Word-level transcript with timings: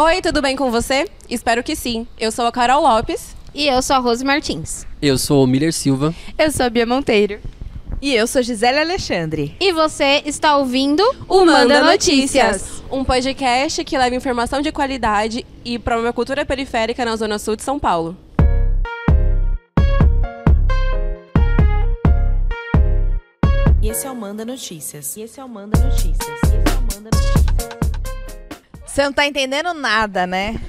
Oi, 0.00 0.22
tudo 0.22 0.40
bem 0.40 0.56
com 0.56 0.70
você? 0.70 1.06
Espero 1.28 1.62
que 1.62 1.76
sim. 1.76 2.06
Eu 2.18 2.32
sou 2.32 2.46
a 2.46 2.50
Carol 2.50 2.80
Lopes. 2.80 3.36
E 3.54 3.66
eu 3.66 3.82
sou 3.82 3.94
a 3.94 3.98
Rose 3.98 4.24
Martins. 4.24 4.86
Eu 5.02 5.18
sou 5.18 5.44
o 5.44 5.46
Miller 5.46 5.70
Silva. 5.70 6.14
Eu 6.38 6.50
sou 6.50 6.64
a 6.64 6.70
Bia 6.70 6.86
Monteiro. 6.86 7.38
E 8.00 8.14
eu 8.14 8.26
sou 8.26 8.40
Gisele 8.40 8.78
Alexandre. 8.78 9.54
E 9.60 9.70
você 9.70 10.22
está 10.24 10.56
ouvindo 10.56 11.02
o 11.28 11.44
Manda, 11.44 11.58
Manda 11.58 11.92
Notícias. 11.92 12.52
Notícias, 12.52 12.82
um 12.90 13.04
podcast 13.04 13.84
que 13.84 13.98
leva 13.98 14.16
informação 14.16 14.62
de 14.62 14.72
qualidade 14.72 15.44
e 15.62 15.78
promove 15.78 16.08
a 16.08 16.12
cultura 16.14 16.46
periférica 16.46 17.04
na 17.04 17.14
Zona 17.14 17.38
Sul 17.38 17.54
de 17.54 17.62
São 17.62 17.78
Paulo. 17.78 18.16
E 23.82 23.90
esse 23.90 24.06
é 24.06 24.10
o 24.10 24.16
Manda 24.16 24.42
Notícias. 24.42 25.14
E 25.18 25.20
esse 25.20 25.38
é 25.38 25.44
o 25.44 25.48
Manda 25.50 25.78
Notícias. 25.78 26.51
Você 28.92 29.04
não 29.04 29.12
tá 29.12 29.26
entendendo 29.26 29.72
nada, 29.72 30.26
né? 30.26 30.60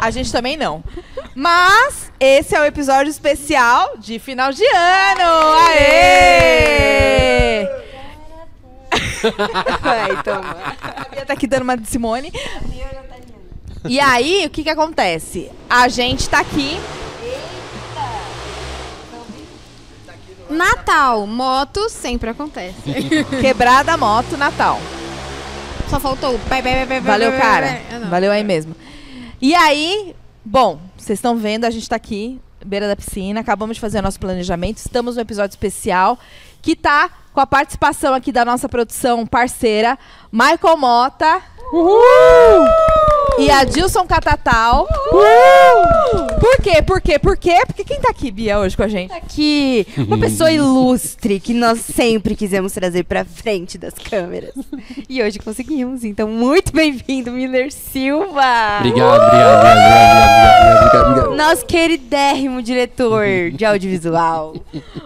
A 0.00 0.10
gente 0.10 0.32
também 0.32 0.56
não. 0.56 0.82
Mas 1.34 2.10
esse 2.18 2.56
é 2.56 2.60
o 2.60 2.64
episódio 2.64 3.10
especial 3.10 3.98
de 3.98 4.18
final 4.18 4.50
de 4.50 4.64
ano. 4.64 5.52
Aê! 5.68 7.68
Aí, 9.84 10.22
toma. 10.24 10.56
A 11.20 11.26
tá 11.26 11.34
aqui 11.34 11.46
dando 11.46 11.64
uma 11.64 11.76
de 11.76 11.86
Simone. 11.86 12.32
E 13.84 14.00
aí, 14.00 14.46
o 14.46 14.50
que 14.50 14.62
que 14.62 14.70
acontece? 14.70 15.50
A 15.68 15.88
gente 15.88 16.28
tá 16.28 16.40
aqui 16.40 16.78
Natal, 20.48 21.26
moto 21.26 21.88
sempre 21.88 22.30
acontece. 22.30 22.82
Quebrada 23.40 23.96
moto, 23.96 24.36
Natal. 24.36 24.80
Só 25.90 25.98
faltou 25.98 26.38
Valeu, 27.00 27.32
cara. 27.32 27.80
Valeu 28.08 28.30
aí 28.30 28.44
mesmo. 28.44 28.76
E 29.42 29.52
aí, 29.56 30.14
bom, 30.44 30.78
vocês 30.96 31.18
estão 31.18 31.36
vendo, 31.36 31.64
a 31.64 31.70
gente 31.70 31.82
está 31.82 31.96
aqui, 31.96 32.40
beira 32.64 32.86
da 32.86 32.94
piscina, 32.94 33.40
acabamos 33.40 33.76
de 33.76 33.80
fazer 33.80 33.98
o 33.98 34.02
nosso 34.02 34.20
planejamento, 34.20 34.76
estamos 34.76 35.16
no 35.16 35.22
episódio 35.22 35.50
especial 35.54 36.16
que 36.62 36.76
tá 36.76 37.10
com 37.32 37.40
a 37.40 37.46
participação 37.46 38.14
aqui 38.14 38.30
da 38.30 38.44
nossa 38.44 38.68
produção 38.68 39.26
parceira, 39.26 39.98
Michael 40.30 40.76
Mota. 40.76 41.42
Uhul! 41.72 42.99
E 43.40 43.50
a 43.50 43.64
Dilson 43.64 44.06
Catatal. 44.06 44.86
Uhul! 45.12 46.26
Por 46.38 46.56
quê? 46.62 46.82
Por 46.82 47.00
quê? 47.00 47.18
Por 47.18 47.36
quê? 47.36 47.62
Porque 47.66 47.84
quem 47.84 48.00
tá 48.00 48.10
aqui, 48.10 48.30
Bia, 48.30 48.58
hoje 48.58 48.76
com 48.76 48.82
a 48.82 48.88
gente? 48.88 49.08
Tá 49.10 49.16
aqui 49.16 49.86
uma 49.96 50.18
pessoa 50.18 50.50
ilustre 50.52 51.40
que 51.40 51.54
nós 51.54 51.80
sempre 51.80 52.36
quisemos 52.36 52.72
trazer 52.72 53.04
pra 53.04 53.24
frente 53.24 53.78
das 53.78 53.94
câmeras. 53.94 54.52
E 55.08 55.22
hoje 55.22 55.38
conseguimos. 55.38 56.04
Então, 56.04 56.28
muito 56.28 56.72
bem-vindo, 56.72 57.30
Miller 57.32 57.72
Silva. 57.72 58.78
Obrigado, 58.78 59.22
obrigado, 59.22 59.58
obrigado, 59.58 59.58
obrigado, 59.58 60.76
obrigado, 60.76 61.10
obrigado. 61.10 61.36
Nosso 61.36 61.64
queridérrimo 61.66 62.62
diretor 62.62 63.24
de 63.52 63.64
audiovisual. 63.64 64.54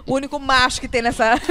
O 0.07 0.15
único 0.15 0.39
macho 0.41 0.81
que 0.81 0.89
tem 0.89 1.03
nessa. 1.03 1.35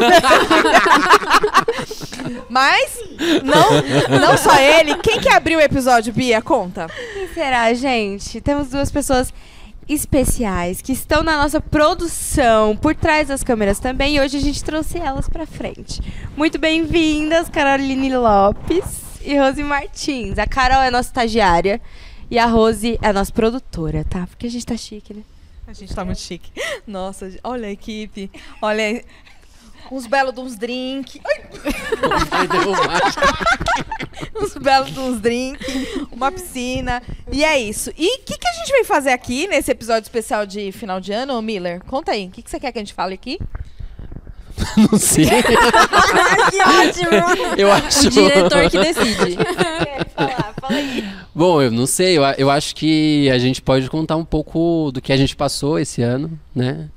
Mas, 2.50 3.00
não, 3.44 4.20
não 4.20 4.38
só 4.38 4.58
ele. 4.60 4.96
Quem 4.98 5.20
que 5.20 5.30
abriu 5.30 5.60
o 5.60 5.62
episódio, 5.62 6.14
Bia? 6.14 6.42
Conta. 6.42 6.73
Quem 7.14 7.28
será, 7.34 7.74
gente? 7.74 8.42
Temos 8.42 8.70
duas 8.70 8.92
pessoas 8.92 9.34
especiais 9.88 10.82
que 10.82 10.92
estão 10.92 11.24
na 11.24 11.38
nossa 11.38 11.60
produção, 11.60 12.76
por 12.76 12.96
trás 12.96 13.28
das 13.28 13.44
câmeras 13.44 13.80
também, 13.80 14.16
e 14.16 14.20
hoje 14.20 14.38
a 14.38 14.40
gente 14.40 14.64
trouxe 14.64 14.98
elas 14.98 15.28
pra 15.28 15.46
frente. 15.46 16.02
Muito 16.36 16.58
bem-vindas, 16.58 17.50
Caroline 17.50 18.16
Lopes 18.16 19.20
e 19.24 19.38
Rose 19.38 19.64
Martins. 19.64 20.40
A 20.40 20.48
Carol 20.48 20.82
é 20.82 20.90
nossa 20.90 21.10
estagiária 21.10 21.82
e 22.32 22.40
a 22.40 22.46
Rose 22.46 22.98
é 23.02 23.10
a 23.10 23.14
nossa 23.14 23.32
produtora, 23.32 24.06
tá? 24.10 24.26
Porque 24.28 24.48
a 24.48 24.50
gente 24.50 24.66
tá 24.66 24.76
chique, 24.76 25.14
né? 25.14 25.22
A 25.68 25.74
gente 25.74 25.94
tá 25.94 26.04
muito 26.04 26.20
chique. 26.20 26.52
Nossa, 26.86 27.32
olha 27.44 27.68
a 27.68 27.72
equipe. 27.72 28.30
Olha 28.62 29.04
uns 29.92 30.08
belos 30.08 30.34
de 30.34 30.40
uns 30.40 30.56
drinks. 30.56 31.20
uns 34.36 34.56
belos 34.56 34.92
de 34.92 35.00
uns 35.00 35.20
drinks, 35.20 35.68
uma 36.12 36.32
piscina. 36.32 37.02
E 37.32 37.44
é 37.44 37.60
isso. 37.60 37.92
E 37.98 38.20
o 38.20 38.24
que, 38.24 38.38
que 38.38 38.48
a 38.48 38.54
gente 38.54 38.72
vai 38.72 38.84
fazer 38.84 39.12
aqui 39.12 39.48
nesse 39.48 39.72
episódio 39.72 40.04
especial 40.04 40.46
de 40.46 40.72
final 40.72 41.00
de 41.00 41.12
ano, 41.12 41.42
Miller? 41.42 41.84
Conta 41.86 42.12
aí. 42.12 42.28
O 42.28 42.32
que, 42.32 42.42
que 42.42 42.50
você 42.50 42.60
quer 42.60 42.72
que 42.72 42.80
a 42.80 42.82
gente 42.82 42.94
fale 42.94 43.14
aqui? 43.14 43.40
Não 44.92 45.00
sei. 45.00 45.26
que 45.26 46.62
ótimo! 46.62 47.56
Eu 47.58 47.72
acho. 47.72 48.08
O 48.08 48.12
diretor 48.12 48.70
que 48.70 48.78
decide. 48.78 49.38
falar, 50.16 50.54
fala 50.60 50.76
aí. 50.76 51.04
Bom, 51.34 51.62
eu 51.62 51.72
não 51.72 51.86
sei. 51.86 52.18
Eu, 52.18 52.24
eu 52.38 52.50
acho 52.50 52.76
que 52.76 53.30
a 53.32 53.38
gente 53.38 53.62
pode 53.62 53.90
contar 53.90 54.16
um 54.16 54.26
pouco 54.26 54.92
do 54.92 55.02
que 55.02 55.12
a 55.12 55.18
gente 55.18 55.36
passou 55.36 55.80
esse 55.80 56.02
ano, 56.02 56.40
né? 56.56 56.90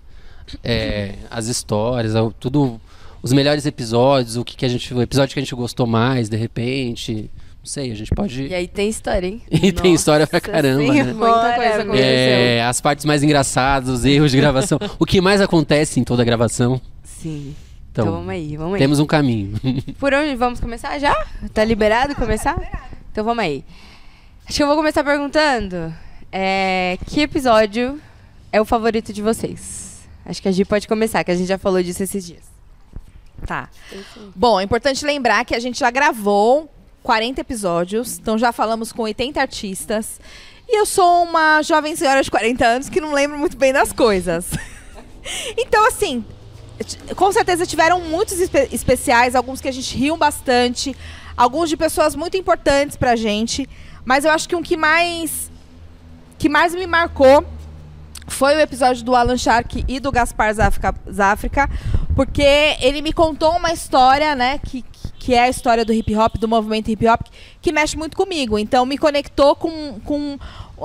É, 0.62 1.15
as 1.31 1.47
histórias, 1.47 2.15
tudo, 2.39 2.81
os 3.23 3.33
melhores 3.33 3.67
episódios, 3.67 4.37
o 4.37 4.45
que, 4.45 4.57
que 4.57 4.65
a 4.65 4.69
gente, 4.69 4.93
o 4.93 5.03
episódio 5.03 5.34
que 5.34 5.41
a 5.41 5.43
gente 5.43 5.55
gostou 5.55 5.87
mais, 5.87 6.29
de 6.29 6.37
repente. 6.37 7.31
Não 7.59 7.69
sei, 7.69 7.91
a 7.91 7.95
gente 7.97 8.15
pode. 8.15 8.47
E 8.47 8.55
aí 8.55 8.69
tem 8.69 8.89
história, 8.89 9.27
hein? 9.27 9.43
E 9.51 9.73
tem 9.73 9.93
história 9.93 10.27
pra 10.27 10.41
caramba, 10.41 10.93
né? 10.93 11.03
Muita 11.12 11.53
coisa 11.55 11.83
aconteceu. 11.83 11.97
É, 11.97 12.62
as 12.65 12.81
partes 12.81 13.05
mais 13.05 13.25
engraçadas, 13.25 13.89
os 13.89 14.05
erros 14.05 14.31
de 14.31 14.37
gravação. 14.37 14.79
o 15.01 15.05
que 15.05 15.21
mais 15.21 15.41
acontece 15.41 15.99
em 15.99 16.05
toda 16.05 16.23
gravação. 16.23 16.81
Sim. 17.03 17.56
Então, 17.91 18.05
Então 18.05 18.15
vamos 18.19 18.29
aí, 18.29 18.56
vamos 18.56 18.75
aí. 18.75 18.79
temos 18.79 19.01
um 19.01 19.06
caminho. 19.06 19.59
Por 19.99 20.15
onde 20.15 20.37
vamos 20.37 20.61
começar 20.61 20.97
já? 20.99 21.12
Tá 21.53 21.65
liberado 21.65 22.15
começar? 22.15 22.56
Então 23.11 23.25
vamos 23.25 23.43
aí. 23.43 23.65
Acho 24.47 24.59
que 24.59 24.62
eu 24.62 24.67
vou 24.69 24.77
começar 24.77 25.03
perguntando 25.03 25.93
é, 26.31 26.99
que 27.06 27.21
episódio 27.23 27.99
é 28.53 28.61
o 28.61 28.65
favorito 28.65 29.12
de 29.12 29.23
vocês? 29.23 29.86
Acho 30.26 30.42
que 30.42 30.48
a 30.48 30.53
Gi 30.53 30.64
pode 30.64 30.88
começar, 30.88 31.22
que 31.25 31.31
a 31.31 31.34
gente 31.34 31.47
já 31.47 31.56
falou 31.59 31.82
disso 31.82 32.03
esses 32.03 32.26
dias. 32.26 32.42
Tá. 33.47 33.69
Bom, 34.34 34.59
é 34.60 34.64
importante 34.64 35.04
lembrar 35.04 35.44
que 35.44 35.54
a 35.54 35.59
gente 35.60 35.78
já 35.78 35.91
gravou 35.91 36.69
40 37.03 37.41
episódios, 37.41 38.19
então 38.19 38.37
já 38.37 38.50
falamos 38.53 38.92
com 38.92 39.03
80 39.03 39.41
artistas. 39.41 40.20
E 40.69 40.76
eu 40.78 40.84
sou 40.84 41.22
uma 41.22 41.62
jovem 41.62 41.94
senhora 41.94 42.22
de 42.22 42.31
40 42.31 42.66
anos 42.66 42.88
que 42.88 43.00
não 43.00 43.12
lembro 43.12 43.38
muito 43.38 43.56
bem 43.56 43.72
das 43.72 43.92
coisas. 43.92 44.47
então, 45.56 45.87
assim, 45.87 46.25
com 47.14 47.31
certeza 47.31 47.64
tiveram 47.64 48.00
muitos 48.00 48.41
espe- 48.41 48.69
especiais, 48.72 49.37
alguns 49.37 49.60
que 49.60 49.69
a 49.69 49.72
gente 49.72 49.97
riu 49.97 50.16
bastante, 50.16 50.97
alguns 51.37 51.69
de 51.69 51.76
pessoas 51.76 52.16
muito 52.16 52.37
importantes 52.37 52.97
pra 52.97 53.14
gente. 53.14 53.69
Mas 54.04 54.25
eu 54.25 54.32
acho 54.32 54.48
que 54.48 54.56
um 54.56 54.62
que 54.62 54.76
mais 54.76 55.50
que 56.38 56.48
mais 56.48 56.75
me 56.75 56.87
marcou 56.87 57.44
foi 58.26 58.56
o 58.56 58.60
episódio 58.60 59.04
do 59.04 59.14
Alan 59.14 59.37
Shark 59.37 59.84
e 59.87 60.00
do 60.00 60.10
Gaspar 60.12 60.54
Zafrica, 60.54 61.69
porque 62.14 62.76
ele 62.81 63.03
me 63.03 63.12
contou 63.12 63.56
uma 63.56 63.72
história, 63.72 64.34
né, 64.34 64.59
que, 64.59 64.84
que 65.19 65.34
é 65.34 65.42
a 65.42 65.48
história 65.48 65.84
do 65.84 65.92
hip 65.92 66.14
hop, 66.14 66.37
do 66.37 66.48
movimento 66.48 66.91
hip 66.91 67.06
hop, 67.09 67.22
que 67.60 67.72
mexe 67.72 67.97
muito 67.97 68.16
comigo. 68.16 68.59
Então 68.59 68.84
me 68.84 68.98
conectou 68.98 69.54
com, 69.54 70.00
com 70.04 70.38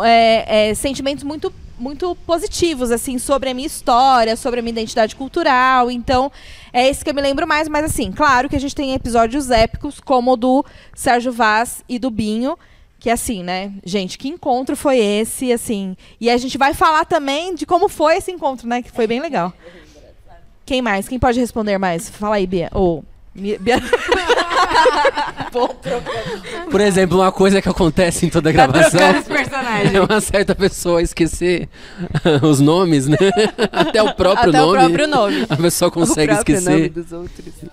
é, 0.03 0.69
é, 0.69 0.73
sentimentos 0.73 1.23
muito 1.23 1.53
muito 1.81 2.15
positivos 2.27 2.91
assim 2.91 3.17
sobre 3.17 3.49
a 3.49 3.53
minha 3.55 3.65
história, 3.65 4.35
sobre 4.35 4.59
a 4.59 4.63
minha 4.63 4.71
identidade 4.71 5.15
cultural. 5.15 5.89
Então 5.89 6.31
é 6.71 6.87
esse 6.87 7.03
que 7.03 7.09
eu 7.09 7.13
me 7.13 7.21
lembro 7.21 7.47
mais, 7.47 7.67
mas 7.67 7.85
assim, 7.85 8.11
claro 8.11 8.47
que 8.47 8.55
a 8.55 8.59
gente 8.59 8.75
tem 8.75 8.93
episódios 8.93 9.49
épicos 9.49 9.99
como 9.99 10.33
o 10.33 10.37
do 10.37 10.63
Sérgio 10.93 11.31
Vaz 11.31 11.83
e 11.89 11.97
do 11.97 12.11
Binho, 12.11 12.57
que 13.01 13.09
assim, 13.09 13.41
né? 13.41 13.71
Gente, 13.83 14.15
que 14.15 14.29
encontro 14.29 14.75
foi 14.77 14.99
esse, 14.99 15.51
assim? 15.51 15.97
E 16.19 16.29
a 16.29 16.37
gente 16.37 16.55
vai 16.55 16.71
falar 16.75 17.03
também 17.03 17.55
de 17.55 17.65
como 17.65 17.89
foi 17.89 18.17
esse 18.17 18.31
encontro, 18.31 18.67
né? 18.67 18.83
Que 18.83 18.91
foi 18.91 19.07
bem 19.07 19.19
legal. 19.19 19.51
Quem 20.63 20.83
mais? 20.83 21.07
Quem 21.07 21.17
pode 21.17 21.39
responder 21.39 21.79
mais? 21.79 22.11
Fala 22.11 22.35
aí, 22.35 22.45
Bia. 22.45 22.69
Ou 22.71 23.03
Bia. 23.33 23.57
Por 26.69 26.79
exemplo, 26.79 27.17
uma 27.17 27.31
coisa 27.31 27.59
que 27.59 27.67
acontece 27.67 28.27
em 28.27 28.29
toda 28.29 28.53
Tá 28.53 28.67
gravação 28.67 28.99
personagens. 29.23 29.95
é 29.95 29.99
uma 30.01 30.21
certa 30.21 30.53
pessoa 30.53 31.01
esquecer 31.01 31.67
os 32.43 32.59
nomes, 32.59 33.07
né? 33.07 33.17
Até 33.73 34.03
o 34.03 34.13
próprio 34.13 34.49
Até 34.49 34.61
o 34.61 34.65
nome. 34.67 34.77
próprio 34.77 35.07
nome. 35.07 35.45
A 35.49 35.57
pessoa 35.57 35.89
consegue 35.89 36.33
o 36.33 36.35
próprio 36.35 36.61
nome 36.61 36.85
esquecer. 36.85 37.71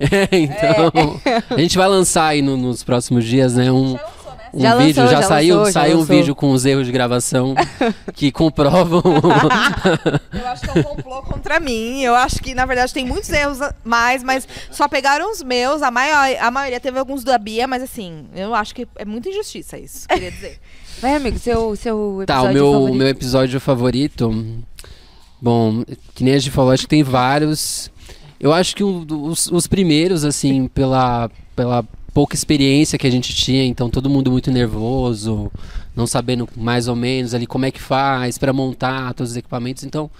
Outros. 0.00 0.10
É, 0.30 0.36
então, 0.36 1.20
a 1.50 1.60
gente 1.60 1.76
vai 1.76 1.88
lançar 1.88 2.26
aí 2.28 2.42
no- 2.42 2.56
nos 2.56 2.82
próximos 2.82 3.24
dias, 3.24 3.54
né, 3.54 3.70
um, 3.70 3.96
um 4.52 4.60
Já 4.60 4.74
vídeo, 4.76 5.02
lançou, 5.02 5.14
já, 5.16 5.20
já 5.22 5.28
saiu, 5.28 5.56
lançou, 5.56 5.72
já 5.72 5.80
saiu 5.80 5.96
um 5.96 6.00
lançou. 6.00 6.16
vídeo 6.16 6.34
com 6.34 6.50
os 6.52 6.64
erros 6.64 6.86
de 6.86 6.92
gravação 6.92 7.54
que 8.14 8.32
comprovam. 8.32 9.02
Eu 10.32 10.48
acho 10.48 10.62
que 10.62 10.70
é 10.70 10.80
um 10.80 10.82
complô 10.82 11.22
contra 11.22 11.60
mim. 11.60 12.00
Eu 12.02 12.14
acho 12.16 12.40
que, 12.40 12.54
na 12.54 12.64
verdade, 12.66 12.92
tem 12.92 13.04
muitos 13.06 13.30
erros 13.30 13.60
a- 13.62 13.74
mais, 13.84 14.22
mas 14.24 14.48
só 14.70 14.88
pegaram 14.88 15.30
os 15.30 15.42
meus. 15.42 15.82
A, 15.82 15.90
maior, 15.90 16.28
a 16.40 16.50
maioria 16.50 16.80
teve 16.80 16.98
alguns 16.98 17.22
da 17.22 17.38
Bia, 17.38 17.66
mas 17.68 17.82
assim, 17.82 18.24
eu 18.34 18.54
acho 18.54 18.74
que 18.74 18.88
é 18.96 19.04
muita 19.04 19.28
injustiça 19.28 19.78
isso, 19.78 20.08
queria 20.08 20.30
dizer. 20.30 20.58
Vai, 21.00 21.14
amigo, 21.14 21.38
seu, 21.38 21.76
seu 21.76 22.22
episódio 22.22 22.26
tá, 22.26 22.42
o 22.42 22.52
meu, 22.52 22.72
favorito. 22.72 22.96
meu 22.98 23.08
episódio 23.08 23.60
favorito. 23.60 24.46
Bom, 25.40 25.82
que 26.14 26.22
nem 26.24 26.34
a 26.34 26.38
gente 26.38 26.50
falou, 26.50 26.72
acho 26.72 26.82
que 26.82 26.88
tem 26.88 27.02
vários. 27.02 27.90
Eu 28.40 28.52
acho 28.52 28.74
que 28.74 28.82
o- 28.82 29.06
os, 29.26 29.48
os 29.50 29.66
primeiros, 29.66 30.24
assim, 30.24 30.66
pela, 30.68 31.30
pela 31.54 31.84
pouca 32.14 32.34
experiência 32.34 32.98
que 32.98 33.06
a 33.06 33.10
gente 33.10 33.34
tinha, 33.34 33.64
então 33.64 33.90
todo 33.90 34.08
mundo 34.10 34.30
muito 34.30 34.50
nervoso, 34.50 35.52
não 35.94 36.06
sabendo 36.06 36.48
mais 36.56 36.88
ou 36.88 36.96
menos 36.96 37.34
ali 37.34 37.46
como 37.46 37.66
é 37.66 37.70
que 37.70 37.80
faz 37.80 38.38
para 38.38 38.52
montar 38.52 39.12
todos 39.14 39.32
os 39.32 39.36
equipamentos. 39.36 39.84
Então, 39.84 40.10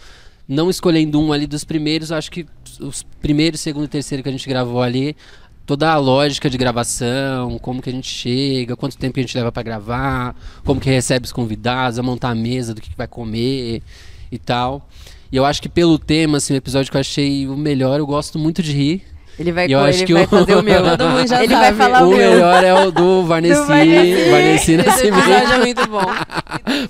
não 0.47 0.69
escolhendo 0.69 1.19
um 1.21 1.33
ali 1.33 1.47
dos 1.47 1.65
primeiros, 1.65 2.13
acho 2.13 2.31
que 2.31 2.47
os 2.81 3.03
primeiros, 3.21 3.61
segundo 3.61 3.85
e 3.85 3.89
terceiro 3.89 4.23
que 4.23 4.29
a 4.29 4.33
gente 4.33 4.49
gravou 4.49 4.83
ali, 4.83 5.17
toda 5.65 5.91
a 5.93 5.97
lógica 5.97 6.51
de 6.51 6.59
gravação, 6.59 7.59
como 7.59 7.81
que 7.81 7.89
a 7.89 7.93
gente 7.93 8.09
chega, 8.09 8.77
quanto 8.77 8.99
tempo 8.99 9.19
a 9.19 9.23
gente 9.23 9.37
leva 9.37 9.51
para 9.53 9.63
gravar, 9.63 10.37
como 10.65 10.81
que 10.81 10.91
recebe 10.91 11.25
os 11.25 11.33
convidados, 11.33 11.99
a 11.99 12.03
montar 12.03 12.31
a 12.31 12.35
mesa 12.35 12.75
do 12.75 12.81
que, 12.81 12.91
que 12.91 12.97
vai 12.97 13.07
comer 13.09 13.83
e 14.31 14.39
tal. 14.39 14.87
E 15.33 15.37
eu 15.37 15.45
acho 15.45 15.63
que 15.63 15.69
pelo 15.69 15.99
tema, 15.99 16.39
assim, 16.39 16.55
o 16.55 16.57
episódio 16.57 16.91
que 16.91 16.97
eu 16.97 17.01
achei 17.01 17.47
o 17.47 17.57
melhor, 17.57 17.99
eu 18.01 18.07
gosto 18.07 18.39
muito 18.39 18.63
de 18.63 18.73
rir. 18.73 19.03
Ele 19.39 19.53
vai, 19.53 19.65
eu 19.73 19.79
co- 19.79 19.85
acho 19.87 19.99
ele 20.01 20.07
que 20.07 20.13
vai 20.13 20.25
o- 20.25 20.29
fazer 20.29 20.55
o 20.57 20.63
meu. 20.63 20.83
Todo 20.99 21.09
mundo 21.09 21.27
já 21.27 21.43
ele 21.43 21.55
vai 21.55 21.65
sabe. 21.67 21.79
falar 21.79 22.03
o, 22.03 22.09
o 22.09 22.11
meu. 22.17 22.31
melhor 22.33 22.63
é 22.65 22.75
o 22.75 22.91
do 22.91 23.25
Varnesi, 23.25 23.55
Varnesi. 23.65 24.31
Varnesi 24.31 24.73
Esse 24.75 25.07
episódio 25.07 25.31
Nascimento 25.31 25.53
é 25.53 25.59
muito 25.59 25.87
bom. 25.89 26.05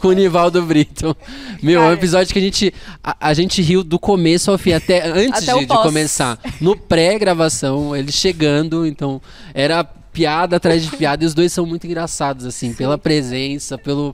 com 0.01 0.09
o 0.09 0.13
Nivaldo 0.13 0.61
Brito. 0.63 1.17
Meu, 1.63 1.81
é 1.83 1.87
um 1.91 1.93
episódio 1.93 2.33
que 2.33 2.39
a 2.39 2.43
gente, 2.43 2.75
a, 3.05 3.17
a 3.29 3.35
gente 3.35 3.63
riu 3.63 3.85
do 3.85 3.99
começo 4.01 4.51
ao 4.51 4.59
fim, 4.59 4.73
até 4.73 5.07
antes 5.07 5.43
Até 5.45 5.55
o 5.55 5.61
de, 5.61 5.67
de 5.67 5.77
começar. 5.83 6.39
No 6.61 6.75
pré-gravação, 6.77 7.95
ele 7.95 8.11
chegando, 8.11 8.85
então 8.87 9.21
era 9.55 9.85
piada 9.85 10.57
atrás 10.57 10.83
de 10.83 10.91
piada 10.97 11.23
e 11.23 11.27
os 11.27 11.35
dois 11.35 11.53
são 11.53 11.65
muito 11.65 11.87
engraçados, 11.87 12.45
assim, 12.45 12.73
pela 12.73 12.99
presença, 12.99 13.79
pelo 13.79 14.13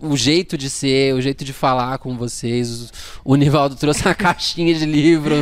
o 0.00 0.16
jeito 0.16 0.56
de 0.58 0.68
ser, 0.70 1.14
o 1.14 1.20
jeito 1.20 1.44
de 1.44 1.52
falar 1.52 1.98
com 1.98 2.16
vocês. 2.16 2.90
O 3.24 3.34
Nivaldo 3.36 3.74
trouxe 3.76 4.02
uma 4.04 4.14
caixinha 4.16 4.74
de 4.74 4.84
livro. 4.86 5.34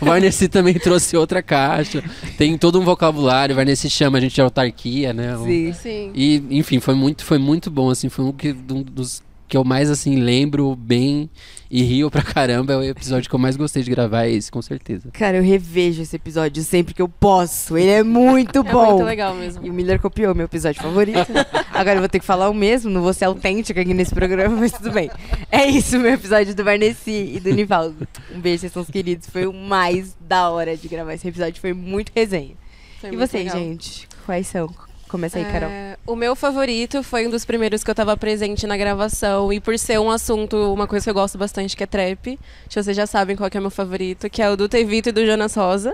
o 0.00 0.04
Varnesi 0.04 0.48
também 0.48 0.74
trouxe 0.74 1.16
outra 1.16 1.42
caixa. 1.42 2.02
Tem 2.36 2.56
todo 2.58 2.80
um 2.80 2.84
vocabulário. 2.84 3.52
O 3.52 3.56
Varnesi 3.56 3.88
chama 3.90 4.18
a 4.18 4.20
gente 4.20 4.34
de 4.34 4.40
autarquia, 4.40 5.12
né? 5.12 5.36
O- 5.36 5.44
Sim. 5.44 5.72
Sim. 5.72 6.12
e, 6.14 6.42
enfim, 6.50 6.80
foi 6.80 6.94
muito, 6.94 7.24
foi 7.24 7.38
muito 7.38 7.70
bom, 7.70 7.90
assim, 7.90 8.08
foi 8.08 8.24
um, 8.24 8.32
que, 8.32 8.50
um 8.70 8.82
dos 8.82 9.22
que 9.48 9.56
eu 9.56 9.64
mais, 9.64 9.90
assim, 9.90 10.16
lembro 10.16 10.76
bem 10.76 11.28
e 11.70 11.82
rio 11.82 12.10
pra 12.10 12.22
caramba. 12.22 12.72
É 12.72 12.76
o 12.76 12.82
episódio 12.82 13.28
que 13.28 13.34
eu 13.34 13.38
mais 13.38 13.56
gostei 13.56 13.82
de 13.82 13.90
gravar, 13.90 14.24
é 14.24 14.30
esse, 14.32 14.50
com 14.50 14.60
certeza. 14.60 15.08
Cara, 15.12 15.36
eu 15.36 15.42
revejo 15.42 16.02
esse 16.02 16.16
episódio 16.16 16.62
sempre 16.64 16.92
que 16.92 17.00
eu 17.00 17.08
posso. 17.08 17.78
Ele 17.78 17.90
é 17.90 18.02
muito 18.02 18.58
É 18.66 18.72
bom. 18.72 18.92
muito 18.94 19.04
legal 19.04 19.34
mesmo. 19.34 19.64
E 19.64 19.70
o 19.70 19.72
Miller 19.72 20.00
copiou 20.00 20.34
meu 20.34 20.46
episódio 20.46 20.82
favorito. 20.82 21.18
Agora 21.72 21.96
eu 21.96 22.00
vou 22.00 22.08
ter 22.08 22.18
que 22.18 22.26
falar 22.26 22.48
o 22.50 22.54
mesmo, 22.54 22.90
não 22.90 23.02
vou 23.02 23.12
ser 23.14 23.26
autêntica 23.26 23.80
aqui 23.80 23.94
nesse 23.94 24.14
programa, 24.14 24.56
mas 24.56 24.72
tudo 24.72 24.90
bem. 24.90 25.10
É 25.50 25.66
isso, 25.66 25.98
meu 25.98 26.12
episódio 26.14 26.54
do 26.54 26.64
Varnesi 26.64 27.34
e 27.36 27.40
do 27.40 27.50
Nivaldo. 27.54 28.06
Um 28.34 28.40
beijo, 28.40 28.60
vocês 28.62 28.72
são 28.72 28.82
os 28.82 28.90
queridos. 28.90 29.28
Foi 29.28 29.46
o 29.46 29.52
mais 29.52 30.16
da 30.20 30.50
hora 30.50 30.76
de 30.76 30.88
gravar 30.88 31.14
esse 31.14 31.28
episódio, 31.28 31.60
foi 31.60 31.72
muito 31.72 32.10
resenha. 32.14 32.54
Foi 33.00 33.10
e 33.10 33.16
muito 33.16 33.28
vocês, 33.30 33.44
legal. 33.44 33.58
gente? 33.58 34.08
Quais 34.26 34.46
são? 34.46 34.89
Começa 35.10 35.38
aí, 35.38 35.44
Carol. 35.44 35.68
É, 35.68 35.96
o 36.06 36.14
meu 36.14 36.36
favorito 36.36 37.02
foi 37.02 37.26
um 37.26 37.30
dos 37.30 37.44
primeiros 37.44 37.82
que 37.82 37.90
eu 37.90 37.94
tava 37.96 38.16
presente 38.16 38.64
na 38.64 38.76
gravação. 38.76 39.52
E 39.52 39.58
por 39.58 39.76
ser 39.76 39.98
um 39.98 40.08
assunto, 40.08 40.72
uma 40.72 40.86
coisa 40.86 41.02
que 41.02 41.10
eu 41.10 41.14
gosto 41.14 41.36
bastante, 41.36 41.76
que 41.76 41.82
é 41.82 41.86
trap. 41.86 42.38
Que 42.68 42.80
vocês 42.80 42.96
já 42.96 43.08
sabem 43.08 43.34
qual 43.34 43.50
que 43.50 43.56
é 43.56 43.60
o 43.60 43.62
meu 43.62 43.72
favorito, 43.72 44.30
que 44.30 44.40
é 44.40 44.48
o 44.48 44.56
do 44.56 44.68
Tevito 44.68 45.08
e 45.08 45.12
do 45.12 45.26
Jonas 45.26 45.56
Rosa. 45.56 45.92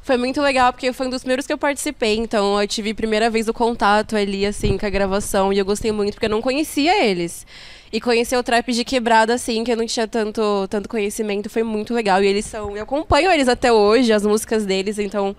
Foi 0.00 0.16
muito 0.16 0.40
legal, 0.40 0.72
porque 0.72 0.90
foi 0.94 1.08
um 1.08 1.10
dos 1.10 1.20
primeiros 1.20 1.46
que 1.46 1.52
eu 1.52 1.58
participei. 1.58 2.16
Então 2.16 2.58
eu 2.58 2.66
tive 2.66 2.94
primeira 2.94 3.28
vez 3.28 3.48
o 3.48 3.52
contato 3.52 4.16
ali, 4.16 4.46
assim, 4.46 4.78
com 4.78 4.86
a 4.86 4.90
gravação. 4.90 5.52
E 5.52 5.58
eu 5.58 5.64
gostei 5.66 5.92
muito, 5.92 6.14
porque 6.14 6.24
eu 6.24 6.30
não 6.30 6.40
conhecia 6.40 7.04
eles. 7.04 7.46
E 7.92 8.00
conhecer 8.00 8.36
o 8.38 8.42
trap 8.42 8.72
de 8.72 8.82
quebrada, 8.82 9.34
assim, 9.34 9.62
que 9.62 9.70
eu 9.70 9.76
não 9.76 9.84
tinha 9.84 10.08
tanto, 10.08 10.66
tanto 10.70 10.88
conhecimento, 10.88 11.50
foi 11.50 11.62
muito 11.62 11.92
legal. 11.92 12.22
E 12.22 12.26
eles 12.26 12.46
são. 12.46 12.74
Eu 12.74 12.84
acompanho 12.84 13.30
eles 13.30 13.46
até 13.46 13.70
hoje, 13.70 14.10
as 14.10 14.24
músicas 14.24 14.64
deles, 14.64 14.98
então 14.98 15.36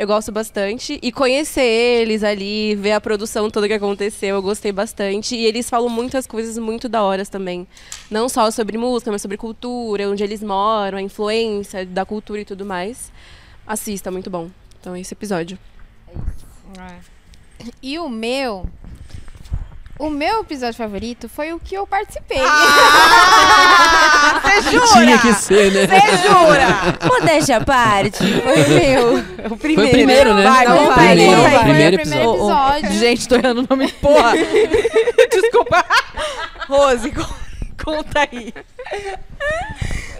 eu 0.00 0.06
gosto 0.06 0.32
bastante. 0.32 0.98
E 1.02 1.12
conhecer 1.12 1.60
eles 1.60 2.24
ali, 2.24 2.74
ver 2.74 2.92
a 2.92 3.00
produção 3.02 3.50
toda 3.50 3.68
que 3.68 3.74
aconteceu, 3.74 4.36
eu 4.36 4.40
gostei 4.40 4.72
bastante. 4.72 5.36
E 5.36 5.44
eles 5.44 5.68
falam 5.68 5.90
muitas 5.90 6.26
coisas 6.26 6.56
muito 6.56 6.88
da 6.88 7.02
horas 7.02 7.28
também. 7.28 7.68
Não 8.10 8.26
só 8.26 8.50
sobre 8.50 8.78
música, 8.78 9.12
mas 9.12 9.20
sobre 9.20 9.36
cultura, 9.36 10.08
onde 10.08 10.24
eles 10.24 10.42
moram, 10.42 10.96
a 10.96 11.02
influência 11.02 11.84
da 11.84 12.06
cultura 12.06 12.40
e 12.40 12.46
tudo 12.46 12.64
mais. 12.64 13.12
Assista, 13.66 14.10
muito 14.10 14.30
bom. 14.30 14.48
Então, 14.80 14.96
esse 14.96 15.12
episódio. 15.12 15.58
E 17.82 17.98
o 17.98 18.08
meu. 18.08 18.66
O 20.00 20.08
meu 20.08 20.40
episódio 20.40 20.76
favorito 20.76 21.28
foi 21.28 21.52
o 21.52 21.60
que 21.60 21.74
eu 21.74 21.86
participei. 21.86 22.38
Tinha 24.94 25.18
que 25.18 25.34
ser, 25.34 25.70
né? 25.70 25.86
Modéstia 27.06 27.58
à 27.58 27.60
parte, 27.60 28.16
foi 28.16 28.62
o 28.62 28.68
meu. 28.70 29.18
O 29.50 29.56
primeiro. 29.58 29.82
Foi 29.82 29.86
o 29.86 29.90
primeiro, 29.90 30.32
né? 30.32 30.42
Vai, 30.42 30.64
Não, 30.64 30.86
vai, 30.86 31.08
primeiro, 31.08 31.42
vai. 31.42 31.50
primeiro 31.50 31.50
Foi 31.50 31.58
o 31.58 31.64
primeiro 31.64 31.96
episódio. 31.96 32.92
Gente, 32.92 33.28
tô 33.28 33.34
errando 33.34 33.60
o 33.60 33.66
nome, 33.68 33.92
porra. 33.92 34.32
Desculpa. 35.30 35.84
Rose, 36.66 37.12
conta 37.84 38.20
aí. 38.20 38.52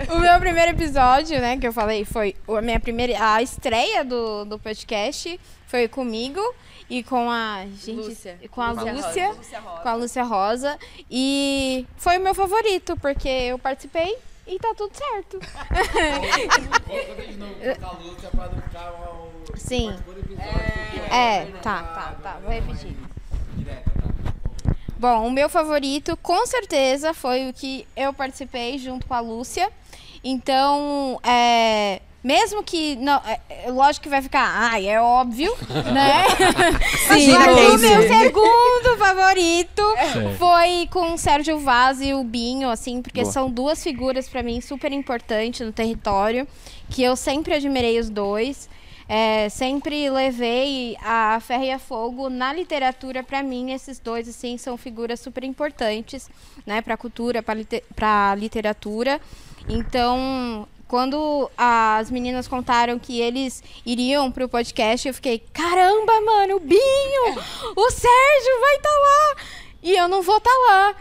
O 0.09 0.19
meu 0.19 0.39
primeiro 0.41 0.73
episódio, 0.73 1.41
né, 1.41 1.59
que 1.59 1.67
eu 1.67 1.73
falei, 1.73 2.05
foi 2.05 2.35
a 2.49 2.63
minha 2.63 2.81
primeira. 2.81 3.35
A 3.35 3.43
estreia 3.43 4.05
do, 4.05 4.45
do 4.45 4.59
podcast 4.59 5.39
foi 5.67 5.87
comigo 5.89 6.41
e 6.89 7.03
com 7.03 7.31
a. 7.31 7.65
Gente, 7.67 7.93
Lúcia. 7.93 8.39
Com 8.51 8.61
a 8.61 8.73
Lúcia 8.73 8.93
Lúcia. 8.93 9.35
Com 9.83 9.89
a 9.89 9.95
Lúcia 9.95 10.25
Rosa. 10.25 10.79
E 11.11 11.87
foi 11.97 12.19
o 12.19 12.21
meu 12.21 12.35
favorito, 12.35 12.97
porque 12.97 13.29
eu 13.29 13.59
participei 13.59 14.17
e 14.47 14.59
tá 14.59 14.75
tudo 14.77 14.93
certo. 14.97 15.39
Sim. 19.57 19.97
É, 21.11 21.45
tá, 21.63 21.83
tá, 21.83 22.17
tá. 22.23 22.39
Vou 22.43 22.53
repetir. 22.53 23.10
Bom, 25.01 25.29
o 25.29 25.31
meu 25.31 25.49
favorito, 25.49 26.15
com 26.19 26.47
certeza, 26.47 27.15
foi 27.15 27.49
o 27.49 27.55
que 27.55 27.87
eu 27.97 28.13
participei 28.13 28.77
junto 28.77 29.07
com 29.07 29.15
a 29.15 29.21
Lúcia. 29.21 29.71
Então, 30.23 31.19
é, 31.25 32.03
mesmo 32.23 32.63
que. 32.63 32.97
Não, 32.97 33.17
é, 33.25 33.41
é, 33.49 33.71
lógico 33.71 34.03
que 34.03 34.09
vai 34.11 34.21
ficar. 34.21 34.45
Ai, 34.45 34.87
é 34.87 35.01
óbvio, 35.01 35.57
né? 35.91 36.25
Sim, 37.15 37.33
Mas 37.33 37.75
o 37.75 37.79
meu 37.79 38.03
segundo 38.09 38.99
favorito 38.99 39.83
Certo. 39.97 40.37
foi 40.37 40.87
com 40.93 41.15
o 41.15 41.19
Sérgio 41.19 41.59
Vaz 41.59 42.03
e 42.03 42.13
o 42.13 42.23
Binho, 42.23 42.69
assim, 42.69 43.01
porque 43.01 43.23
Boa. 43.23 43.33
são 43.33 43.51
duas 43.51 43.83
figuras 43.83 44.29
pra 44.29 44.43
mim 44.43 44.61
super 44.61 44.93
importantes 44.93 45.67
no 45.67 45.73
território, 45.73 46.47
que 46.91 47.03
eu 47.03 47.17
sempre 47.17 47.55
admirei 47.55 47.99
os 47.99 48.11
dois. 48.11 48.69
É, 49.13 49.49
sempre 49.49 50.09
levei 50.09 50.97
a 51.03 51.41
ferro 51.41 51.65
e 51.65 51.73
a 51.73 51.81
fogo 51.81 52.31
na 52.31 52.53
literatura. 52.53 53.25
Para 53.25 53.43
mim 53.43 53.73
esses 53.73 53.99
dois 53.99 54.29
assim 54.29 54.57
são 54.57 54.77
figuras 54.77 55.19
super 55.19 55.43
importantes 55.43 56.31
né 56.65 56.81
para 56.81 56.97
cultura 56.97 57.43
para 57.43 58.35
literatura. 58.37 59.21
Então 59.69 60.65
quando 60.87 61.51
as 61.59 62.09
meninas 62.09 62.47
contaram 62.47 63.01
que 63.01 63.21
eles 63.21 63.65
iriam 63.85 64.31
pro 64.31 64.49
podcast 64.49 65.09
eu 65.09 65.15
fiquei 65.15 65.41
caramba 65.53 66.21
mano 66.21 66.57
o 66.57 66.61
Binho 66.61 67.35
o 67.75 67.91
Sérgio 67.91 68.61
vai 68.61 68.77
estar 68.77 68.91
lá. 68.91 69.37
E 69.83 69.97
eu 69.97 70.07
não 70.07 70.23
vou 70.23 70.37
estar 70.37 70.57
lá. 70.69 70.95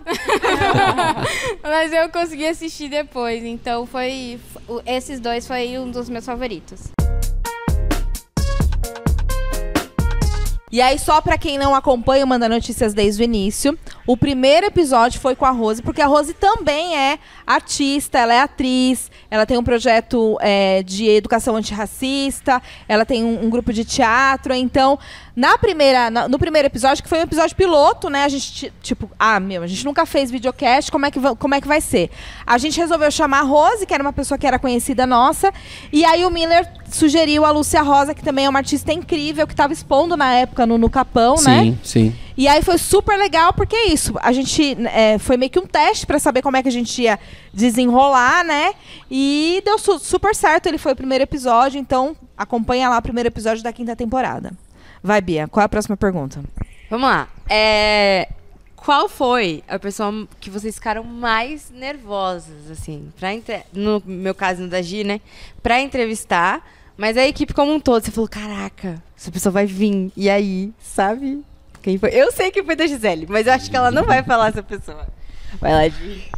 Mas 1.62 1.94
eu 1.94 2.10
consegui 2.10 2.48
assistir 2.48 2.90
depois. 2.90 3.44
Então 3.44 3.86
foi 3.86 4.40
esses 4.88 5.20
dois 5.20 5.46
foi 5.46 5.78
um 5.78 5.92
dos 5.92 6.10
meus 6.10 6.26
favoritos 6.26 6.90
E 10.72 10.82
aí, 10.82 11.00
só 11.00 11.20
pra 11.20 11.36
quem 11.36 11.58
não 11.58 11.74
acompanha 11.74 12.24
o 12.24 12.28
Manda 12.28 12.48
Notícias 12.48 12.94
desde 12.94 13.24
o 13.24 13.26
início, 13.26 13.78
o 14.06 14.16
primeiro 14.16 14.68
episódio 14.68 15.20
foi 15.20 15.36
com 15.36 15.46
a 15.46 15.50
Rose, 15.50 15.82
porque 15.82 16.00
a 16.00 16.06
Rose 16.06 16.32
também 16.34 16.96
é 16.96 17.18
artista, 17.46 18.20
ela 18.20 18.36
é 18.36 18.40
atriz, 18.42 19.10
ela 19.32 19.48
tem 19.48 19.58
um 19.58 19.64
projeto 19.64 20.38
é, 20.42 20.84
de 20.84 21.08
educação 21.08 21.56
antirracista, 21.56 22.62
ela 22.88 23.04
tem 23.04 23.24
um, 23.24 23.46
um 23.46 23.50
grupo 23.50 23.74
de 23.74 23.84
teatro, 23.84 24.54
então, 24.54 25.00
na 25.40 25.58
primeira, 25.58 26.10
na- 26.10 26.28
no 26.28 26.38
primeiro 26.38 26.66
episódio, 26.68 27.02
que 27.02 27.08
foi 27.08 27.20
um 27.20 27.22
episódio 27.22 27.56
piloto, 27.56 28.10
né, 28.10 28.26
a 28.26 28.28
gente, 28.28 28.52
ti- 28.52 28.74
tipo, 28.82 29.10
ah, 29.18 29.40
meu, 29.40 29.64
a 29.64 29.68
gente 29.68 29.86
nunca 29.86 30.06
fez 30.06 30.30
videocast, 30.30 30.92
como 30.92 31.06
é 31.06 31.12
que, 31.12 31.20
como 31.38 31.56
é 31.56 31.62
que 31.62 31.68
vai 31.68 31.80
ser? 31.80 32.10
A 32.46 32.58
gente 32.58 32.78
resolveu 32.78 33.10
chamar 33.10 33.40
a 33.40 33.44
Rose, 33.44 33.86
que 33.86 33.94
era 33.94 34.04
uma 34.04 34.12
pessoa 34.12 34.38
que 34.38 34.46
era 34.46 34.60
conhecida 34.60 35.08
nossa, 35.08 35.54
e 35.94 36.04
aí 36.04 36.26
o 36.26 36.30
Miller 36.30 36.68
sugeriu 36.92 37.46
a 37.46 37.52
Lúcia 37.52 37.82
Rosa, 37.82 38.14
que 38.14 38.22
também 38.24 38.46
é 38.46 38.50
uma 38.50 38.60
artista 38.60 38.92
incrível, 38.92 39.48
que 39.48 39.54
estava 39.54 39.72
expondo 39.72 40.18
na 40.18 40.34
época 40.34 40.66
no, 40.66 40.78
no 40.78 40.90
Capão, 40.90 41.36
né? 41.36 41.64
Sim, 41.64 41.80
sim. 41.84 42.16
E 42.36 42.48
aí 42.48 42.62
foi 42.62 42.78
super 42.78 43.18
legal, 43.18 43.54
porque 43.54 43.76
é 43.76 43.88
isso. 43.94 44.14
A 44.22 44.32
gente 44.32 44.78
é, 44.94 45.18
foi 45.20 45.38
meio 45.38 45.52
que 45.52 45.60
um 45.60 45.66
teste 45.68 46.06
para 46.06 46.20
saber 46.20 46.42
como 46.42 46.56
é 46.58 46.64
que 46.64 46.70
a 46.70 46.72
gente 46.72 47.02
ia 47.02 47.20
desenrolar, 47.54 48.44
né? 48.44 48.74
E 49.12 49.62
deu 49.66 49.78
su- 49.78 50.00
super 50.00 50.34
certo. 50.36 50.68
Ele 50.68 50.78
foi 50.78 50.94
o 50.94 50.96
primeiro 50.96 51.24
episódio, 51.24 51.78
então 51.80 52.16
acompanha 52.38 52.90
lá 52.90 52.98
o 52.98 53.02
primeiro 53.02 53.28
episódio 53.28 53.62
da 53.64 53.72
quinta 53.74 53.96
temporada. 53.96 54.52
Vai, 55.02 55.22
Bia, 55.22 55.48
qual 55.48 55.62
é 55.62 55.66
a 55.66 55.70
próxima 55.70 55.96
pergunta? 55.98 56.42
Vamos 56.90 57.08
lá. 57.10 57.28
É, 57.50 58.28
Qual 58.76 59.10
foi 59.10 59.64
a 59.68 59.78
pessoa 59.78 60.28
que 60.40 60.50
vocês 60.50 60.76
ficaram 60.76 61.04
mais 61.04 61.70
nervosas, 61.70 62.72
assim? 62.72 63.12
Pra 63.20 63.34
entre... 63.34 63.62
No 63.74 64.02
meu 64.06 64.34
caso, 64.34 64.62
no 64.62 64.70
da 64.70 64.82
Gi, 64.82 65.04
né? 65.04 65.20
Pra 65.62 65.82
entrevistar, 65.82 66.64
Mas 66.98 67.16
a 67.16 67.26
equipe 67.26 67.54
como 67.54 67.74
um 67.74 67.80
todo, 67.80 68.04
você 68.04 68.12
falou, 68.12 68.28
caraca, 68.28 69.02
essa 69.18 69.32
pessoa 69.32 69.52
vai 69.52 69.66
vir. 69.66 70.12
E 70.18 70.30
aí, 70.30 70.74
sabe? 70.82 71.44
Quem 71.82 71.98
foi? 71.98 72.10
Eu 72.10 72.30
sei 72.32 72.52
que 72.52 72.62
foi 72.64 72.76
da 72.76 72.86
Gisele, 72.88 73.26
mas 73.30 73.48
eu 73.48 73.54
acho 73.54 73.70
que 73.70 73.76
ela 73.76 73.90
não 73.90 74.04
vai 74.04 74.22
falar 74.22 74.50
essa 74.50 74.62
pessoa. 74.62 75.08
Vai 75.62 75.72
lá, 75.74 75.88
Gi. 75.88 76.30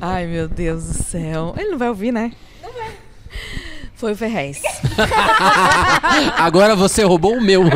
Ai, 0.00 0.26
meu 0.26 0.48
Deus 0.48 0.84
do 0.84 1.02
céu. 1.04 1.54
Ele 1.56 1.70
não 1.70 1.78
vai 1.78 1.88
ouvir, 1.88 2.12
né? 2.12 2.32
Não 2.62 2.72
vai. 2.72 2.96
Foi 3.94 4.12
o 4.12 4.16
Ferrez. 4.16 4.60
Agora 6.36 6.74
você 6.74 7.04
roubou 7.04 7.36
o 7.36 7.40
meu. 7.40 7.62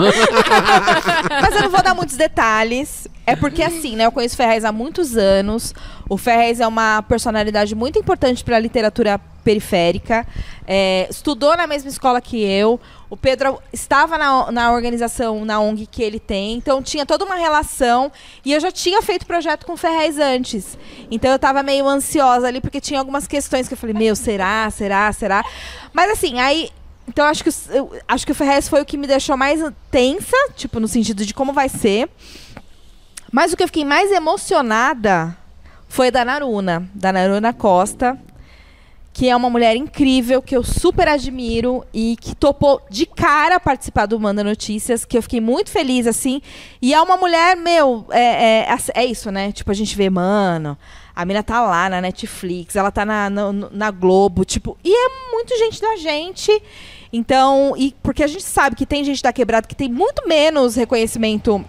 Mas 1.31 1.55
eu 1.55 1.63
não 1.63 1.71
vou 1.71 1.83
dar 1.83 1.95
muitos 1.95 2.17
detalhes. 2.17 3.07
É 3.29 3.37
porque, 3.37 3.63
assim, 3.63 3.95
né? 3.95 4.07
Eu 4.07 4.11
conheço 4.11 4.35
Ferrez 4.35 4.65
há 4.65 4.73
muitos 4.73 5.15
anos. 5.15 5.75
O 6.09 6.17
Ferrez 6.17 6.61
é 6.61 6.67
uma 6.67 7.03
personalidade 7.03 7.75
muito 7.75 7.99
importante 7.99 8.43
para 8.43 8.57
a 8.57 8.59
literatura 8.59 9.21
periférica. 9.45 10.27
É, 10.67 11.07
estudou 11.11 11.55
na 11.55 11.67
mesma 11.67 11.91
escola 11.91 12.23
que 12.23 12.43
eu. 12.43 12.81
O 13.11 13.19
Pedro 13.19 13.59
estava 13.71 14.17
na, 14.17 14.51
na 14.51 14.73
organização, 14.73 15.45
na 15.45 15.61
ONG 15.61 15.87
que 15.87 16.03
ele 16.03 16.19
tem. 16.19 16.55
Então, 16.55 16.83
tinha 16.83 17.05
toda 17.05 17.23
uma 17.23 17.35
relação. 17.35 18.11
E 18.47 18.55
eu 18.55 18.61
já 18.61 18.73
tinha 18.73 19.03
feito 19.03 19.27
projeto 19.27 19.67
com 19.67 19.75
o 19.75 19.77
Ferrez 19.77 20.19
antes. 20.19 20.79
Então, 21.11 21.29
eu 21.29 21.37
estava 21.37 21.63
meio 21.63 21.87
ansiosa 21.87 22.49
ali, 22.49 22.63
porque 22.63 22.81
tinha 22.81 22.99
algumas 22.99 23.27
questões 23.27 23.69
que 23.69 23.75
eu 23.75 23.79
falei, 23.79 23.95
meu, 23.95 24.17
será, 24.17 24.71
será, 24.71 25.13
será? 25.13 25.45
Mas, 25.93 26.13
assim, 26.13 26.41
aí 26.41 26.71
então 27.09 27.25
acho 27.25 27.43
que, 27.43 27.51
acho 28.07 28.27
que 28.27 28.33
o 28.33 28.35
Ferrez 28.35 28.69
foi 28.69 28.83
o 28.83 28.85
que 28.85 28.99
me 28.99 29.07
deixou 29.07 29.35
mais 29.35 29.61
tensa, 29.91 30.37
tipo, 30.55 30.79
no 30.79 30.87
sentido 30.87 31.25
de 31.25 31.33
como 31.33 31.55
vai 31.55 31.69
ser. 31.69 32.09
Mas 33.31 33.53
o 33.53 33.57
que 33.57 33.63
eu 33.63 33.69
fiquei 33.69 33.85
mais 33.85 34.11
emocionada 34.11 35.37
foi 35.89 36.11
da 36.11 36.25
Naruna, 36.25 36.89
da 36.95 37.13
Naruna 37.13 37.53
Costa, 37.53 38.19
que 39.13 39.29
é 39.29 39.35
uma 39.35 39.51
mulher 39.51 39.75
incrível, 39.75 40.41
que 40.41 40.57
eu 40.57 40.63
super 40.63 41.09
admiro 41.09 41.85
e 41.93 42.17
que 42.21 42.37
topou 42.37 42.81
de 42.89 43.05
cara 43.05 43.59
participar 43.59 44.07
do 44.07 44.21
Manda 44.21 44.45
Notícias, 44.45 45.05
que 45.05 45.19
eu 45.19 45.23
fiquei 45.23 45.41
muito 45.41 45.71
feliz, 45.71 46.07
assim. 46.07 46.41
E 46.81 46.95
é 46.95 47.03
uma 47.03 47.17
mulher, 47.17 47.57
meu, 47.57 48.07
é, 48.11 48.65
é, 48.65 48.77
é 48.95 49.05
isso, 49.05 49.33
né? 49.33 49.51
Tipo, 49.51 49.73
a 49.73 49.75
gente 49.75 49.97
vê, 49.97 50.09
mano, 50.09 50.79
a 51.17 51.25
mina 51.25 51.43
tá 51.43 51.61
lá 51.61 51.91
na 51.91 52.01
Netflix, 52.01 52.77
ela 52.77 52.93
tá 52.93 53.05
na, 53.05 53.29
na, 53.29 53.53
na 53.53 53.91
Globo, 53.91 54.45
tipo, 54.45 54.79
e 54.85 54.95
é 54.95 55.33
muito 55.33 55.59
gente 55.59 55.81
da 55.81 55.97
gente. 55.97 56.63
Então, 57.13 57.75
e 57.77 57.95
porque 58.03 58.23
a 58.23 58.29
gente 58.29 58.45
sabe 58.45 58.77
que 58.77 58.87
tem 58.87 59.03
gente 59.03 59.21
da 59.21 59.33
quebrada 59.33 59.67
que 59.67 59.75
tem 59.75 59.89
muito 59.89 60.29
menos 60.29 60.77
reconhecimento 60.77 61.65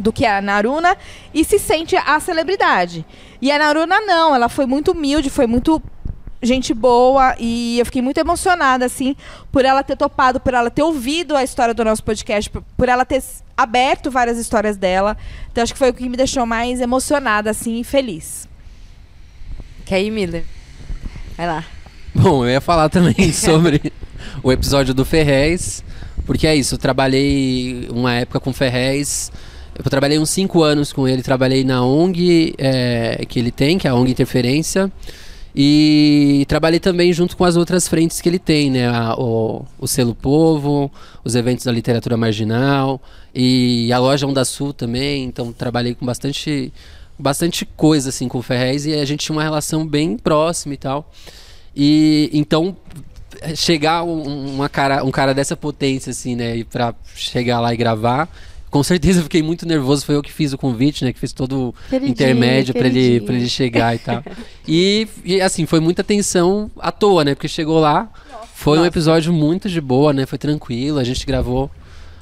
do 0.00 0.12
que 0.12 0.26
a 0.26 0.40
Naruna 0.40 0.96
e 1.32 1.44
se 1.44 1.58
sente 1.58 1.96
a 1.96 2.18
celebridade. 2.18 3.04
E 3.40 3.50
a 3.52 3.58
Naruna 3.58 4.00
não, 4.00 4.34
ela 4.34 4.48
foi 4.48 4.66
muito 4.66 4.92
humilde, 4.92 5.30
foi 5.30 5.46
muito 5.46 5.82
gente 6.42 6.72
boa 6.72 7.34
e 7.38 7.78
eu 7.78 7.84
fiquei 7.84 8.00
muito 8.00 8.18
emocionada 8.18 8.86
assim 8.86 9.14
por 9.52 9.64
ela 9.64 9.82
ter 9.82 9.96
topado, 9.96 10.40
por 10.40 10.54
ela 10.54 10.70
ter 10.70 10.82
ouvido 10.82 11.36
a 11.36 11.44
história 11.44 11.74
do 11.74 11.84
nosso 11.84 12.02
podcast, 12.02 12.48
por, 12.48 12.62
por 12.76 12.88
ela 12.88 13.04
ter 13.04 13.22
aberto 13.56 14.10
várias 14.10 14.38
histórias 14.38 14.76
dela. 14.76 15.16
Então 15.50 15.62
acho 15.62 15.72
que 15.72 15.78
foi 15.78 15.90
o 15.90 15.94
que 15.94 16.08
me 16.08 16.16
deixou 16.16 16.46
mais 16.46 16.80
emocionada 16.80 17.50
assim 17.50 17.80
e 17.80 17.84
feliz. 17.84 18.48
Quer 19.84 20.02
ir, 20.02 20.10
Miller? 20.10 20.44
Vai 21.36 21.46
lá. 21.46 21.64
Bom, 22.14 22.44
eu 22.44 22.50
ia 22.50 22.60
falar 22.60 22.88
também 22.88 23.32
sobre 23.32 23.92
o 24.42 24.50
episódio 24.50 24.94
do 24.94 25.04
Ferrez, 25.04 25.84
porque 26.26 26.46
é 26.46 26.54
isso, 26.54 26.74
eu 26.74 26.78
trabalhei 26.78 27.88
uma 27.90 28.14
época 28.14 28.40
com 28.40 28.52
Ferrez, 28.52 29.30
eu 29.84 29.90
trabalhei 29.90 30.18
uns 30.18 30.30
5 30.30 30.62
anos 30.62 30.92
com 30.92 31.08
ele, 31.08 31.22
trabalhei 31.22 31.64
na 31.64 31.84
ONG 31.84 32.54
é, 32.58 33.24
que 33.28 33.38
ele 33.38 33.50
tem, 33.50 33.78
que 33.78 33.86
é 33.86 33.90
a 33.90 33.94
ONG 33.94 34.10
Interferência, 34.10 34.90
e 35.54 36.44
trabalhei 36.48 36.78
também 36.78 37.12
junto 37.12 37.36
com 37.36 37.44
as 37.44 37.56
outras 37.56 37.88
frentes 37.88 38.20
que 38.20 38.28
ele 38.28 38.38
tem, 38.38 38.70
né? 38.70 38.88
A, 38.88 39.14
o, 39.18 39.64
o 39.78 39.86
Selo 39.88 40.14
Povo, 40.14 40.90
os 41.24 41.34
eventos 41.34 41.64
da 41.64 41.72
literatura 41.72 42.16
marginal 42.16 43.00
e 43.34 43.92
a 43.92 43.98
loja 43.98 44.26
Onda 44.26 44.44
Sul 44.44 44.72
também. 44.72 45.24
Então 45.24 45.52
trabalhei 45.52 45.94
com 45.94 46.06
bastante, 46.06 46.72
bastante 47.18 47.64
coisa 47.64 48.10
assim 48.10 48.28
com 48.28 48.38
o 48.38 48.42
Ferrez 48.42 48.86
e 48.86 48.94
a 48.94 49.04
gente 49.04 49.26
tinha 49.26 49.34
uma 49.34 49.42
relação 49.42 49.86
bem 49.86 50.16
próxima 50.16 50.74
e 50.74 50.76
tal. 50.76 51.10
E 51.74 52.30
então 52.32 52.76
chegar 53.54 54.02
um, 54.02 54.54
uma 54.54 54.68
cara, 54.68 55.04
um 55.04 55.10
cara 55.10 55.34
dessa 55.34 55.56
potência 55.56 56.10
assim, 56.10 56.36
né, 56.36 56.62
para 56.64 56.94
chegar 57.14 57.60
lá 57.60 57.72
e 57.72 57.76
gravar, 57.76 58.28
com 58.70 58.82
certeza 58.82 59.22
fiquei 59.22 59.42
muito 59.42 59.66
nervoso. 59.66 60.06
Foi 60.06 60.14
eu 60.14 60.22
que 60.22 60.32
fiz 60.32 60.52
o 60.52 60.58
convite, 60.58 61.04
né? 61.04 61.12
Que 61.12 61.18
fiz 61.18 61.32
todo 61.32 61.74
o 61.90 61.96
intermédio 61.96 62.72
para 62.72 62.86
ele, 62.86 63.20
pra 63.20 63.34
ele 63.34 63.48
chegar 63.48 63.94
e 63.94 63.98
tal. 63.98 64.22
e, 64.66 65.08
e, 65.24 65.40
assim, 65.40 65.66
foi 65.66 65.80
muita 65.80 66.04
tensão 66.04 66.70
à 66.78 66.92
toa, 66.92 67.24
né? 67.24 67.34
Porque 67.34 67.48
chegou 67.48 67.80
lá. 67.80 68.08
Nossa, 68.30 68.46
foi 68.54 68.78
um 68.78 68.84
episódio 68.84 69.32
muito 69.32 69.68
de 69.68 69.80
boa, 69.80 70.12
né? 70.12 70.24
Foi 70.24 70.38
tranquilo. 70.38 70.98
A 70.98 71.04
gente 71.04 71.26
gravou, 71.26 71.70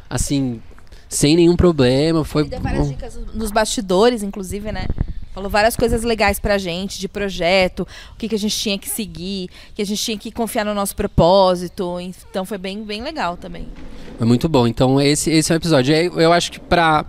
assim, 0.08 0.60
sem 1.08 1.36
nenhum 1.36 1.56
problema. 1.56 2.24
Foi 2.24 2.44
deu 2.44 2.60
várias 2.60 2.88
dicas 2.88 3.18
nos 3.34 3.50
bastidores, 3.50 4.22
inclusive, 4.22 4.70
né? 4.70 4.86
Falou 5.32 5.48
várias 5.48 5.76
coisas 5.76 6.02
legais 6.02 6.40
pra 6.40 6.58
gente, 6.58 6.98
de 6.98 7.06
projeto, 7.06 7.86
o 8.12 8.16
que, 8.16 8.28
que 8.28 8.34
a 8.34 8.38
gente 8.38 8.58
tinha 8.58 8.76
que 8.76 8.88
seguir, 8.88 9.48
que 9.72 9.80
a 9.80 9.86
gente 9.86 10.02
tinha 10.02 10.18
que 10.18 10.32
confiar 10.32 10.64
no 10.64 10.74
nosso 10.74 10.96
propósito. 10.96 11.98
Então 12.00 12.44
foi 12.44 12.58
bem, 12.58 12.82
bem 12.82 13.02
legal 13.02 13.36
também. 13.36 13.68
Foi 14.16 14.26
muito 14.26 14.48
bom. 14.48 14.66
Então 14.66 15.00
esse, 15.00 15.30
esse 15.30 15.52
é 15.52 15.54
o 15.54 15.56
episódio. 15.56 15.94
Eu 15.94 16.32
acho 16.32 16.50
que 16.50 16.58
pra 16.58 17.06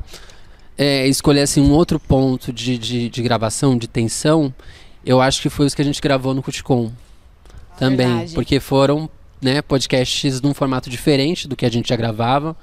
é, 0.77 1.07
escolher 1.07 1.41
assim, 1.41 1.59
um 1.59 1.71
outro 1.71 1.99
ponto 1.99 2.53
de, 2.53 2.77
de, 2.77 3.09
de, 3.09 3.21
gravação, 3.23 3.75
de 3.75 3.87
tensão, 3.87 4.53
eu 5.03 5.19
acho 5.19 5.41
que 5.41 5.49
foi 5.49 5.65
os 5.65 5.73
que 5.73 5.81
a 5.81 5.85
gente 5.85 5.99
gravou 5.99 6.33
no 6.33 6.43
Cuticom. 6.43 6.91
Também. 7.79 8.07
Verdade. 8.07 8.33
Porque 8.35 8.59
foram 8.59 9.09
né, 9.41 9.61
podcasts 9.61 10.39
num 10.39 10.53
formato 10.53 10.89
diferente 10.89 11.47
do 11.47 11.55
que 11.55 11.65
a 11.65 11.71
gente 11.71 11.89
já 11.89 11.95
gravava. 11.95 12.55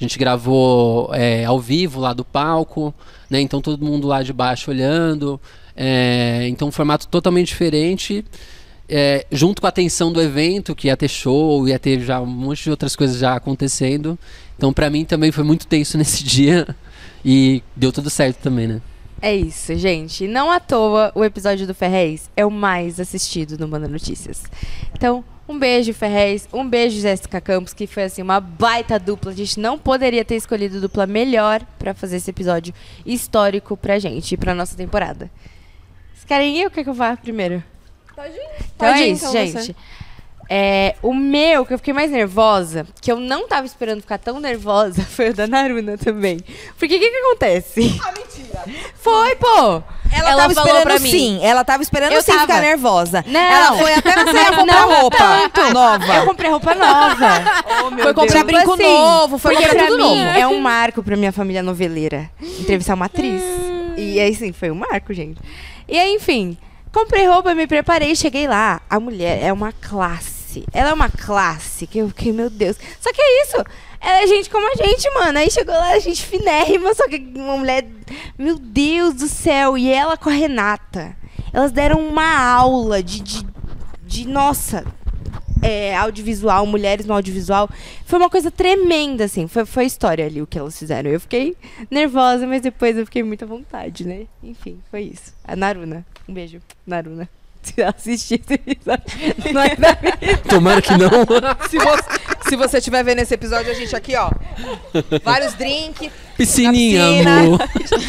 Gente 0.00 0.18
gravou 0.18 1.10
é, 1.14 1.44
ao 1.44 1.60
vivo 1.60 2.00
lá 2.00 2.14
do 2.14 2.24
palco, 2.24 2.94
né? 3.28 3.40
Então 3.40 3.60
todo 3.60 3.84
mundo 3.84 4.08
lá 4.08 4.22
de 4.22 4.32
baixo 4.32 4.70
olhando. 4.70 5.38
É, 5.76 6.46
então 6.48 6.68
um 6.68 6.72
formato 6.72 7.06
totalmente 7.06 7.48
diferente. 7.48 8.24
É, 8.88 9.24
junto 9.30 9.60
com 9.60 9.68
a 9.68 9.70
tensão 9.70 10.10
do 10.10 10.20
evento, 10.20 10.74
que 10.74 10.88
ia 10.88 10.96
ter 10.96 11.06
show, 11.06 11.68
ia 11.68 11.78
ter 11.78 12.00
já 12.00 12.20
um 12.20 12.26
monte 12.26 12.64
de 12.64 12.70
outras 12.70 12.96
coisas 12.96 13.18
já 13.18 13.36
acontecendo. 13.36 14.18
Então, 14.56 14.72
para 14.72 14.90
mim 14.90 15.04
também 15.04 15.30
foi 15.30 15.44
muito 15.44 15.66
tenso 15.66 15.96
nesse 15.98 16.24
dia 16.24 16.66
e 17.24 17.62
deu 17.76 17.92
tudo 17.92 18.10
certo 18.10 18.38
também, 18.38 18.66
né? 18.66 18.80
É 19.22 19.36
isso, 19.36 19.74
gente. 19.76 20.26
Não 20.26 20.50
à 20.50 20.58
toa 20.58 21.12
o 21.14 21.22
episódio 21.22 21.66
do 21.66 21.74
Ferrez 21.74 22.30
é 22.34 22.44
o 22.44 22.50
mais 22.50 22.98
assistido 22.98 23.58
no 23.58 23.68
Manda 23.68 23.86
Notícias. 23.86 24.42
Então, 24.94 25.22
um 25.50 25.58
beijo, 25.58 25.92
Ferrez. 25.92 26.48
Um 26.52 26.68
beijo, 26.68 27.00
Jéssica 27.00 27.40
Campos, 27.40 27.72
que 27.74 27.86
foi 27.86 28.04
assim 28.04 28.22
uma 28.22 28.40
baita 28.40 28.98
dupla. 28.98 29.32
A 29.32 29.34
gente 29.34 29.58
não 29.58 29.78
poderia 29.78 30.24
ter 30.24 30.36
escolhido 30.36 30.80
dupla 30.80 31.06
melhor 31.06 31.60
para 31.78 31.92
fazer 31.92 32.16
esse 32.16 32.30
episódio 32.30 32.72
histórico 33.04 33.76
pra 33.76 33.98
gente 33.98 34.32
e 34.32 34.36
pra 34.36 34.54
nossa 34.54 34.76
temporada. 34.76 35.30
Vocês 36.14 36.24
querem 36.24 36.56
ir 36.56 36.64
ou 36.64 36.70
quer 36.70 36.84
que 36.84 36.90
eu 36.90 36.94
vá 36.94 37.16
primeiro? 37.16 37.62
Pode 38.14 38.34
ir. 38.34 38.48
Então 38.74 38.88
Pode 38.88 39.00
é 39.00 39.08
ir, 39.08 39.12
isso, 39.12 39.26
então 39.26 39.32
gente. 39.32 39.52
você. 39.52 39.74
É, 40.52 40.96
o 41.00 41.14
meu, 41.14 41.64
que 41.64 41.72
eu 41.72 41.78
fiquei 41.78 41.94
mais 41.94 42.10
nervosa, 42.10 42.84
que 43.00 43.12
eu 43.12 43.20
não 43.20 43.46
tava 43.46 43.64
esperando 43.66 44.00
ficar 44.00 44.18
tão 44.18 44.40
nervosa, 44.40 45.00
foi 45.08 45.30
o 45.30 45.34
da 45.34 45.46
Naruna 45.46 45.96
também. 45.96 46.40
Porque 46.76 46.96
o 46.96 46.98
que 46.98 47.08
que 47.08 47.16
acontece? 47.18 48.00
Ah, 48.04 48.12
mentira. 48.18 48.64
Foi, 48.96 49.36
pô! 49.36 49.80
Ela, 50.12 50.30
Ela 50.30 50.42
tava 50.42 50.54
falou 50.54 50.66
esperando 50.70 50.82
pra 50.82 50.98
mim. 50.98 51.08
sim. 51.10 51.38
Ela 51.40 51.64
tava 51.64 51.84
esperando 51.84 52.12
Eu 52.12 52.20
sim 52.20 52.32
tava. 52.32 52.40
ficar 52.48 52.60
nervosa. 52.62 53.24
Não. 53.28 53.40
Ela 53.40 53.78
foi 53.78 53.94
até 53.94 54.16
na 54.16 54.24
saia 54.32 54.56
comprar 54.56 54.80
Não 54.80 55.00
roupa 55.02 55.16
tanto. 55.18 55.72
nova. 55.72 56.14
Eu 56.16 56.24
comprei 56.26 56.50
roupa 56.50 56.74
nova. 56.74 57.28
Foi 58.02 58.12
comprar 58.14 58.38
Tipo 58.40 58.44
brinco 58.46 58.72
assim, 58.72 58.82
novo, 58.82 59.38
foi 59.38 59.52
porque 59.54 59.68
comprar 59.68 59.84
pra 59.86 59.92
tudo 59.96 60.02
mim 60.10 60.24
novo. 60.24 60.38
é 60.40 60.46
um 60.48 60.60
marco 60.60 61.00
pra 61.04 61.16
minha 61.16 61.30
família 61.30 61.62
noveleira. 61.62 62.28
Entrevistar 62.42 62.94
uma 62.94 63.06
atriz. 63.06 63.40
E 63.96 64.18
aí, 64.18 64.34
sim, 64.34 64.52
foi 64.52 64.72
um 64.72 64.74
marco, 64.74 65.14
gente. 65.14 65.40
E 65.88 65.96
aí, 65.96 66.12
enfim, 66.12 66.58
comprei 66.92 67.24
roupa, 67.28 67.54
me 67.54 67.68
preparei, 67.68 68.16
cheguei 68.16 68.48
lá. 68.48 68.80
A 68.90 68.98
mulher 68.98 69.38
é 69.40 69.52
uma 69.52 69.70
classe. 69.72 70.39
Ela 70.72 70.90
é 70.90 70.92
uma 70.92 71.08
classe 71.08 71.86
que 71.86 71.98
eu 71.98 72.08
fiquei, 72.08 72.32
meu 72.32 72.50
Deus. 72.50 72.76
Só 73.00 73.12
que 73.12 73.20
é 73.20 73.42
isso. 73.42 73.56
Ela 74.00 74.22
é 74.22 74.26
gente 74.26 74.50
como 74.50 74.66
a 74.66 74.74
gente, 74.74 75.10
mano. 75.14 75.38
Aí 75.38 75.50
chegou 75.50 75.74
lá, 75.74 75.92
a 75.92 75.98
gente 75.98 76.24
finérrima, 76.24 76.94
só 76.94 77.06
que 77.08 77.16
uma 77.34 77.56
mulher. 77.56 77.86
Meu 78.38 78.58
Deus 78.58 79.14
do 79.14 79.28
céu. 79.28 79.76
E 79.76 79.90
ela 79.90 80.16
com 80.16 80.30
a 80.30 80.32
Renata. 80.32 81.16
Elas 81.52 81.72
deram 81.72 82.00
uma 82.00 82.38
aula 82.52 83.02
de. 83.02 83.20
de, 83.20 83.46
de 84.04 84.26
nossa, 84.26 84.84
é, 85.62 85.94
audiovisual, 85.96 86.66
mulheres 86.66 87.06
no 87.06 87.14
audiovisual. 87.14 87.68
Foi 88.04 88.18
uma 88.18 88.30
coisa 88.30 88.50
tremenda, 88.50 89.24
assim. 89.24 89.46
Foi, 89.46 89.64
foi 89.64 89.84
história 89.84 90.26
ali 90.26 90.40
o 90.40 90.46
que 90.46 90.58
elas 90.58 90.78
fizeram. 90.78 91.10
Eu 91.10 91.20
fiquei 91.20 91.56
nervosa, 91.90 92.46
mas 92.46 92.62
depois 92.62 92.96
eu 92.96 93.04
fiquei 93.04 93.22
muito 93.22 93.44
à 93.44 93.48
vontade, 93.48 94.06
né? 94.06 94.26
Enfim, 94.42 94.80
foi 94.90 95.02
isso. 95.02 95.34
A 95.44 95.54
Naruna. 95.54 96.04
Um 96.28 96.34
beijo, 96.34 96.60
Naruna. 96.86 97.28
Assistir 97.96 98.40
esse 98.40 98.54
episódio, 98.54 99.04
não 99.52 99.62
é 99.62 99.76
da 99.76 99.96
minha. 100.00 100.36
Tomara 100.38 100.82
que 100.82 100.92
não. 100.96 101.10
Se 101.68 101.78
você, 101.78 102.48
se 102.48 102.56
você 102.56 102.78
estiver 102.78 103.04
vendo 103.04 103.20
esse 103.20 103.34
episódio, 103.34 103.70
a 103.70 103.74
gente 103.74 103.94
aqui, 103.94 104.14
ó. 104.16 104.30
Vários 105.22 105.54
drinks. 105.54 106.10
Piscininha, 106.36 107.04
amor. 107.04 107.58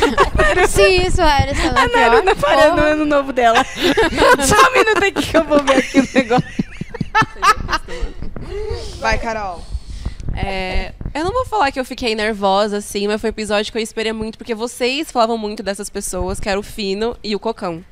Se 0.69 0.81
isso 0.81 1.21
era 1.21 1.51
essa 1.51 1.67
A 1.67 1.87
Naruna 1.87 2.33
parando 2.35 2.77
no 2.77 2.87
ano 2.87 3.05
novo 3.05 3.33
dela. 3.33 3.61
Só 4.45 4.69
um 4.69 4.73
minuto 4.73 5.03
aqui 5.03 5.21
que 5.21 5.37
eu 5.37 5.43
vou 5.43 5.61
ver 5.61 5.77
aqui 5.77 5.99
o 5.99 6.09
negócio. 6.13 6.47
Vai, 8.99 9.17
Carol. 9.17 9.61
É, 10.33 10.93
eu 11.13 11.25
não 11.25 11.33
vou 11.33 11.45
falar 11.45 11.71
que 11.71 11.79
eu 11.79 11.83
fiquei 11.83 12.15
nervosa, 12.15 12.77
assim, 12.77 13.05
mas 13.05 13.19
foi 13.19 13.29
um 13.29 13.33
episódio 13.33 13.69
que 13.69 13.77
eu 13.77 13.81
esperei 13.81 14.13
muito, 14.13 14.37
porque 14.37 14.55
vocês 14.55 15.11
falavam 15.11 15.37
muito 15.37 15.61
dessas 15.61 15.89
pessoas, 15.89 16.39
que 16.39 16.47
era 16.47 16.57
o 16.57 16.63
Fino 16.63 17.17
e 17.21 17.35
o 17.35 17.39
Cocão. 17.39 17.83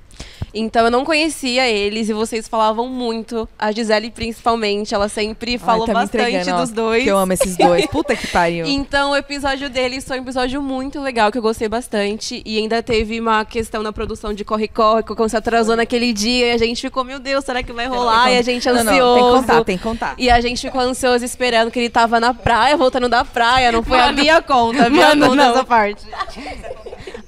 Então 0.53 0.85
eu 0.85 0.91
não 0.91 1.05
conhecia 1.05 1.67
eles 1.69 2.09
e 2.09 2.13
vocês 2.13 2.47
falavam 2.47 2.87
muito. 2.87 3.47
A 3.57 3.71
Gisele, 3.71 4.09
principalmente, 4.11 4.93
ela 4.93 5.07
sempre 5.09 5.57
falou 5.57 5.85
Ai, 5.87 5.93
tá 5.93 5.99
me 5.99 6.05
bastante 6.05 6.51
dos 6.51 6.71
dois. 6.71 7.03
Que 7.03 7.09
eu 7.09 7.17
amo 7.17 7.33
esses 7.33 7.55
dois. 7.57 7.85
Puta 7.87 8.15
que 8.15 8.27
pariu. 8.27 8.65
Então, 8.89 9.11
o 9.11 9.15
episódio 9.15 9.69
deles 9.69 10.05
foi 10.05 10.19
um 10.19 10.23
episódio 10.23 10.61
muito 10.61 10.99
legal, 11.01 11.31
que 11.31 11.37
eu 11.37 11.41
gostei 11.41 11.67
bastante. 11.67 12.41
E 12.45 12.57
ainda 12.57 12.81
teve 12.81 13.19
uma 13.19 13.43
questão 13.45 13.83
na 13.83 13.91
produção 13.91 14.33
de 14.33 14.43
Corre-Corre, 14.43 15.03
que 15.03 15.11
o 15.11 15.15
Cocão 15.15 15.27
se 15.27 15.35
atrasou 15.37 15.75
naquele 15.75 16.13
dia. 16.13 16.47
E 16.47 16.51
a 16.51 16.57
gente 16.57 16.81
ficou, 16.81 17.03
meu 17.03 17.19
Deus, 17.19 17.43
será 17.45 17.61
que 17.61 17.71
vai 17.73 17.87
rolar? 17.87 18.31
E 18.31 18.37
a 18.37 18.41
gente 18.41 18.65
Não, 18.67 18.75
ansioso. 18.75 18.95
não, 18.95 19.15
tem 19.15 19.23
que 19.23 19.31
contar, 19.47 19.63
tem 19.65 19.77
que 19.77 19.83
contar. 19.83 20.15
E 20.17 20.29
a 20.29 20.39
gente 20.41 20.61
ficou 20.61 20.81
ansioso 20.81 21.23
esperando 21.25 21.69
que 21.71 21.79
ele 21.79 21.89
tava 21.89 22.19
na 22.19 22.33
praia, 22.33 22.75
voltando 22.77 23.09
da 23.09 23.23
praia. 23.25 23.71
Não 23.71 23.83
foi 23.83 23.99
a 23.99 24.11
minha 24.11 24.41
conta, 24.41 24.85
a 24.85 24.89
minha 24.89 25.09
Mano, 25.09 25.27
conta 25.29 25.35
não. 25.35 25.51
essa 25.51 25.63
parte. 25.65 26.07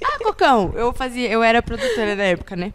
Ah, 0.04 0.18
Cocão, 0.22 0.72
eu 0.74 0.92
fazia, 0.92 1.28
eu 1.28 1.42
era 1.42 1.62
produtora 1.62 2.14
na 2.16 2.24
época, 2.24 2.56
né? 2.56 2.72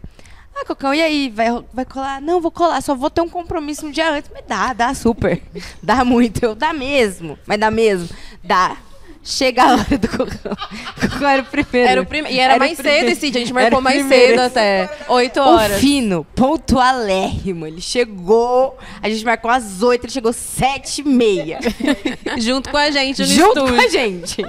Ah, 0.60 0.64
Cocão, 0.66 0.92
e 0.92 1.00
aí, 1.02 1.30
vai, 1.30 1.46
vai 1.72 1.84
colar? 1.84 2.20
Não, 2.20 2.40
vou 2.40 2.50
colar, 2.50 2.80
só 2.82 2.94
vou 2.94 3.10
ter 3.10 3.20
um 3.20 3.28
compromisso 3.28 3.86
um 3.86 3.90
dia 3.90 4.10
antes. 4.10 4.30
Mas 4.32 4.44
dá, 4.46 4.72
dá 4.72 4.94
super. 4.94 5.40
Dá 5.82 6.04
muito, 6.04 6.42
eu 6.44 6.54
dá 6.54 6.72
mesmo. 6.72 7.38
Mas 7.46 7.58
dá 7.60 7.70
mesmo? 7.70 8.08
Dá. 8.42 8.76
Chega 9.22 9.62
a 9.62 9.72
hora 9.72 9.98
do 9.98 10.08
Cocão. 10.08 10.56
Cocão 11.00 11.28
era 11.28 11.42
o 11.42 11.44
primeiro. 11.44 11.88
Era 11.90 12.00
o 12.00 12.06
prime... 12.06 12.30
E 12.30 12.38
era, 12.38 12.54
Era 12.54 12.56
o 12.56 12.58
mais 12.60 12.76
primeiro. 12.78 13.00
cedo 13.08 13.12
esse 13.12 13.30
dia, 13.30 13.40
a 13.42 13.44
gente 13.44 13.52
marcou 13.52 13.78
o 13.78 13.82
mais 13.82 14.06
cedo 14.06 14.40
até. 14.40 14.88
Oito 15.08 15.38
O 15.40 15.42
horas. 15.42 15.80
Fino, 15.80 16.24
pontualérrimo. 16.34 17.66
Ele 17.66 17.80
chegou, 17.80 18.78
a 19.02 19.08
gente 19.08 19.24
marcou 19.24 19.50
às 19.50 19.82
oito, 19.82 20.04
ele 20.06 20.12
chegou 20.12 20.32
sete 20.32 21.02
e 21.02 21.04
meia. 21.04 21.58
Junto 22.38 22.70
com 22.70 22.76
a 22.78 22.90
gente 22.90 23.20
no 23.20 23.26
junto 23.28 23.58
estúdio. 23.58 23.74
com 23.74 23.80
a 23.80 23.88
gente. 23.88 24.46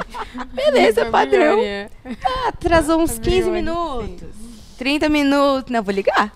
Beleza, 0.53 1.05
padrão. 1.07 1.59
Ah, 2.05 2.47
atrasou 2.47 3.01
uns 3.01 3.19
15 3.19 3.49
minutos. 3.49 4.38
30 4.79 5.09
minutos. 5.09 5.69
Não, 5.69 5.83
vou 5.83 5.93
ligar. 5.93 6.31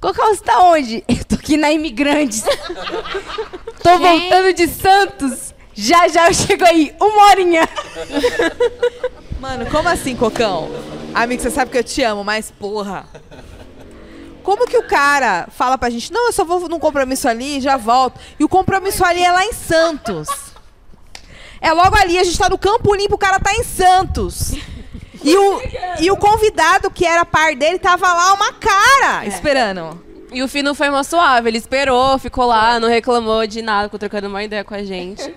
Cocão, 0.00 0.32
você 0.32 0.42
tá 0.42 0.60
onde? 0.60 1.04
Eu 1.08 1.24
tô 1.24 1.34
aqui 1.34 1.56
na 1.56 1.72
Imigrantes. 1.72 2.44
tô 3.82 3.98
voltando 3.98 4.54
de 4.54 4.68
Santos. 4.68 5.52
Já, 5.74 6.08
já 6.08 6.28
eu 6.28 6.34
chego 6.34 6.64
aí. 6.64 6.94
Uma 7.00 7.30
horinha. 7.30 7.68
Mano, 9.40 9.66
como 9.70 9.88
assim, 9.88 10.14
Cocão? 10.14 10.70
Amigo, 11.14 11.42
você 11.42 11.50
sabe 11.50 11.70
que 11.70 11.78
eu 11.78 11.84
te 11.84 12.02
amo, 12.02 12.22
mas 12.22 12.50
porra. 12.50 13.06
Como 14.42 14.66
que 14.66 14.76
o 14.76 14.82
cara 14.82 15.48
fala 15.50 15.78
pra 15.78 15.90
gente, 15.90 16.12
não, 16.12 16.26
eu 16.26 16.32
só 16.32 16.44
vou 16.44 16.68
num 16.68 16.78
compromisso 16.78 17.28
ali 17.28 17.58
e 17.58 17.60
já 17.60 17.76
volto. 17.76 18.20
E 18.38 18.44
o 18.44 18.48
compromisso 18.48 19.04
ali 19.04 19.22
é 19.22 19.32
lá 19.32 19.44
em 19.44 19.52
Santos. 19.52 20.28
É 21.60 21.72
logo 21.72 21.96
ali, 21.96 22.18
a 22.18 22.24
gente 22.24 22.38
tá 22.38 22.48
no 22.48 22.58
Campo 22.58 22.94
Limpo, 22.94 23.14
o 23.14 23.18
cara 23.18 23.40
tá 23.40 23.52
em 23.54 23.64
Santos. 23.64 24.52
E 25.22 25.36
o, 25.36 25.60
e 26.00 26.10
o 26.10 26.16
convidado 26.16 26.90
que 26.90 27.04
era 27.06 27.24
par 27.24 27.54
dele 27.54 27.78
tava 27.78 28.12
lá 28.12 28.34
uma 28.34 28.52
cara 28.54 29.26
esperando. 29.26 30.00
E 30.32 30.42
o 30.42 30.48
Fino 30.48 30.74
foi 30.74 30.88
uma 30.88 31.02
suave, 31.02 31.48
ele 31.48 31.58
esperou, 31.58 32.18
ficou 32.18 32.46
lá, 32.46 32.78
não 32.78 32.88
reclamou 32.88 33.46
de 33.46 33.62
nada, 33.62 33.84
ficou 33.84 33.98
trocando 33.98 34.28
uma 34.28 34.42
ideia 34.44 34.62
com 34.62 34.74
a 34.74 34.82
gente. 34.82 35.22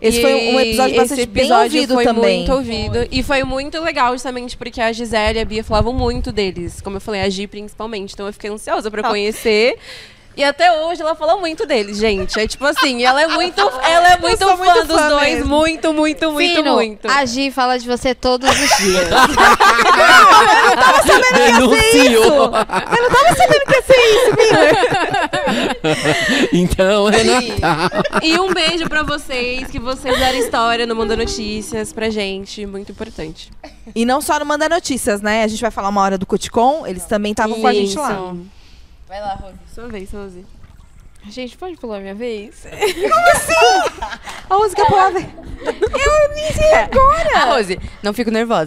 Esse 0.00 0.18
E 0.18 0.22
foi 0.22 0.34
um 0.34 0.60
episódio 0.60 0.96
bastante 0.96 1.20
esse 1.20 1.26
bem 1.26 1.44
episódio 1.44 1.76
ouvido 1.76 1.94
foi 1.94 2.04
também. 2.04 2.36
muito 2.38 2.52
ouvido. 2.52 3.08
E 3.10 3.22
foi 3.22 3.42
muito 3.44 3.80
legal, 3.80 4.12
justamente 4.12 4.56
porque 4.56 4.80
a 4.80 4.92
Gisele 4.92 5.38
e 5.38 5.42
a 5.42 5.44
Bia 5.44 5.64
falavam 5.64 5.92
muito 5.92 6.30
deles. 6.30 6.82
Como 6.82 6.96
eu 6.96 7.00
falei, 7.00 7.22
a 7.22 7.30
Gi 7.30 7.46
principalmente. 7.46 8.12
Então 8.12 8.26
eu 8.26 8.32
fiquei 8.32 8.50
ansiosa 8.50 8.90
pra 8.90 9.02
conhecer. 9.02 9.78
E 10.36 10.44
até 10.44 10.70
hoje 10.82 11.00
ela 11.00 11.14
fala 11.14 11.38
muito 11.38 11.64
deles, 11.64 11.96
gente. 11.96 12.38
É 12.38 12.46
tipo 12.46 12.66
assim, 12.66 13.02
ela 13.02 13.22
é 13.22 13.26
muito, 13.26 13.58
ela 13.58 14.12
é 14.12 14.18
muito 14.18 14.55
dois. 15.30 15.38
mesmo. 15.38 15.56
Muito, 15.56 15.92
muito, 15.92 16.32
muito, 16.32 16.56
Fino, 16.56 16.74
muito. 16.74 17.10
a 17.10 17.24
Gi 17.24 17.50
fala 17.50 17.78
de 17.78 17.86
você 17.86 18.14
todos 18.14 18.48
os 18.48 18.76
dias. 18.78 19.08
Denunciou. 21.34 22.26
Eu 22.26 23.02
não 23.02 23.10
tava 23.10 23.34
sabendo 23.36 23.64
que 23.66 23.74
ia 23.74 23.82
ser 23.82 24.00
isso, 24.14 24.36
Miller. 24.36 24.76
então, 26.52 27.06
Renata. 27.06 28.20
E 28.22 28.38
um 28.38 28.52
beijo 28.52 28.88
pra 28.88 29.02
vocês, 29.02 29.70
que 29.70 29.78
vocês 29.78 30.18
deram 30.18 30.38
história 30.38 30.86
no 30.86 30.94
Mundo 30.94 31.16
Notícias 31.16 31.92
pra 31.92 32.10
gente. 32.10 32.66
Muito 32.66 32.92
importante. 32.92 33.50
E 33.94 34.04
não 34.04 34.20
só 34.20 34.38
no 34.38 34.46
Manda 34.46 34.68
Notícias, 34.68 35.20
né? 35.20 35.42
A 35.44 35.48
gente 35.48 35.60
vai 35.60 35.70
falar 35.70 35.88
uma 35.88 36.00
hora 36.00 36.18
do 36.18 36.26
Cuticom, 36.26 36.86
eles 36.86 37.04
também 37.04 37.32
estavam 37.32 37.60
com 37.60 37.66
a 37.66 37.72
gente 37.72 37.96
lá. 37.96 38.12
Isso. 38.12 38.46
Vai 39.08 39.20
lá, 39.20 39.34
Rose. 39.34 39.54
Sua 39.72 39.86
vez, 39.88 40.10
Rose. 40.10 40.44
Gente, 41.30 41.56
pode 41.56 41.76
pular 41.76 42.00
minha 42.00 42.14
vez? 42.14 42.66
A 44.48 44.56
música 44.56 44.84
palavra. 44.86 45.20
Ah, 47.34 47.44
Rose, 47.46 47.78
não 48.02 48.12
fico 48.12 48.30
nervosa. 48.30 48.66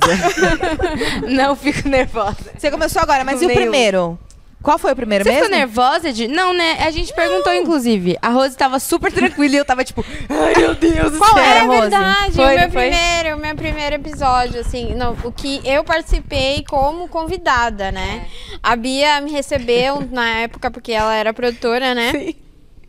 não 1.28 1.56
fico 1.56 1.88
nervosa. 1.88 2.52
Você 2.58 2.70
começou 2.70 3.02
agora, 3.02 3.24
mas 3.24 3.42
e 3.42 3.46
o 3.46 3.50
primeiro? 3.50 4.20
Qual 4.62 4.78
foi 4.78 4.92
o 4.92 4.96
primeiro 4.96 5.24
Você 5.24 5.30
mesmo? 5.32 5.46
ficou 5.46 5.58
nervosa 5.58 6.12
de. 6.12 6.28
Não, 6.28 6.54
né? 6.54 6.78
A 6.86 6.92
gente 6.92 7.14
perguntou, 7.14 7.54
inclusive. 7.54 8.18
A 8.22 8.30
Rose 8.30 8.58
tava 8.58 8.78
super 8.80 9.12
tranquila 9.12 9.56
e 9.56 9.58
eu 9.58 9.64
tava 9.66 9.84
tipo, 9.86 10.04
ai 10.30 10.54
meu 10.56 10.76
Deus 10.76 11.14
do 11.14 11.18
Qual 11.18 11.34
céu. 11.34 11.44
era, 11.44 11.60
É 11.60 11.66
Rose? 11.66 11.80
verdade, 11.82 12.32
Foi, 12.34 12.44
o 12.44 12.48
meu 12.50 12.58
não 12.58 12.72
foi? 12.72 12.90
primeiro, 12.90 13.38
o 13.38 13.40
meu 13.40 13.56
primeiro 13.56 13.96
episódio, 13.96 14.60
assim, 14.60 14.94
não, 14.96 15.16
o 15.24 15.32
que 15.32 15.62
eu 15.64 15.84
participei 15.84 16.64
como 16.68 17.08
convidada, 17.08 17.92
né? 17.92 18.28
A 18.62 18.76
Bia 18.76 19.22
me 19.22 19.32
recebeu 19.32 20.06
na 20.12 20.28
época 20.42 20.70
porque 20.70 20.92
ela 20.92 21.16
era 21.16 21.34
produtora, 21.34 21.96
né? 21.96 22.12
Sim. 22.12 22.36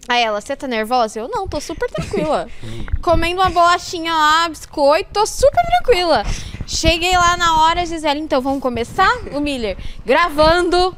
Aí 0.09 0.23
ela, 0.23 0.41
você 0.41 0.57
tá 0.57 0.67
nervosa? 0.67 1.21
Eu 1.21 1.29
não, 1.29 1.47
tô 1.47 1.61
super 1.61 1.89
tranquila. 1.91 2.49
Comendo 3.03 3.41
uma 3.41 3.51
bolachinha 3.51 4.13
lá, 4.13 4.49
biscoito, 4.49 5.11
tô 5.13 5.27
super 5.27 5.63
tranquila. 5.67 6.25
Cheguei 6.67 7.17
lá 7.17 7.37
na 7.37 7.63
hora, 7.63 7.85
Gisele, 7.85 8.21
então 8.21 8.41
vamos 8.41 8.61
começar? 8.61 9.11
O 9.33 9.41
Miller, 9.41 9.77
gravando. 10.05 10.97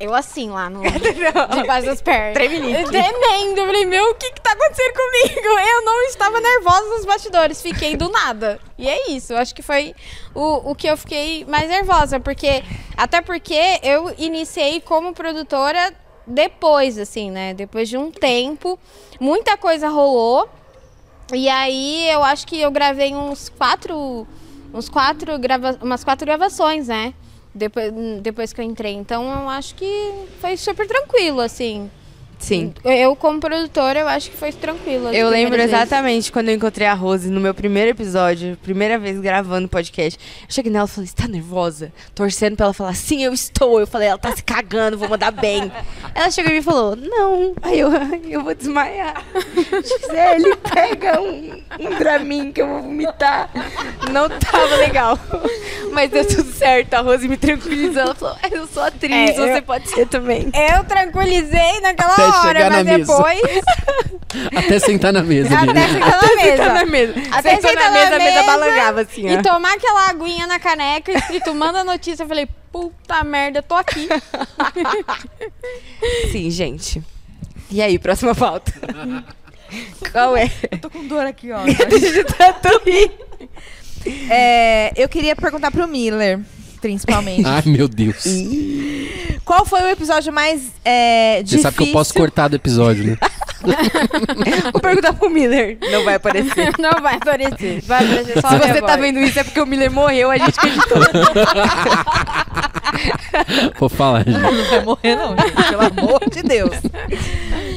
Eu 0.00 0.14
assim, 0.14 0.48
lá 0.48 0.70
no. 0.70 0.80
Debaixo 1.54 1.86
das 1.86 2.00
pernas. 2.00 2.34
Tremelique. 2.34 2.84
Tremendo. 2.84 3.58
Eu 3.58 3.66
falei, 3.66 3.84
meu, 3.84 4.10
o 4.10 4.14
que 4.14 4.30
que 4.30 4.40
tá 4.40 4.52
acontecendo 4.52 4.92
comigo? 4.92 5.48
Eu 5.58 5.84
não 5.84 6.02
estava 6.02 6.40
nervosa 6.40 6.86
nos 6.90 7.04
bastidores, 7.04 7.60
fiquei 7.60 7.96
do 7.96 8.08
nada. 8.08 8.60
E 8.78 8.88
é 8.88 9.10
isso, 9.10 9.32
eu 9.32 9.38
acho 9.38 9.52
que 9.54 9.62
foi 9.62 9.94
o, 10.34 10.70
o 10.70 10.74
que 10.74 10.86
eu 10.86 10.96
fiquei 10.96 11.44
mais 11.46 11.68
nervosa, 11.68 12.20
porque. 12.20 12.62
Até 12.96 13.20
porque 13.20 13.80
eu 13.82 14.14
iniciei 14.18 14.80
como 14.80 15.12
produtora 15.12 15.92
depois, 16.28 16.98
assim, 16.98 17.30
né? 17.30 17.54
Depois 17.54 17.88
de 17.88 17.96
um 17.96 18.10
tempo. 18.10 18.78
Muita 19.18 19.56
coisa 19.56 19.88
rolou. 19.88 20.48
E 21.32 21.48
aí 21.48 22.08
eu 22.10 22.22
acho 22.22 22.46
que 22.46 22.60
eu 22.60 22.70
gravei 22.70 23.14
uns 23.14 23.48
quatro. 23.48 24.26
Uns 24.72 24.88
quatro 24.88 25.38
grava 25.38 25.78
umas 25.82 26.04
quatro 26.04 26.26
gravações, 26.26 26.88
né? 26.88 27.14
Depois, 27.54 27.92
depois 28.22 28.52
que 28.52 28.60
eu 28.60 28.64
entrei. 28.64 28.92
Então 28.92 29.24
eu 29.24 29.48
acho 29.48 29.74
que 29.74 30.12
foi 30.40 30.56
super 30.56 30.86
tranquilo, 30.86 31.40
assim. 31.40 31.90
Sim. 32.38 32.72
Eu, 32.84 33.16
como 33.16 33.40
produtora, 33.40 33.98
eu 33.98 34.08
acho 34.08 34.30
que 34.30 34.36
foi 34.36 34.52
tranquilo. 34.52 35.08
Eu 35.12 35.28
lembro 35.28 35.56
vezes. 35.56 35.72
exatamente 35.72 36.30
quando 36.30 36.48
eu 36.48 36.54
encontrei 36.54 36.86
a 36.86 36.94
Rose 36.94 37.28
no 37.28 37.40
meu 37.40 37.52
primeiro 37.52 37.90
episódio, 37.90 38.56
primeira 38.62 38.98
vez 38.98 39.20
gravando 39.20 39.68
podcast. 39.68 40.18
Eu 40.42 40.46
cheguei 40.48 40.70
nela 40.70 40.86
e 40.86 40.88
falei, 40.88 41.08
você 41.08 41.16
tá 41.16 41.26
nervosa? 41.26 41.92
Torcendo 42.14 42.56
pra 42.56 42.66
ela 42.66 42.72
falar, 42.72 42.94
sim, 42.94 43.24
eu 43.24 43.32
estou. 43.32 43.80
Eu 43.80 43.86
falei, 43.86 44.08
ela 44.08 44.18
tá 44.18 44.34
se 44.34 44.42
cagando, 44.42 44.96
vou 44.96 45.08
mandar 45.08 45.32
bem. 45.32 45.70
ela 46.14 46.30
chegou 46.30 46.50
e 46.50 46.54
me 46.56 46.62
falou, 46.62 46.96
não. 46.96 47.54
Aí 47.62 47.78
eu, 47.80 47.90
eu 48.28 48.42
vou 48.42 48.54
desmaiar. 48.54 49.22
Gisele, 49.82 50.56
pega 50.56 51.20
um, 51.20 51.62
um 51.80 51.90
Dramin 51.98 52.52
que 52.52 52.62
eu 52.62 52.66
vou 52.68 52.82
vomitar. 52.82 53.50
Não 54.10 54.28
tava 54.28 54.76
legal. 54.76 55.18
Mas 55.92 56.10
deu 56.10 56.26
tudo 56.26 56.52
certo, 56.52 56.94
a 56.94 57.00
Rose 57.00 57.26
me 57.28 57.36
tranquilizou. 57.36 58.02
Ela 58.02 58.14
falou, 58.14 58.36
eu 58.50 58.66
sou 58.66 58.82
atriz, 58.82 59.12
É, 59.12 59.30
eu- 59.38 59.54
você 59.54 59.62
pode 59.62 59.88
ser 59.88 60.06
também. 60.06 60.50
Eu 60.54 60.84
tranquilizei 60.84 61.80
naquela 61.80 62.12
Até 62.12 62.22
hora, 62.48 62.70
mas 62.70 62.86
depois. 62.86 63.40
Até 64.54 64.78
sentar 64.78 65.10
na 65.10 65.22
mesa 65.22 65.48
até 65.58 65.64
sentar 65.64 65.74
na 65.74 66.36
mesa. 66.36 66.56
Sentar 66.56 66.74
na 66.74 66.84
mesa. 66.84 67.14
Até 67.32 67.56
sentar 67.56 67.74
na 67.76 67.90
mesa, 67.90 68.16
a 68.16 68.18
mesa 68.18 68.42
balangava 68.42 69.00
assim, 69.00 69.26
ó. 69.26 69.30
E 69.32 69.42
tomar 69.42 69.72
aquela 69.72 70.10
aguinha 70.10 70.46
na 70.46 70.58
caneca 70.58 71.10
escrito 71.12 71.54
manda 71.54 71.82
notícia. 71.82 72.24
Eu 72.24 72.28
falei, 72.28 72.46
puta 72.72 73.24
merda, 73.24 73.58
eu 73.58 73.62
tô 73.62 73.74
aqui. 73.74 74.08
Sim, 76.32 76.50
gente. 76.50 77.02
E 77.70 77.82
aí, 77.82 77.98
próxima 77.98 78.34
pauta. 78.34 78.72
Qual 80.12 80.36
é? 80.36 80.48
Tô 80.80 80.88
com 80.88 81.06
dor 81.06 81.26
aqui, 81.26 81.52
ó. 81.52 81.64
De 81.64 82.24
tanto 82.24 82.82
rir. 82.84 83.10
É, 84.30 84.92
eu 84.96 85.08
queria 85.08 85.36
perguntar 85.36 85.70
pro 85.70 85.86
Miller, 85.86 86.40
principalmente. 86.80 87.44
Ai, 87.46 87.62
meu 87.66 87.88
Deus. 87.88 88.24
Qual 89.44 89.66
foi 89.66 89.82
o 89.82 89.88
episódio 89.88 90.32
mais 90.32 90.70
é, 90.84 91.38
Você 91.38 91.42
difícil? 91.44 91.62
sabe 91.62 91.76
que 91.76 91.82
eu 91.84 91.92
posso 91.92 92.14
cortar 92.14 92.48
do 92.48 92.56
episódio, 92.56 93.04
né? 93.04 93.18
Vou 94.72 94.80
perguntar 94.80 95.12
pro 95.12 95.30
Miller. 95.30 95.78
Não 95.90 96.04
vai 96.04 96.14
aparecer. 96.14 96.72
Não 96.78 97.02
vai 97.02 97.16
aparecer. 97.16 97.82
Vai 97.82 98.04
aparecer 98.04 98.40
só 98.40 98.50
Se 98.50 98.58
você 98.58 98.82
tá 98.82 98.96
vendo 98.96 99.18
isso 99.18 99.38
é 99.38 99.44
porque 99.44 99.60
o 99.60 99.66
Miller 99.66 99.90
morreu, 99.90 100.30
a 100.30 100.38
gente 100.38 100.58
que 100.58 100.66
editou. 100.66 100.98
Vou 103.78 103.88
falar, 103.88 104.24
gente. 104.24 104.38
Não 104.38 104.64
vai 104.64 104.84
morrer, 104.84 105.16
não, 105.16 105.36
gente. 105.36 105.68
Pelo 105.68 105.82
amor 105.82 106.20
de 106.30 106.42
Deus. 106.42 106.76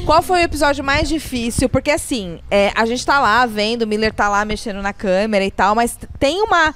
Qual 0.05 0.21
foi 0.21 0.41
o 0.41 0.43
episódio 0.43 0.83
mais 0.83 1.09
difícil? 1.09 1.69
Porque 1.69 1.91
assim, 1.91 2.39
é, 2.49 2.71
a 2.75 2.85
gente 2.85 3.05
tá 3.05 3.19
lá 3.19 3.45
vendo, 3.45 3.83
o 3.83 3.87
Miller 3.87 4.11
tá 4.13 4.29
lá 4.29 4.43
mexendo 4.45 4.81
na 4.81 4.93
câmera 4.93 5.45
e 5.45 5.51
tal, 5.51 5.75
mas 5.75 5.97
tem 6.19 6.41
uma 6.41 6.73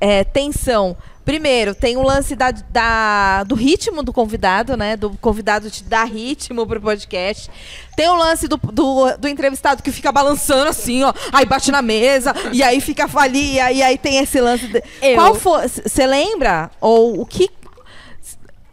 é, 0.00 0.24
tensão. 0.24 0.96
Primeiro, 1.26 1.74
tem 1.74 1.96
o 1.96 2.02
lance 2.02 2.36
da, 2.36 2.52
da- 2.52 3.42
do 3.42 3.56
ritmo 3.56 4.00
do 4.02 4.12
convidado, 4.12 4.76
né? 4.76 4.96
Do 4.96 5.10
convidado 5.20 5.68
te 5.68 5.82
dar 5.82 6.04
ritmo 6.04 6.64
pro 6.64 6.80
podcast. 6.80 7.50
Tem 7.96 8.08
o 8.08 8.14
lance 8.14 8.46
do, 8.46 8.56
do, 8.56 9.16
do 9.18 9.26
entrevistado 9.28 9.82
que 9.82 9.90
fica 9.90 10.12
balançando 10.12 10.70
assim, 10.70 11.02
ó. 11.02 11.12
Aí 11.32 11.44
bate 11.44 11.72
na 11.72 11.82
mesa, 11.82 12.32
e 12.52 12.62
aí 12.62 12.80
fica 12.80 13.08
falia, 13.08 13.72
e 13.72 13.82
aí 13.82 13.98
tem 13.98 14.18
esse 14.18 14.40
lance. 14.40 14.68
de- 14.68 14.82
Eu. 15.02 15.16
Qual 15.16 15.34
foi. 15.34 15.66
Você 15.68 16.06
lembra? 16.06 16.70
Ou 16.80 17.20
o 17.20 17.26
que. 17.26 17.50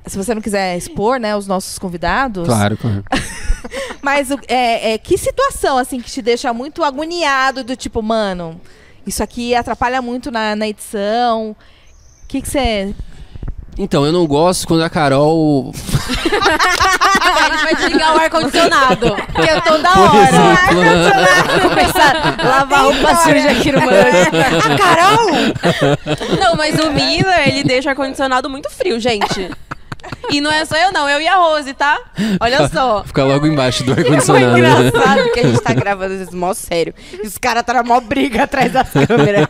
Se 0.06 0.16
você 0.16 0.36
não 0.36 0.42
quiser 0.42 0.78
expor, 0.78 1.20
né, 1.20 1.36
os 1.36 1.48
nossos 1.48 1.80
convidados. 1.80 2.46
Claro, 2.48 2.78
claro. 2.78 3.04
Mas 4.00 4.30
é, 4.48 4.94
é, 4.94 4.98
que 5.00 5.18
situação, 5.18 5.78
assim, 5.80 6.00
que 6.00 6.12
te 6.12 6.22
deixa 6.22 6.54
muito 6.54 6.84
agoniado 6.84 7.63
do 7.63 7.76
tipo, 7.76 8.02
mano, 8.04 8.62
isso 9.08 9.24
aqui 9.24 9.56
atrapalha 9.56 10.02
muito 10.04 10.30
na, 10.30 10.56
na 10.56 10.68
edição. 10.68 11.56
O 12.23 12.27
que 12.27 12.41
que 12.41 12.49
você. 12.49 12.93
Então, 13.77 14.05
eu 14.05 14.12
não 14.12 14.25
gosto 14.27 14.67
quando 14.67 14.83
a 14.83 14.89
Carol. 14.89 15.73
A 15.73 17.49
gente 17.49 17.63
vai 17.63 17.75
desligar 17.75 18.15
o 18.15 18.19
ar-condicionado. 18.19 19.15
Que 19.15 19.49
eu 19.49 19.62
tô 19.62 19.77
da 19.79 19.89
Por 19.91 20.15
hora. 20.15 20.27
exemplo, 20.27 20.81
né? 20.81 21.59
Começar 21.69 22.15
a 22.39 22.47
lavar 22.47 22.83
roupa 22.83 23.15
suja 23.15 23.51
aqui 23.51 23.71
no 23.71 23.81
banho. 23.81 24.27
A 24.59 24.77
Carol! 24.77 26.38
Não, 26.39 26.55
mas 26.55 26.77
o 26.79 26.91
Miller, 26.91 27.47
ele 27.47 27.63
deixa 27.63 27.88
o 27.88 27.91
ar-condicionado 27.91 28.49
muito 28.49 28.69
frio, 28.69 28.99
gente. 28.99 29.49
E 30.30 30.42
não 30.42 30.52
é 30.52 30.66
só 30.66 30.76
eu, 30.76 30.92
não. 30.92 31.08
Eu 31.10 31.20
e 31.22 31.28
a 31.28 31.36
Rose, 31.36 31.74
tá? 31.74 32.00
Olha 32.39 32.68
só. 32.70 33.04
Fica 33.04 33.24
logo 33.24 33.46
embaixo 33.48 33.84
do 33.84 33.92
ar-condicionado. 33.94 34.58
né? 34.58 34.60
engraçado 34.89 35.32
que 35.34 35.39
a 35.39 35.44
gente 35.48 35.62
tá 35.62 35.74
gravando 35.74 36.16
isso 36.16 36.36
mó 36.36 36.54
sério. 36.54 36.94
E 37.22 37.28
os 37.28 37.38
caras 37.38 37.63
tá 37.63 37.74
na 37.74 37.84
mó 37.84 38.00
briga 38.00 38.44
atrás 38.44 38.72
das 38.72 38.89
câmeras. 38.89 39.48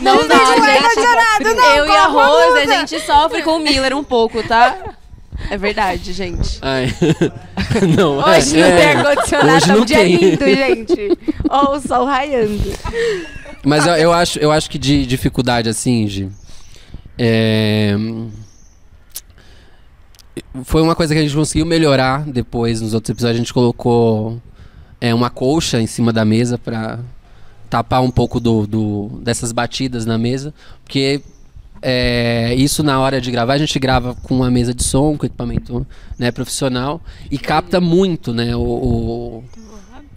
Não 0.00 0.26
dá, 0.28 0.36
ar-condicionado, 0.36 1.44
gente. 1.44 1.54
não, 1.56 1.74
eu 1.76 1.86
e 1.86 1.96
a 1.96 2.04
a 2.04 2.06
Rose, 2.06 2.58
a 2.58 2.64
blusa. 2.64 2.66
gente 2.88 3.00
sofre 3.00 3.42
com 3.42 3.56
o 3.56 3.58
Miller 3.58 3.96
um 3.96 4.04
pouco, 4.04 4.42
tá? 4.42 4.76
É 5.50 5.56
verdade, 5.56 6.12
gente. 6.12 6.58
Ai. 6.60 6.92
Não, 7.96 8.18
Hoje 8.18 8.58
é, 8.60 8.70
não 8.70 8.76
tem 8.76 8.86
é. 8.86 8.92
ar-condicionado, 8.96 9.56
Hoje 9.56 9.66
tá 9.66 9.72
um 9.74 9.78
não 9.78 9.84
dia 9.84 9.96
tem. 9.98 10.16
lindo, 10.16 10.44
gente. 10.44 11.18
Ó, 11.48 11.76
o 11.76 11.80
sol 11.80 12.04
raiando. 12.06 12.60
Mas 13.64 13.86
eu, 13.86 13.94
eu 13.94 14.12
acho, 14.12 14.38
eu 14.40 14.50
acho 14.50 14.68
que 14.68 14.78
de 14.78 15.06
dificuldade, 15.06 15.68
assim, 15.68 16.06
de. 16.06 16.28
é, 17.16 17.94
Foi 20.64 20.82
uma 20.82 20.94
coisa 20.94 21.14
que 21.14 21.20
a 21.20 21.22
gente 21.22 21.34
conseguiu 21.34 21.66
melhorar 21.66 22.24
depois. 22.26 22.80
Nos 22.80 22.94
outros 22.94 23.10
episódios 23.10 23.36
a 23.36 23.38
gente 23.38 23.52
colocou 23.54 24.40
é, 25.00 25.14
uma 25.14 25.30
colcha 25.30 25.80
em 25.80 25.86
cima 25.86 26.12
da 26.12 26.24
mesa 26.24 26.58
pra 26.58 26.98
tapar 27.70 28.02
um 28.02 28.10
pouco 28.10 28.40
do, 28.40 28.66
do- 28.66 29.20
dessas 29.22 29.52
batidas 29.52 30.04
na 30.06 30.16
mesa. 30.18 30.52
Porque 30.84 31.20
é, 31.82 32.54
isso 32.56 32.82
na 32.82 32.98
hora 32.98 33.20
de 33.20 33.30
gravar, 33.30 33.54
a 33.54 33.58
gente 33.58 33.78
grava 33.78 34.14
com 34.22 34.34
uma 34.36 34.50
mesa 34.50 34.74
de 34.74 34.82
som, 34.82 35.16
com 35.16 35.26
equipamento 35.26 35.86
né, 36.18 36.30
profissional, 36.32 37.00
e 37.30 37.38
capta 37.38 37.80
muito 37.80 38.32
né, 38.32 38.56
o- 38.56 38.60
o, 38.60 39.44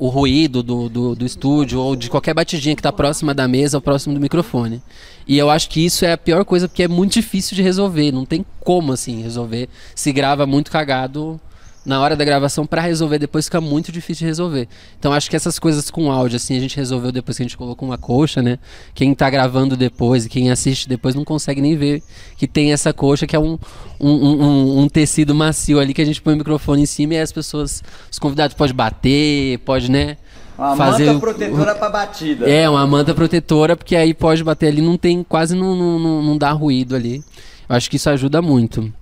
o 0.02 0.08
ruído 0.08 0.64
do, 0.64 0.90
do, 0.90 1.16
do 1.16 1.24
estúdio 1.24 1.80
ou 1.80 1.96
de 1.96 2.10
qualquer 2.10 2.34
batidinha 2.34 2.76
que 2.76 2.80
está 2.80 2.92
próxima 2.92 3.36
da 3.36 3.48
mesa 3.48 3.78
ou 3.78 3.82
próximo 3.82 4.16
do 4.16 4.20
microfone. 4.20 4.82
E 5.28 5.38
eu 5.38 5.48
acho 5.48 5.70
que 5.70 5.86
isso 5.86 6.04
é 6.04 6.12
a 6.12 6.18
pior 6.18 6.44
coisa 6.44 6.68
porque 6.68 6.82
é 6.82 6.88
muito 6.88 7.14
difícil 7.14 7.56
de 7.56 7.62
resolver. 7.62 8.12
Não 8.12 8.26
tem 8.26 8.44
como 8.62 8.94
assim 8.94 9.22
resolver. 9.22 9.70
Se 9.94 10.12
grava 10.12 10.48
muito 10.48 10.72
cagado 10.72 11.40
na 11.86 12.00
hora 12.00 12.16
da 12.16 12.24
gravação 12.24 12.66
para 12.66 12.82
resolver 12.82 13.18
depois 13.18 13.46
fica 13.46 13.60
muito 13.60 13.92
difícil 13.92 14.20
de 14.20 14.26
resolver. 14.28 14.68
Então 15.00 15.12
acho 15.12 15.30
que 15.30 15.36
essas 15.36 15.58
coisas 15.58 15.90
com 15.90 16.12
áudio 16.12 16.36
assim 16.38 16.56
a 16.56 16.60
gente 16.60 16.76
resolveu 16.78 17.12
depois 17.12 17.38
que 17.38 17.44
a 17.44 17.46
gente 17.46 17.58
colocou 17.58 17.88
uma 17.90 17.98
coxa, 17.98 18.42
né? 18.42 18.60
Quem 18.94 19.14
tá 19.16 19.30
gravando 19.30 19.76
depois 19.76 20.26
e 20.26 20.30
quem 20.30 20.52
assiste 20.52 20.88
depois 20.88 21.16
não 21.16 21.24
consegue 21.24 21.60
nem 21.62 21.76
ver 21.76 22.04
que 22.38 22.48
tem 22.48 22.72
essa 22.72 22.94
coxa 22.94 23.26
que 23.26 23.36
é 23.36 23.40
um, 23.40 23.58
um, 24.00 24.10
um- 24.12 24.80
um- 24.82 24.88
tecido 24.90 25.34
macio 25.34 25.80
ali 25.80 25.94
que 25.94 26.02
a 26.02 26.06
gente 26.06 26.22
põe 26.22 26.34
o 26.36 26.38
microfone 26.38 26.84
em 26.84 26.86
cima 26.86 27.16
e 27.16 27.20
as 27.20 27.32
pessoas, 27.32 27.82
os 28.12 28.20
convidados 28.20 28.56
podem 28.56 28.76
bater, 28.76 29.58
pode, 29.60 29.90
né? 29.90 30.18
Uma 30.58 30.76
fazer 30.76 31.06
manta 31.08 31.20
protetora 31.20 31.74
pra 31.76 31.90
batida. 31.90 32.48
É, 32.48 32.70
uma 32.70 32.86
manta 32.86 33.16
protetora, 33.16 33.76
porque 33.76 33.96
aí 33.96 34.14
pode 34.14 34.44
bater 34.44 34.68
ali, 34.68 34.82
não 34.82 34.96
tem, 34.98 35.24
quase 35.24 35.56
não, 35.56 35.76
não, 35.76 35.98
não, 35.98 36.22
não 36.22 36.38
dá 36.38 36.52
ruído 36.52 36.96
ali. 36.96 37.24
Eu 37.68 37.76
acho 37.76 37.90
que 37.90 37.96
isso 37.96 38.08
ajuda 38.12 38.40
muito. 38.42 38.94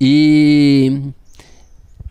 E 0.00 1.00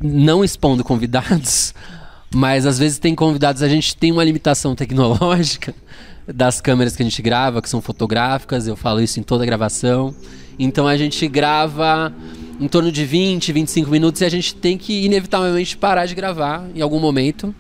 não 0.02 0.44
expondo 0.44 0.84
convidados, 0.84 1.74
mas 2.34 2.66
às 2.66 2.80
vezes 2.80 2.98
tem 2.98 3.14
convidados, 3.14 3.62
a 3.62 3.70
gente 3.70 3.96
tem 3.96 4.12
uma 4.12 4.24
limitação 4.24 4.76
tecnológica 4.76 5.74
das 6.28 6.62
câmeras 6.62 6.96
que 6.96 7.04
a 7.04 7.06
gente 7.06 7.22
grava, 7.22 7.62
que 7.62 7.70
são 7.70 7.82
fotográficas, 7.82 8.68
eu 8.68 8.76
falo 8.76 9.02
isso 9.02 9.20
em 9.20 9.24
toda 9.24 9.44
a 9.44 9.46
gravação. 9.46 10.14
Então 10.58 10.88
a 10.88 10.96
gente 10.96 11.28
grava 11.28 12.14
em 12.60 12.68
torno 12.68 12.92
de 12.92 13.06
20, 13.06 13.52
25 13.52 13.90
minutos 13.90 14.22
e 14.22 14.26
a 14.26 14.30
gente 14.30 14.54
tem 14.54 14.78
que 14.78 15.06
inevitavelmente 15.06 15.76
parar 15.78 16.06
de 16.06 16.14
gravar 16.14 16.68
em 16.76 16.82
algum 16.82 17.00
momento 17.00 17.54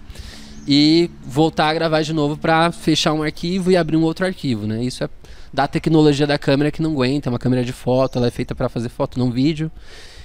e 0.67 1.10
voltar 1.25 1.69
a 1.69 1.73
gravar 1.73 2.01
de 2.04 2.13
novo 2.13 2.38
para 2.38 2.71
fechar 2.71 3.13
um 3.13 3.23
arquivo 3.23 3.71
e 3.71 3.77
abrir 3.77 3.97
um 3.97 4.04
outro 4.04 4.25
arquivo, 4.25 4.67
né? 4.67 4.84
Isso 4.84 5.04
é 5.04 5.10
da 5.54 5.67
tecnologia 5.67 6.27
da 6.27 6.38
câmera 6.38 6.71
que 6.71 6.82
não 6.82 6.91
aguenta, 6.91 7.27
é 7.27 7.32
uma 7.32 7.39
câmera 7.39 7.65
de 7.65 7.73
foto, 7.73 8.17
ela 8.17 8.27
é 8.27 8.32
feita 8.32 8.56
para 8.56 8.69
fazer 8.69 8.89
foto, 8.89 9.19
não 9.19 9.32
vídeo. 9.32 9.71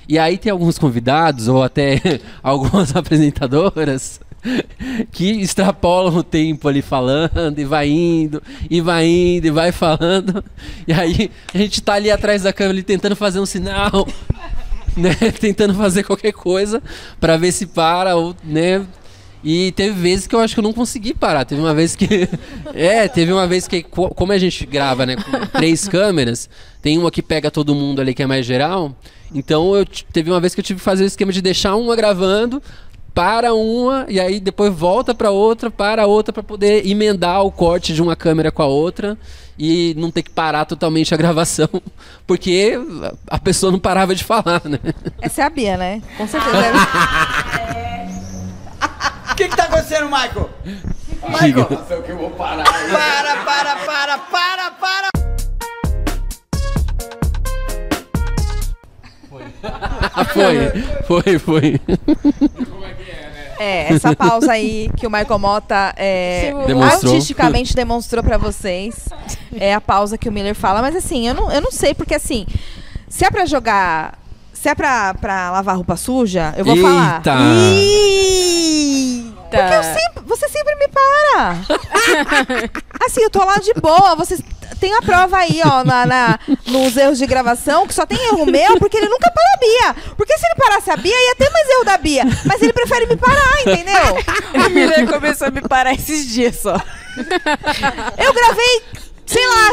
E 0.08 0.18
aí 0.18 0.38
tem 0.38 0.52
alguns 0.52 0.78
convidados 0.78 1.48
ou 1.48 1.62
até 1.62 2.00
algumas 2.42 2.94
apresentadoras 2.96 4.20
que 5.10 5.32
extrapolam 5.40 6.14
o 6.16 6.22
tempo 6.22 6.68
ali 6.68 6.80
falando 6.80 7.58
e 7.58 7.64
vai 7.64 7.88
indo 7.88 8.40
e 8.70 8.80
vai 8.80 9.04
indo 9.06 9.46
e 9.46 9.50
vai 9.50 9.72
falando. 9.72 10.44
E 10.86 10.92
aí 10.92 11.30
a 11.52 11.58
gente 11.58 11.82
tá 11.82 11.94
ali 11.94 12.10
atrás 12.10 12.42
da 12.42 12.52
câmera 12.52 12.74
ali 12.74 12.82
tentando 12.84 13.16
fazer 13.16 13.40
um 13.40 13.46
sinal, 13.46 14.06
né, 14.96 15.14
tentando 15.40 15.74
fazer 15.74 16.04
qualquer 16.04 16.32
coisa 16.32 16.80
para 17.18 17.36
ver 17.36 17.50
se 17.50 17.66
para 17.66 18.14
ou, 18.14 18.36
né, 18.44 18.86
e 19.42 19.72
teve 19.72 20.00
vezes 20.00 20.26
que 20.28 20.34
eu 20.34 20.40
acho 20.40 20.54
que 20.54 20.60
eu 20.60 20.64
não 20.64 20.72
consegui 20.72 21.12
parar. 21.14 21.44
Teve 21.44 21.60
uma 21.60 21.74
vez 21.74 21.94
que. 21.94 22.28
É, 22.74 23.06
teve 23.06 23.32
uma 23.32 23.46
vez 23.46 23.68
que, 23.68 23.82
co- 23.82 24.08
como 24.14 24.32
a 24.32 24.38
gente 24.38 24.64
grava, 24.66 25.06
né, 25.06 25.14
com 25.16 25.46
três 25.58 25.86
câmeras, 25.86 26.48
tem 26.82 26.98
uma 26.98 27.10
que 27.10 27.22
pega 27.22 27.48
todo 27.50 27.74
mundo 27.74 28.00
ali 28.00 28.12
que 28.14 28.22
é 28.22 28.26
mais 28.26 28.44
geral. 28.46 28.96
Então 29.34 29.74
eu 29.74 29.84
teve 30.12 30.30
uma 30.30 30.40
vez 30.40 30.54
que 30.54 30.60
eu 30.60 30.64
tive 30.64 30.78
que 30.78 30.84
fazer 30.84 31.04
o 31.04 31.06
esquema 31.06 31.32
de 31.32 31.42
deixar 31.42 31.76
uma 31.76 31.96
gravando, 31.96 32.62
para 33.16 33.54
uma, 33.54 34.04
e 34.10 34.20
aí 34.20 34.38
depois 34.38 34.74
volta 34.74 35.14
para 35.14 35.30
outra, 35.30 35.70
para 35.70 36.06
outra, 36.06 36.34
para 36.34 36.42
poder 36.42 36.86
emendar 36.86 37.42
o 37.42 37.50
corte 37.50 37.94
de 37.94 38.02
uma 38.02 38.14
câmera 38.14 38.52
com 38.52 38.62
a 38.62 38.66
outra 38.66 39.16
e 39.58 39.94
não 39.96 40.10
ter 40.10 40.22
que 40.22 40.30
parar 40.30 40.66
totalmente 40.66 41.14
a 41.14 41.16
gravação, 41.16 41.66
porque 42.26 42.78
a 43.26 43.38
pessoa 43.38 43.72
não 43.72 43.78
parava 43.78 44.14
de 44.14 44.22
falar, 44.22 44.60
né? 44.66 44.78
Essa 45.22 45.40
é 45.40 45.44
a 45.46 45.48
Bia, 45.48 45.78
né? 45.78 46.02
Com 46.18 46.28
certeza. 46.28 46.56
O 49.28 49.34
que 49.36 49.48
que 49.48 49.56
tá 49.56 49.64
acontecendo, 49.64 50.06
Michael? 50.06 50.48
Michael! 51.28 51.68
Nossa, 51.70 51.92
eu 51.92 52.02
que 52.02 52.12
vou 52.12 52.30
parar. 52.30 52.64
Para, 52.64 53.44
para, 53.44 53.76
para, 53.76 54.18
para, 54.18 54.70
para! 54.70 55.15
foi, 60.32 60.82
foi, 61.06 61.38
foi. 61.38 61.80
É, 63.58 63.92
essa 63.92 64.14
pausa 64.14 64.52
aí 64.52 64.90
que 64.96 65.06
o 65.06 65.10
Michael 65.10 65.38
Mota 65.38 65.94
é, 65.96 66.52
Demonstrou. 66.66 67.12
artisticamente 67.12 67.74
demonstrou 67.74 68.22
pra 68.22 68.36
vocês 68.36 69.08
é 69.58 69.74
a 69.74 69.80
pausa 69.80 70.18
que 70.18 70.28
o 70.28 70.32
Miller 70.32 70.54
fala. 70.54 70.82
Mas 70.82 70.94
assim, 70.96 71.26
eu 71.28 71.34
não, 71.34 71.50
eu 71.50 71.60
não 71.60 71.72
sei, 71.72 71.94
porque 71.94 72.14
assim, 72.14 72.46
se 73.08 73.24
é 73.24 73.30
pra 73.30 73.46
jogar. 73.46 74.18
Se 74.52 74.68
é 74.70 74.74
pra, 74.74 75.14
pra 75.14 75.50
lavar 75.50 75.76
roupa 75.76 75.96
suja, 75.96 76.54
eu 76.56 76.64
vou 76.64 76.76
falar. 76.76 77.22
Eita! 77.26 77.36
Porque 79.50 79.74
eu 79.74 79.82
sempre, 79.82 80.22
você 80.26 80.48
sempre 80.48 80.74
me 80.76 80.88
para. 80.88 81.56
assim, 83.06 83.22
eu 83.22 83.30
tô 83.30 83.44
lá 83.44 83.58
de 83.58 83.72
boa. 83.74 84.16
Vocês 84.16 84.40
tem 84.80 84.94
a 84.94 85.02
prova 85.02 85.38
aí, 85.38 85.60
ó, 85.64 85.84
na, 85.84 86.06
na- 86.06 86.38
nos 86.66 86.96
erros 86.96 87.18
de 87.18 87.26
gravação, 87.26 87.86
que 87.86 87.94
só 87.94 88.04
tem 88.06 88.18
erro 88.26 88.46
meu, 88.46 88.78
porque 88.78 88.96
ele 88.96 89.08
nunca 89.08 89.30
para 89.30 89.42
a 89.54 89.58
Bia. 89.58 90.12
Porque 90.16 90.36
se 90.38 90.46
ele 90.46 90.54
parasse 90.56 90.90
a 90.90 90.96
Bia, 90.96 91.14
ia 91.14 91.34
ter 91.36 91.50
mais 91.50 91.68
erro 91.68 91.84
da 91.84 91.96
Bia. 91.98 92.24
Mas 92.44 92.62
ele 92.62 92.72
prefere 92.72 93.06
me 93.06 93.16
parar, 93.16 93.60
entendeu? 93.60 94.16
O 94.66 94.70
Miller 94.70 95.06
começou 95.08 95.48
a 95.48 95.50
me 95.50 95.60
parar 95.62 95.92
esses 95.92 96.28
dias 96.28 96.56
só. 96.56 96.74
Eu 98.18 98.32
gravei, 98.32 98.82
sei 99.26 99.46
lá, 99.46 99.70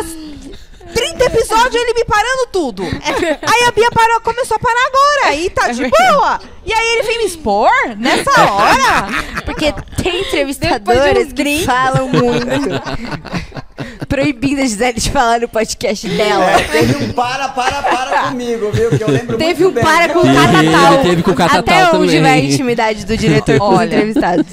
30 0.93 1.25
episódios 1.25 1.75
ele 1.81 1.93
me 1.93 2.05
parando 2.05 2.47
tudo. 2.51 2.83
Aí 2.83 3.63
a 3.67 3.71
Bia 3.71 3.89
parou, 3.91 4.21
começou 4.21 4.55
a 4.57 4.59
parar 4.59 4.85
agora. 4.87 5.35
E 5.35 5.49
tá 5.49 5.67
de 5.69 5.83
boa. 5.89 6.39
E 6.65 6.71
aí 6.73 6.87
ele 6.93 7.03
vem 7.03 7.17
me 7.19 7.25
expor 7.25 7.71
nessa 7.97 8.31
hora. 8.51 9.07
Porque 9.45 9.73
tem 10.01 10.21
entrevistadores 10.21 11.33
que 11.33 11.65
falam 11.65 12.07
muito. 12.09 12.47
proibindo 14.13 14.59
a 14.61 14.63
Gisele 14.63 14.99
de 14.99 15.09
falar 15.09 15.39
no 15.39 15.47
podcast 15.49 16.07
dela. 16.07 16.51
É, 16.51 16.59
teve 16.65 17.03
um 17.03 17.11
para, 17.13 17.49
para, 17.49 17.81
para 17.81 18.23
comigo, 18.29 18.69
viu? 18.71 18.91
Que 18.95 19.03
eu 19.03 19.09
lembro 19.09 19.37
Teve 19.39 19.63
muito 19.63 19.71
um 19.71 19.73
bem. 19.73 19.83
para 19.83 20.13
com 20.13 20.19
o 20.19 20.23
Catatal. 20.23 21.01
teve 21.01 21.23
com 21.23 21.31
o 21.31 21.35
Catatal 21.35 21.59
Até 21.59 21.97
onde 21.97 22.15
também. 22.15 22.21
vai 22.21 22.31
a 22.33 22.43
intimidade 22.43 23.05
do 23.07 23.17
diretor 23.17 23.57
com 23.57 23.69
os 23.69 23.79
Olha. 23.79 23.85
entrevistados? 23.87 24.45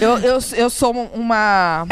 Eu, 0.00 0.16
eu, 0.18 0.38
eu 0.56 0.70
sou 0.70 0.92
uma. 1.14 1.86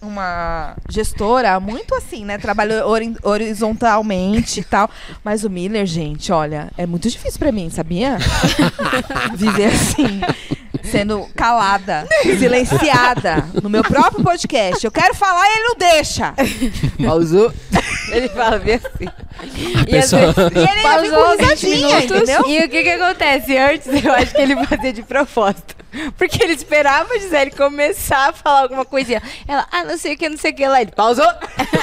Uma 0.00 0.74
gestora 0.90 1.60
muito 1.60 1.94
assim, 1.94 2.24
né? 2.24 2.36
Trabalho 2.36 2.88
hori- 2.88 3.14
horizontalmente 3.22 4.58
e 4.58 4.64
tal. 4.64 4.90
Mas 5.22 5.44
o 5.44 5.50
Miller, 5.50 5.86
gente, 5.86 6.32
olha, 6.32 6.72
é 6.76 6.84
muito 6.86 7.08
difícil 7.08 7.38
pra 7.38 7.52
mim, 7.52 7.70
sabia? 7.70 8.18
Viver 9.36 9.66
assim, 9.66 10.20
sendo 10.84 11.28
calada, 11.36 12.06
silenciada 12.22 13.48
no 13.62 13.68
meu 13.70 13.82
próprio 13.82 14.22
podcast. 14.24 14.84
Eu 14.84 14.90
quero 14.92 15.14
falar 15.14 15.46
e 15.46 15.52
ele 15.52 15.62
não 15.68 15.76
deixa. 15.76 16.34
Pausou. 17.04 17.52
Ele 18.10 18.28
fala 18.28 18.58
bem 18.58 18.74
assim. 18.74 19.08
E 19.88 19.96
às 19.96 20.10
vezes- 20.10 20.36
E 20.36 20.58
ele 20.58 20.68
ainda 20.68 21.36
20 21.36 21.66
risadinha, 21.66 22.04
entendeu? 22.04 22.44
E 22.48 22.64
o 22.64 22.68
que 22.68 22.82
que 22.82 22.90
acontece? 22.90 23.56
Antes 23.56 24.04
eu 24.04 24.12
acho 24.12 24.34
que 24.34 24.40
ele 24.40 24.66
fazia 24.66 24.92
de 24.92 25.02
propósito. 25.02 25.74
Porque 26.16 26.42
ele 26.42 26.52
esperava 26.52 27.12
a 27.14 27.18
Gisele 27.18 27.50
começar 27.50 28.30
a 28.30 28.32
falar 28.32 28.62
alguma 28.62 28.84
coisinha. 28.84 29.22
Ela, 29.46 29.66
ah, 29.70 29.84
não 29.84 29.96
sei 29.98 30.14
o 30.14 30.16
que, 30.16 30.28
não 30.28 30.36
sei 30.36 30.52
o 30.52 30.54
que 30.54 30.66
lá. 30.66 30.80
Ele 30.80 30.90
pausou. 30.90 31.26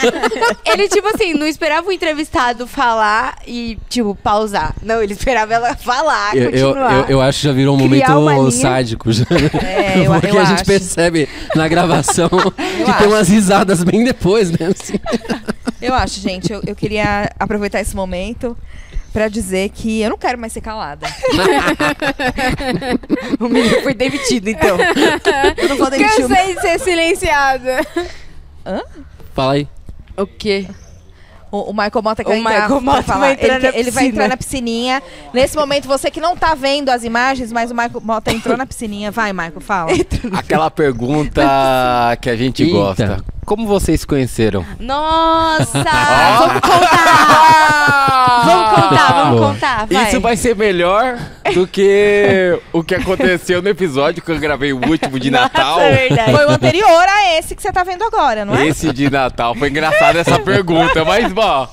ele, 0.65 0.87
tipo 0.89 1.07
assim, 1.07 1.33
não 1.33 1.47
esperava 1.47 1.87
o 1.87 1.91
entrevistado 1.91 2.65
falar 2.67 3.37
e, 3.45 3.77
tipo, 3.89 4.15
pausar. 4.15 4.75
Não, 4.81 5.01
ele 5.01 5.13
esperava 5.13 5.53
ela 5.53 5.75
falar, 5.75 6.35
Eu, 6.35 6.49
eu, 6.49 6.67
continuar. 6.67 6.93
eu, 6.93 7.05
eu 7.07 7.21
acho 7.21 7.39
que 7.39 7.45
já 7.45 7.53
virou 7.53 7.75
um 7.75 7.79
momento 7.79 8.51
sádico. 8.51 9.11
Já. 9.11 9.25
É, 9.63 10.05
eu- 10.05 10.11
Porque 10.19 10.35
eu 10.35 10.39
a 10.39 10.45
gente 10.45 10.55
acho. 10.61 10.65
percebe 10.65 11.29
na 11.55 11.67
gravação 11.67 12.29
que 12.29 12.83
acho. 12.89 12.97
tem 12.97 13.07
umas 13.07 13.29
risadas 13.29 13.83
bem 13.83 14.03
depois, 14.03 14.51
né? 14.51 14.67
Assim. 14.67 14.99
Eu 15.81 15.93
acho, 15.93 16.19
gente, 16.19 16.51
eu, 16.51 16.61
eu 16.65 16.75
queria 16.75 17.29
aproveitar 17.39 17.79
esse 17.79 17.95
momento 17.95 18.57
pra 19.11 19.27
dizer 19.27 19.69
que 19.69 20.01
eu 20.01 20.11
não 20.11 20.17
quero 20.17 20.37
mais 20.37 20.53
ser 20.53 20.61
calada. 20.61 21.07
O 23.39 23.47
menino 23.47 23.81
foi 23.81 23.93
demitido, 23.93 24.47
então. 24.49 24.77
Eu 25.57 25.69
não 25.69 25.77
vou 25.77 25.89
demitir 25.89 26.27
Cansei 26.27 26.55
de 26.55 26.61
ser 26.61 26.79
silenciada. 26.79 27.79
Fala 29.33 29.53
aí. 29.53 29.67
o 30.17 30.27
quê? 30.27 30.67
O, 31.51 31.71
o 31.71 31.73
Michael 31.73 32.03
Mota 32.03 32.23
quer 32.23 32.31
O 32.31 32.35
entrar 32.35 32.61
Michael 32.61 32.81
Mota 32.81 33.03
falar. 33.03 33.19
vai 33.19 33.33
entrar 33.33 33.55
ele, 33.55 33.71
na 33.71 33.77
ele 33.77 33.91
vai 33.91 34.05
entrar 34.05 34.27
na 34.27 34.37
piscininha. 34.37 35.01
Nesse 35.33 35.55
momento, 35.55 35.87
você 35.87 36.11
que 36.11 36.21
não 36.21 36.37
tá 36.37 36.53
vendo 36.53 36.89
as 36.89 37.03
imagens, 37.03 37.51
mas 37.51 37.71
o 37.71 37.73
Michael 37.73 38.01
Mota 38.03 38.31
entrou 38.31 38.55
na 38.55 38.67
piscininha. 38.67 39.09
Vai, 39.09 39.33
Michael, 39.33 39.59
fala. 39.59 39.91
Aquela 40.33 40.69
pergunta 40.69 41.41
que 42.21 42.29
a 42.29 42.35
gente 42.35 42.63
Eita. 42.63 42.75
gosta. 42.75 43.23
Como 43.49 43.65
vocês 43.65 44.01
se 44.01 44.05
conheceram? 44.05 44.63
Nossa! 44.79 45.81
Vamos 46.37 46.61
contar! 46.61 48.43
Vamos 48.45 48.69
contar, 48.75 49.13
vamos 49.13 49.39
contar. 49.41 49.87
Vai. 49.87 50.07
Isso 50.07 50.21
vai 50.21 50.37
ser 50.37 50.55
melhor 50.55 51.17
do 51.55 51.65
que 51.65 52.59
o 52.71 52.83
que 52.83 52.93
aconteceu 52.93 53.59
no 53.59 53.67
episódio 53.67 54.21
que 54.21 54.31
eu 54.31 54.39
gravei 54.39 54.71
o 54.71 54.77
último 54.87 55.19
de 55.19 55.29
Natal. 55.31 55.77
Nossa, 55.77 55.81
é 55.81 56.07
verdade. 56.07 56.31
Foi 56.31 56.45
o 56.45 56.49
anterior 56.51 57.05
a 57.07 57.37
esse 57.39 57.55
que 57.55 57.61
você 57.63 57.71
tá 57.71 57.83
vendo 57.83 58.03
agora, 58.03 58.45
não 58.45 58.55
é? 58.55 58.67
Esse 58.67 58.93
de 58.93 59.09
Natal. 59.09 59.55
Foi 59.55 59.69
engraçado 59.69 60.17
essa 60.19 60.39
pergunta, 60.39 61.03
mas, 61.03 61.33
bom, 61.33 61.67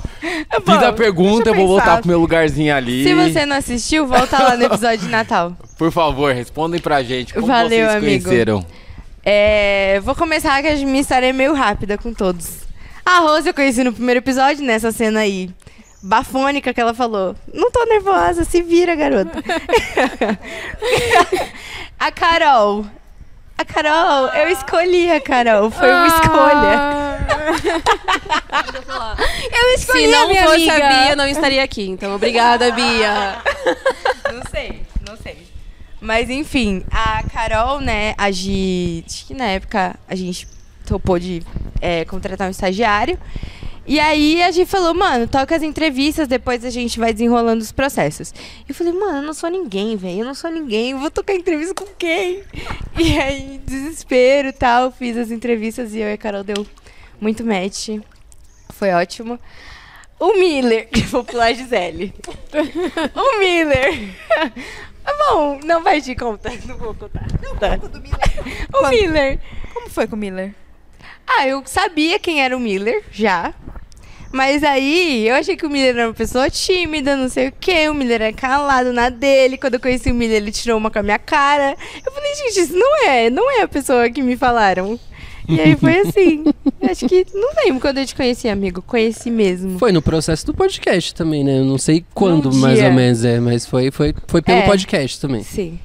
fiz 0.65 0.83
a 0.83 0.93
pergunta, 0.95 1.51
eu 1.51 1.55
vou 1.55 1.69
voltar 1.69 1.99
pro 1.99 2.09
meu 2.09 2.19
lugarzinho 2.19 2.75
ali. 2.75 3.05
Se 3.05 3.13
você 3.15 3.45
não 3.45 3.55
assistiu, 3.57 4.07
volta 4.07 4.43
lá 4.43 4.57
no 4.57 4.65
episódio 4.65 5.01
de 5.01 5.09
Natal. 5.09 5.53
Por 5.77 5.93
favor, 5.93 6.33
respondem 6.33 6.81
pra 6.81 7.03
gente 7.03 7.35
como 7.35 7.47
Valeu, 7.47 7.69
vocês 7.69 7.97
amigo. 7.97 8.25
conheceram. 8.25 8.65
É, 9.29 9.99
vou 10.05 10.15
começar 10.15 10.63
que 10.63 10.69
a 10.69 10.77
minha 10.77 11.01
história 11.01 11.27
é 11.27 11.33
meio 11.33 11.53
rápida 11.53 11.99
com 11.99 12.15
todos. 12.15 12.59
A 13.05 13.19
Rose 13.19 13.49
eu 13.49 13.53
conheci 13.55 13.83
no 13.83 13.93
primeiro 13.93 14.19
episódio, 14.19 14.65
nessa 14.65 14.93
cena 14.93 15.19
aí. 15.19 15.51
Bafônica 16.01 16.73
que 16.73 16.81
ela 16.81 16.95
falou. 16.95 17.35
Não 17.53 17.69
tô 17.73 17.85
nervosa, 17.87 18.45
se 18.45 18.63
vira, 18.63 18.95
garota. 18.95 19.43
a 21.99 22.13
Carol. 22.13 22.87
A 23.59 23.65
Carol, 23.65 24.29
eu 24.29 24.49
escolhi 24.51 25.11
a 25.11 25.21
Carol. 25.21 25.73
Foi 25.73 25.91
uma 25.91 26.07
escolha. 26.07 27.17
Eu 29.53 29.75
escolhi 29.75 30.07
Se 30.09 30.15
a 30.15 30.21
não 30.21 30.29
minha 30.29 30.43
fosse 30.45 30.71
amiga. 30.71 30.87
a 30.87 30.89
Bia, 31.05 31.17
não 31.17 31.27
estaria 31.27 31.63
aqui. 31.65 31.89
Então, 31.89 32.15
obrigada, 32.15 32.71
Bia. 32.73 33.37
Não 34.33 34.43
sei. 34.51 34.86
Mas 36.07 36.31
enfim, 36.31 36.85
a 36.89 37.21
Carol, 37.25 37.81
né, 37.81 38.15
a 38.17 38.31
Gi, 38.31 39.03
acho 39.05 39.27
que 39.27 39.35
na 39.35 39.47
época 39.47 39.99
a 40.07 40.15
gente 40.15 40.47
topou 40.87 41.19
de 41.19 41.43
é, 41.81 42.05
contratar 42.05 42.47
um 42.47 42.51
estagiário. 42.53 43.19
E 43.85 43.99
aí 43.99 44.41
a 44.41 44.53
gente 44.53 44.71
falou, 44.71 44.95
mano, 44.95 45.27
toca 45.27 45.57
as 45.57 45.65
entrevistas, 45.65 46.29
depois 46.29 46.65
a 46.65 46.71
gente 46.71 47.01
vai 47.01 47.13
desenrolando 47.13 47.61
os 47.61 47.73
processos. 47.73 48.33
Eu 48.69 48.75
falei, 48.75 48.93
mano, 48.93 49.19
eu 49.19 49.23
não 49.23 49.35
sou 49.35 49.51
ninguém, 49.51 49.97
velho, 49.97 50.21
eu 50.21 50.25
não 50.25 50.35
sou 50.35 50.49
ninguém, 50.49 50.93
eu 50.93 50.99
vou 51.01 51.11
tocar 51.11 51.35
entrevista 51.35 51.75
com 51.75 51.87
quem? 51.99 52.45
E 52.97 53.19
aí, 53.19 53.61
desespero 53.67 54.49
e 54.49 54.53
tal, 54.53 54.93
fiz 54.93 55.17
as 55.17 55.33
entrevistas 55.33 55.93
e 55.93 55.99
eu 55.99 56.09
e 56.09 56.13
a 56.13 56.17
Carol 56.17 56.45
deu 56.45 56.65
muito 57.21 57.45
match. 57.45 57.89
Foi 58.71 58.91
ótimo. 58.93 59.41
O 60.19 60.33
Miller, 60.39 60.89
vou 61.11 61.23
pular 61.25 61.47
a 61.47 61.53
Gisele. 61.53 62.15
o 63.15 63.39
Miller. 63.39 64.15
Ah, 65.07 65.13
Bom, 65.31 65.61
não 65.65 65.83
vai 65.83 66.01
te 66.01 66.15
contar, 66.15 66.53
não 66.67 66.77
vou 66.77 66.95
contar. 66.95 67.27
Tá. 67.61 67.79
O 68.79 68.89
Miller. 68.89 69.39
Como 69.73 69.89
foi 69.89 70.07
com 70.07 70.17
o 70.17 70.19
Miller? 70.19 70.53
Ah, 71.27 71.47
eu 71.47 71.63
sabia 71.65 72.19
quem 72.19 72.43
era 72.43 72.57
o 72.57 72.61
Miller, 72.61 73.03
já. 73.11 73.55
Mas 74.33 74.63
aí, 74.63 75.27
eu 75.27 75.35
achei 75.35 75.57
que 75.57 75.65
o 75.65 75.71
Miller 75.71 75.97
era 75.97 76.09
uma 76.09 76.15
pessoa 76.15 76.51
tímida, 76.51 77.17
não 77.17 77.29
sei 77.29 77.49
o 77.49 77.53
quê. 77.59 77.89
O 77.89 77.95
Miller 77.95 78.21
era 78.21 78.33
calado 78.33 78.93
na 78.93 79.09
dele. 79.09 79.57
Quando 79.57 79.75
eu 79.75 79.81
conheci 79.81 80.11
o 80.11 80.15
Miller, 80.15 80.37
ele 80.37 80.53
tirou 80.53 80.77
uma 80.77 80.91
com 80.91 80.99
a 80.99 81.03
minha 81.03 81.19
cara. 81.19 81.77
Eu 82.05 82.13
falei, 82.13 82.35
gente, 82.35 82.61
isso 82.61 82.77
não 82.77 83.05
é, 83.05 83.31
não 83.31 83.51
é 83.51 83.63
a 83.63 83.69
pessoa 83.69 84.11
que 84.11 84.23
me 84.23 84.37
falaram. 84.37 84.99
E 85.49 85.61
aí 85.61 85.77
foi 85.77 85.99
assim. 86.01 86.45
Acho 86.83 87.07
que, 87.09 87.27
não 87.35 87.51
lembro 87.65 87.81
quando 87.81 87.99
eu 87.99 88.07
te 88.07 88.15
conheci, 88.15 88.49
amigo. 88.49 88.83
Conheci 88.83 89.31
mesmo. 89.31 89.79
Foi 89.79 89.93
no 89.93 90.03
processo 90.03 90.45
do 90.47 90.53
podcast 90.55 91.15
também, 91.15 91.45
né? 91.45 91.59
Eu 91.59 91.65
não 91.65 91.79
sei 91.79 92.05
quando, 92.15 92.51
Num 92.51 92.59
mais 92.59 92.83
ou 92.83 92.93
menos, 92.93 93.25
é, 93.25 93.39
mas 93.39 93.65
foi, 93.67 93.91
foi, 93.91 94.15
foi 94.27 94.43
pelo 94.43 94.59
É. 94.59 94.67
podcast 94.67 95.21
também. 95.21 95.43
Sim. 95.43 95.79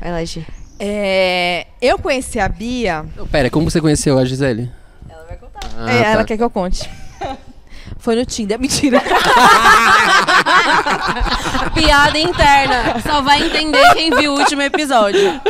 Vai 0.00 0.12
lá, 0.12 0.24
Gi. 0.24 0.46
É, 0.78 1.66
eu 1.82 1.98
conheci 1.98 2.38
a 2.38 2.48
Bia. 2.48 3.04
Pera, 3.30 3.50
como 3.50 3.70
você 3.70 3.80
conheceu 3.80 4.18
a 4.18 4.24
Gisele? 4.24 4.70
Ela 5.08 5.24
vai 5.28 5.36
contar. 5.36 5.60
Ah, 5.76 5.92
é, 5.92 6.02
tá. 6.02 6.08
Ela 6.10 6.24
quer 6.24 6.36
que 6.36 6.42
eu 6.42 6.48
conte. 6.50 6.88
Foi 7.98 8.16
no 8.16 8.24
Tinder. 8.24 8.58
Mentira. 8.58 9.02
Piada 11.74 12.18
interna. 12.18 13.00
Só 13.02 13.22
vai 13.22 13.42
entender 13.42 13.94
quem 13.94 14.10
viu 14.10 14.34
o 14.34 14.38
último 14.38 14.62
episódio. 14.62 15.40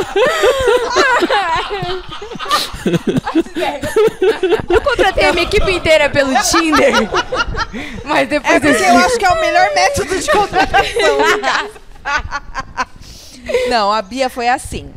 Eu 4.69 4.81
contratei 4.81 5.25
a 5.25 5.33
minha 5.33 5.45
equipe 5.45 5.71
inteira 5.71 6.09
pelo 6.09 6.33
Tinder. 6.43 6.93
Mas 8.03 8.29
depois 8.29 8.55
É 8.55 8.59
porque 8.59 8.83
eu 8.83 8.97
acho 8.97 9.17
que 9.17 9.25
é 9.25 9.29
o 9.29 9.41
melhor 9.41 9.73
método 9.73 10.19
de 10.19 10.31
contratação. 10.31 11.17
Não, 13.69 13.91
a 13.91 14.01
Bia 14.01 14.29
foi 14.29 14.47
assim. 14.47 14.91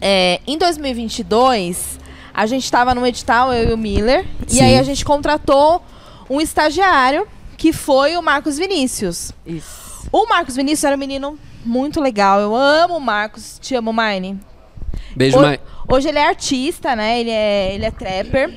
É, 0.00 0.40
em 0.46 0.58
2022, 0.58 1.98
a 2.34 2.46
gente 2.46 2.64
estava 2.64 2.94
no 2.94 3.06
edital, 3.06 3.52
eu 3.52 3.70
e 3.70 3.72
o 3.72 3.78
Miller. 3.78 4.26
E 4.48 4.54
Sim. 4.54 4.64
aí 4.64 4.78
a 4.78 4.82
gente 4.82 5.04
contratou 5.04 5.84
um 6.28 6.40
estagiário, 6.40 7.26
que 7.62 7.72
foi 7.72 8.16
o 8.16 8.22
Marcos 8.22 8.58
Vinícius. 8.58 9.30
Isso. 9.46 10.08
O 10.10 10.26
Marcos 10.26 10.56
Vinícius 10.56 10.82
era 10.82 10.96
um 10.96 10.98
menino 10.98 11.38
muito 11.64 12.00
legal. 12.00 12.40
Eu 12.40 12.56
amo 12.56 12.96
o 12.96 13.00
Marcos. 13.00 13.56
Te 13.60 13.76
amo, 13.76 13.92
Mine. 13.92 14.40
Beijo, 15.14 15.40
Mai. 15.40 15.60
Hoje 15.88 16.08
ele 16.08 16.18
é 16.18 16.26
artista, 16.26 16.96
né? 16.96 17.20
Ele 17.20 17.30
é, 17.30 17.72
ele 17.74 17.84
é 17.84 17.90
trapper. 17.92 18.52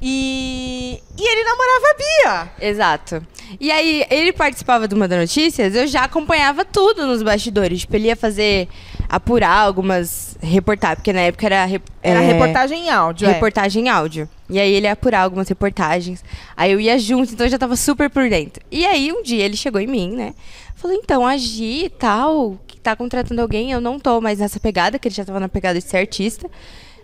E, 0.00 0.98
e 1.18 1.22
ele 1.22 1.44
namorava 1.44 1.84
a 1.90 1.94
Bia. 1.98 2.68
Exato. 2.70 3.22
E 3.60 3.70
aí, 3.70 4.06
ele 4.10 4.32
participava 4.32 4.88
do 4.88 4.96
Manda 4.96 5.18
Notícias, 5.18 5.74
eu 5.74 5.86
já 5.86 6.04
acompanhava 6.04 6.64
tudo 6.64 7.06
nos 7.06 7.22
bastidores. 7.22 7.80
Tipo, 7.80 7.96
ele 7.96 8.06
ia 8.08 8.16
fazer, 8.16 8.66
apurar 9.08 9.58
algumas 9.58 10.38
reportagens, 10.40 10.96
porque 11.00 11.12
na 11.12 11.20
época 11.20 11.44
era... 11.46 11.64
re- 11.66 11.82
Era 12.02 12.22
é, 12.22 12.26
reportagem 12.32 12.86
em 12.86 12.90
áudio. 12.90 13.28
é. 13.28 13.32
reportagem 13.32 13.84
em 13.84 13.88
áudio. 13.90 14.26
E 14.50 14.58
aí 14.58 14.72
ele 14.72 14.86
ia 14.86 14.92
apurar 14.92 15.20
algumas 15.22 15.48
reportagens. 15.48 16.24
Aí 16.56 16.72
eu 16.72 16.80
ia 16.80 16.98
junto, 16.98 17.32
então 17.32 17.46
eu 17.46 17.50
já 17.50 17.58
tava 17.58 17.76
super 17.76 18.10
por 18.10 18.28
dentro. 18.28 18.62
E 18.70 18.84
aí 18.84 19.12
um 19.12 19.22
dia 19.22 19.44
ele 19.44 19.56
chegou 19.56 19.80
em 19.80 19.86
mim, 19.86 20.10
né? 20.16 20.34
Falou, 20.74 20.96
então, 20.96 21.26
a 21.26 21.36
Gi 21.36 21.84
e 21.84 21.88
tal, 21.90 22.58
que 22.66 22.78
tá 22.80 22.96
contratando 22.96 23.40
alguém, 23.40 23.70
eu 23.70 23.80
não 23.80 23.98
tô 24.00 24.20
mais 24.20 24.38
nessa 24.38 24.58
pegada, 24.58 24.98
que 24.98 25.06
ele 25.08 25.14
já 25.14 25.24
tava 25.24 25.38
na 25.38 25.48
pegada 25.48 25.78
de 25.78 25.84
ser 25.84 25.98
artista. 25.98 26.50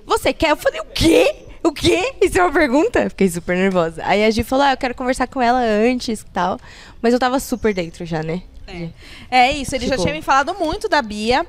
Você 0.06 0.32
quer? 0.32 0.50
Eu 0.50 0.56
falei, 0.56 0.80
o 0.80 0.84
quê? 0.86 1.34
O 1.62 1.72
quê? 1.72 2.14
Isso 2.22 2.38
é 2.38 2.42
uma 2.42 2.52
pergunta? 2.52 3.08
Fiquei 3.10 3.28
super 3.28 3.56
nervosa. 3.56 4.00
Aí 4.04 4.24
a 4.24 4.30
Gi 4.30 4.42
falou, 4.44 4.64
ah, 4.64 4.72
eu 4.72 4.76
quero 4.76 4.94
conversar 4.94 5.26
com 5.26 5.42
ela 5.42 5.60
antes 5.60 6.20
e 6.20 6.26
tal. 6.26 6.58
Mas 7.02 7.12
eu 7.12 7.18
tava 7.18 7.38
super 7.38 7.74
dentro 7.74 8.04
já, 8.06 8.22
né? 8.22 8.42
É 9.30 9.52
isso, 9.52 9.74
ele 9.74 9.84
já 9.86 9.92
Tipo- 9.92 10.02
tinha 10.02 10.14
me 10.14 10.22
falado 10.22 10.54
muito 10.54 10.88
da 10.88 11.00
Bia. 11.02 11.46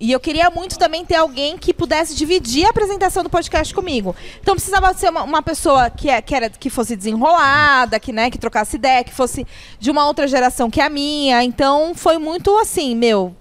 E 0.00 0.10
eu 0.10 0.18
queria 0.18 0.50
muito 0.50 0.78
também 0.78 1.04
ter 1.04 1.14
alguém 1.14 1.56
que 1.56 1.72
pudesse 1.72 2.14
dividir 2.14 2.66
a 2.66 2.70
apresentação 2.70 3.22
do 3.22 3.30
podcast 3.30 3.72
comigo. 3.72 4.14
Então 4.40 4.54
precisava 4.54 4.92
ser 4.94 5.08
uma, 5.10 5.22
uma 5.22 5.42
pessoa 5.42 5.88
que, 5.88 6.10
é, 6.10 6.20
que, 6.20 6.34
era, 6.34 6.50
que 6.50 6.68
fosse 6.68 6.96
desenrolada, 6.96 8.00
que, 8.00 8.12
né, 8.12 8.30
que 8.30 8.38
trocasse 8.38 8.76
ideia, 8.76 9.04
que 9.04 9.14
fosse 9.14 9.46
de 9.78 9.90
uma 9.90 10.06
outra 10.06 10.26
geração 10.26 10.70
que 10.70 10.80
a 10.80 10.88
minha. 10.88 11.44
Então 11.44 11.94
foi 11.94 12.18
muito 12.18 12.56
assim, 12.58 12.94
meu. 12.94 13.34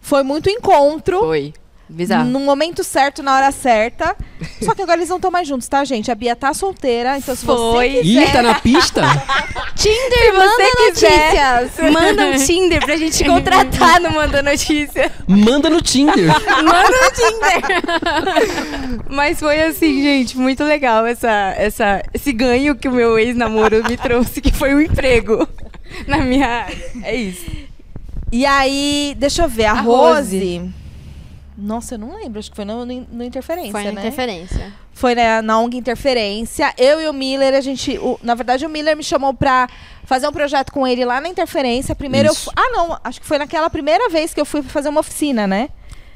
Foi 0.00 0.22
muito 0.22 0.48
encontro. 0.48 1.18
Foi. 1.18 1.52
Bizarro. 1.92 2.28
No 2.28 2.40
momento 2.40 2.82
certo, 2.82 3.22
na 3.22 3.36
hora 3.36 3.52
certa. 3.52 4.16
Só 4.62 4.74
que 4.74 4.82
agora 4.82 4.98
eles 4.98 5.08
não 5.08 5.16
estão 5.16 5.30
mais 5.30 5.46
juntos, 5.46 5.68
tá, 5.68 5.84
gente? 5.84 6.10
A 6.10 6.14
Bia 6.14 6.34
tá 6.34 6.54
solteira, 6.54 7.18
então 7.18 7.34
se 7.36 7.44
Foi. 7.44 7.90
você 7.90 8.00
Ih, 8.00 8.02
quiser... 8.02 8.32
tá 8.32 8.42
na 8.42 8.54
pista? 8.54 9.02
Tinder, 9.76 10.34
manda 10.34 10.64
notícias. 10.86 11.92
Manda 11.92 12.26
um 12.26 12.46
Tinder 12.46 12.84
pra 12.84 12.96
gente 12.96 13.24
contratar 13.24 14.00
no 14.00 14.10
Manda 14.12 14.42
Notícia. 14.42 15.12
Manda 15.26 15.68
no 15.68 15.82
Tinder. 15.82 16.26
Manda 16.62 16.90
no 16.90 17.10
Tinder. 17.12 19.02
Mas 19.10 19.38
foi 19.38 19.62
assim, 19.62 20.02
gente, 20.02 20.38
muito 20.38 20.64
legal 20.64 21.04
essa, 21.04 21.54
essa, 21.56 22.02
esse 22.14 22.32
ganho 22.32 22.74
que 22.76 22.88
o 22.88 22.92
meu 22.92 23.18
ex-namoro 23.18 23.82
me 23.84 23.96
trouxe, 23.96 24.40
que 24.40 24.52
foi 24.52 24.74
um 24.74 24.80
emprego 24.80 25.48
na 26.06 26.18
minha 26.18 26.46
área. 26.46 26.78
É 27.02 27.14
isso. 27.14 27.44
E 28.30 28.46
aí, 28.46 29.14
deixa 29.18 29.42
eu 29.42 29.48
ver, 29.48 29.66
a, 29.66 29.72
A 29.72 29.80
Rose... 29.80 30.38
Rose. 30.38 30.81
Nossa, 31.62 31.94
eu 31.94 31.98
não 31.98 32.16
lembro, 32.16 32.38
acho 32.38 32.50
que 32.50 32.56
foi 32.56 32.64
no, 32.64 32.84
no, 32.84 33.06
no 33.12 33.22
Interferência, 33.24 33.70
Foi 33.72 33.84
na 33.84 33.92
né? 33.92 34.00
interferência. 34.00 34.72
Foi 34.92 35.14
na, 35.14 35.40
na 35.40 35.58
ONG 35.60 35.76
Interferência. 35.78 36.74
Eu 36.76 37.00
e 37.00 37.08
o 37.08 37.12
Miller, 37.12 37.54
a 37.54 37.60
gente. 37.60 37.96
o- 37.98 38.18
na 38.22 38.34
verdade, 38.34 38.66
o 38.66 38.68
Miller 38.68 38.96
me 38.96 39.02
chamou 39.04 39.32
pra 39.32 39.68
fazer 40.04 40.26
um 40.28 40.32
projeto 40.32 40.72
com 40.72 40.86
ele 40.86 41.04
lá 41.04 41.20
na 41.20 41.28
Interferência. 41.28 41.94
Primeiro 41.94 42.28
eu. 42.28 42.32
Isso. 42.32 42.44
fu- 42.44 42.52
Ah, 42.56 42.70
não. 42.72 42.98
Acho 43.04 43.20
que 43.20 43.26
foi 43.26 43.38
naquela 43.38 43.70
primeira 43.70 44.08
vez 44.10 44.34
que 44.34 44.40
eu 44.40 44.44
fui 44.44 44.62
fazer 44.62 44.88
uma 44.88 45.00
oficina, 45.00 45.46
né? 45.46 45.68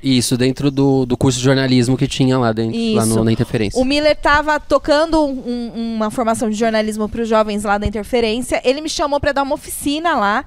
Isso, 0.03 0.37
dentro 0.37 0.71
do, 0.71 1.07
do 1.07 1.17
curso 1.17 1.39
de 1.39 1.45
jornalismo 1.45 1.97
que 1.97 2.07
tinha 2.07 2.39
lá 2.39 2.53
dentro, 2.53 2.77
lá 2.95 3.03
Isso. 3.05 3.17
no, 3.17 3.25
na 3.25 3.33
interferência. 3.33 3.81
O 3.81 3.85
Miller 3.85 4.13
estava 4.13 4.61
tocando 4.61 5.25
um- 5.25 5.73
uma 5.97 6.11
formação 6.11 6.51
de 6.51 6.55
jornalismo 6.57 7.09
para 7.09 7.23
os 7.23 7.29
jovens 7.29 7.65
lá 7.65 7.79
da 7.79 7.87
Interferência. 7.87 8.61
Ele 8.65 8.81
me 8.81 8.89
chamou 8.91 9.19
para 9.19 9.33
dar 9.33 9.43
uma 9.43 9.55
oficina 9.55 10.15
lá. 10.15 10.45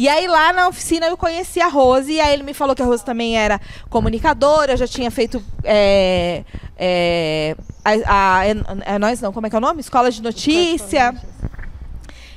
E 0.00 0.08
aí 0.08 0.26
lá 0.26 0.50
na 0.50 0.66
oficina 0.66 1.06
eu 1.08 1.16
conheci 1.16 1.60
a 1.60 1.68
Rose. 1.68 2.10
E 2.10 2.18
aí 2.22 2.32
ele 2.32 2.42
me 2.42 2.54
falou 2.54 2.74
que 2.74 2.80
a 2.80 2.86
Rose 2.86 3.04
também 3.04 3.36
era 3.36 3.60
comunicadora, 3.90 4.74
já 4.74 4.86
tinha 4.88 5.10
feito. 5.10 5.42
É, 5.62 6.42
é, 6.78 7.54
a, 7.84 8.38
a- 8.38 8.46
é- 8.46 8.94
é 8.94 8.98
nós 8.98 9.20
não, 9.20 9.30
como 9.30 9.46
é 9.46 9.50
que 9.50 9.56
é 9.56 9.58
o 9.58 9.60
nome? 9.60 9.80
Escola 9.80 10.10
de 10.10 10.22
Notícia. 10.22 11.14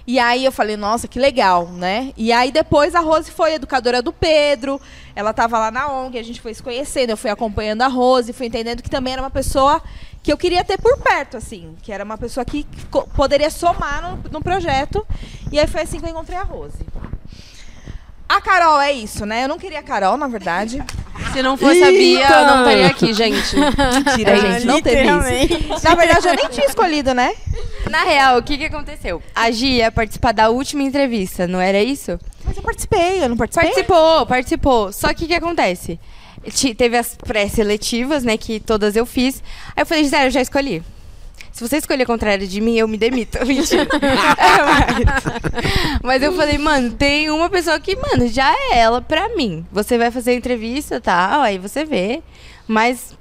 E 0.05 0.19
aí 0.19 0.43
eu 0.43 0.51
falei, 0.51 0.75
nossa, 0.75 1.07
que 1.07 1.17
legal, 1.17 1.67
né? 1.69 2.11
E 2.17 2.33
aí 2.33 2.51
depois 2.51 2.93
a 2.95 2.99
Rose 2.99 3.31
foi 3.31 3.53
educadora 3.53 4.01
do 4.01 4.11
Pedro, 4.11 4.81
ela 5.15 5.29
estava 5.31 5.57
lá 5.57 5.71
na 5.71 5.89
ONG, 5.89 6.19
a 6.19 6.23
gente 6.23 6.41
foi 6.41 6.53
se 6.53 6.61
conhecendo, 6.61 7.11
eu 7.11 7.17
fui 7.17 7.29
acompanhando 7.29 7.83
a 7.83 7.87
Rose, 7.87 8.33
fui 8.33 8.47
entendendo 8.47 8.83
que 8.83 8.89
também 8.89 9.13
era 9.13 9.21
uma 9.21 9.29
pessoa 9.31 9.81
que 10.21 10.33
eu 10.33 10.37
queria 10.37 10.65
ter 10.65 10.77
por 10.77 10.97
perto, 10.97 11.37
assim, 11.37 11.77
que 11.81 11.93
era 11.93 12.03
uma 12.03 12.17
pessoa 12.17 12.43
que 12.43 12.67
poderia 13.15 13.49
somar 13.49 14.01
no, 14.01 14.29
no 14.29 14.41
projeto. 14.41 15.07
E 15.49 15.57
aí 15.57 15.67
foi 15.67 15.83
assim 15.83 15.97
que 16.01 16.05
eu 16.05 16.09
encontrei 16.09 16.37
a 16.37 16.43
Rose. 16.43 16.79
A 18.35 18.41
Carol 18.41 18.79
é 18.81 18.91
isso, 18.91 19.25
né? 19.25 19.43
Eu 19.43 19.47
não 19.47 19.59
queria 19.59 19.79
a 19.79 19.83
Carol, 19.83 20.17
na 20.17 20.27
verdade. 20.27 20.83
Se 21.31 21.41
não 21.41 21.55
fosse 21.57 21.83
a 21.83 21.87
Bia, 21.91 22.27
eu 22.27 22.45
não 22.47 22.59
estaria 22.59 22.87
aqui, 22.87 23.13
gente. 23.13 23.55
Mentira, 23.55 24.35
gente, 24.39 24.65
não 24.65 24.81
teve 24.81 25.01
isso. 25.03 25.83
Na 25.83 25.95
verdade, 25.95 26.27
eu 26.27 26.35
nem 26.35 26.49
tinha 26.49 26.65
escolhido, 26.65 27.13
né? 27.13 27.33
Na 27.89 28.03
real, 28.03 28.37
o 28.39 28.43
que, 28.43 28.57
que 28.57 28.65
aconteceu? 28.65 29.21
A 29.35 29.51
Gia 29.51 29.67
ia 29.85 29.91
participar 29.91 30.31
da 30.31 30.49
última 30.49 30.83
entrevista, 30.83 31.47
não 31.47 31.59
era 31.61 31.81
isso? 31.81 32.19
Mas 32.45 32.57
eu 32.57 32.63
participei, 32.63 33.23
eu 33.23 33.29
não 33.29 33.37
participei? 33.37 33.69
Participou, 33.69 34.25
participou. 34.25 34.91
Só 34.91 35.13
que 35.13 35.25
o 35.25 35.27
que 35.27 35.35
acontece? 35.35 35.99
Ti- 36.51 36.73
Teve 36.75 36.97
as 36.97 37.15
pré-seletivas, 37.15 38.23
né, 38.23 38.35
que 38.37 38.59
todas 38.59 38.95
eu 38.95 39.05
fiz. 39.05 39.43
Aí 39.75 39.81
eu 39.81 39.85
falei, 39.85 40.03
Gisele, 40.03 40.25
eu 40.25 40.31
já 40.31 40.41
escolhi. 40.41 40.83
Se 41.53 41.65
você 41.65 41.77
escolher 41.77 42.05
contrário 42.07 42.47
de 42.47 42.59
mim, 42.59 42.75
eu 42.77 42.87
me 42.87 42.97
demito. 42.97 43.37
Mentira. 43.45 43.83
É, 43.83 44.63
mas... 44.63 46.01
mas 46.01 46.23
eu 46.23 46.33
falei, 46.33 46.57
mano, 46.57 46.91
tem 46.91 47.29
uma 47.29 47.47
pessoa 47.47 47.79
que, 47.79 47.95
mano, 47.95 48.27
já 48.27 48.51
é 48.71 48.79
ela 48.79 49.01
pra 49.01 49.29
mim. 49.29 49.63
Você 49.71 49.95
vai 49.97 50.09
fazer 50.09 50.31
a 50.31 50.33
entrevista, 50.33 50.99
tá? 50.99 51.43
Aí 51.43 51.59
você 51.59 51.85
vê. 51.85 52.23
Mas, 52.67 53.15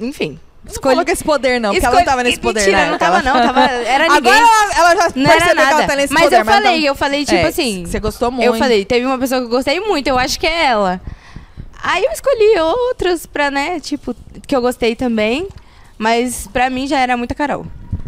enfim. 0.00 0.38
Não 0.64 0.82
coloca 0.82 1.12
esse 1.12 1.22
poder, 1.22 1.60
não, 1.60 1.70
porque 1.70 1.86
ela 1.86 1.94
não 1.94 2.04
tava 2.04 2.24
nesse 2.24 2.40
poder, 2.40 2.58
Mentira, 2.58 2.76
né? 2.76 2.90
não 2.90 2.98
tava, 2.98 3.22
não. 3.22 3.34
Tava, 3.34 3.60
era 3.86 4.08
ninguém. 4.08 4.32
Agora 4.32 4.36
ela, 4.36 4.74
ela 4.74 4.96
já 4.96 5.12
Não 5.14 5.30
era 5.30 5.54
nada. 5.54 5.86
tá 5.86 5.96
mas 6.10 6.22
poder. 6.24 6.40
eu 6.40 6.44
falei, 6.44 6.80
não- 6.80 6.86
eu 6.88 6.94
falei, 6.96 7.24
tipo 7.24 7.36
É, 7.36 7.46
assim. 7.46 7.86
Você 7.86 8.00
gostou 8.00 8.32
muito. 8.32 8.46
Eu 8.46 8.54
falei, 8.54 8.84
teve 8.84 9.06
uma 9.06 9.16
pessoa 9.16 9.40
que 9.40 9.46
eu 9.46 9.50
gostei 9.50 9.78
muito, 9.78 10.08
eu 10.08 10.18
acho 10.18 10.40
que 10.40 10.46
é 10.46 10.64
ela. 10.64 11.00
Aí 11.80 12.04
eu 12.04 12.10
escolhi 12.10 12.58
outras 12.58 13.26
pra, 13.26 13.48
né, 13.48 13.78
tipo, 13.78 14.12
que 14.44 14.56
eu 14.56 14.60
gostei 14.60 14.96
também. 14.96 15.46
Mas 15.98 16.46
pra 16.46 16.68
mim 16.70 16.86
já 16.86 16.98
era 16.98 17.16
muita 17.16 17.34
Carol. 17.34 17.66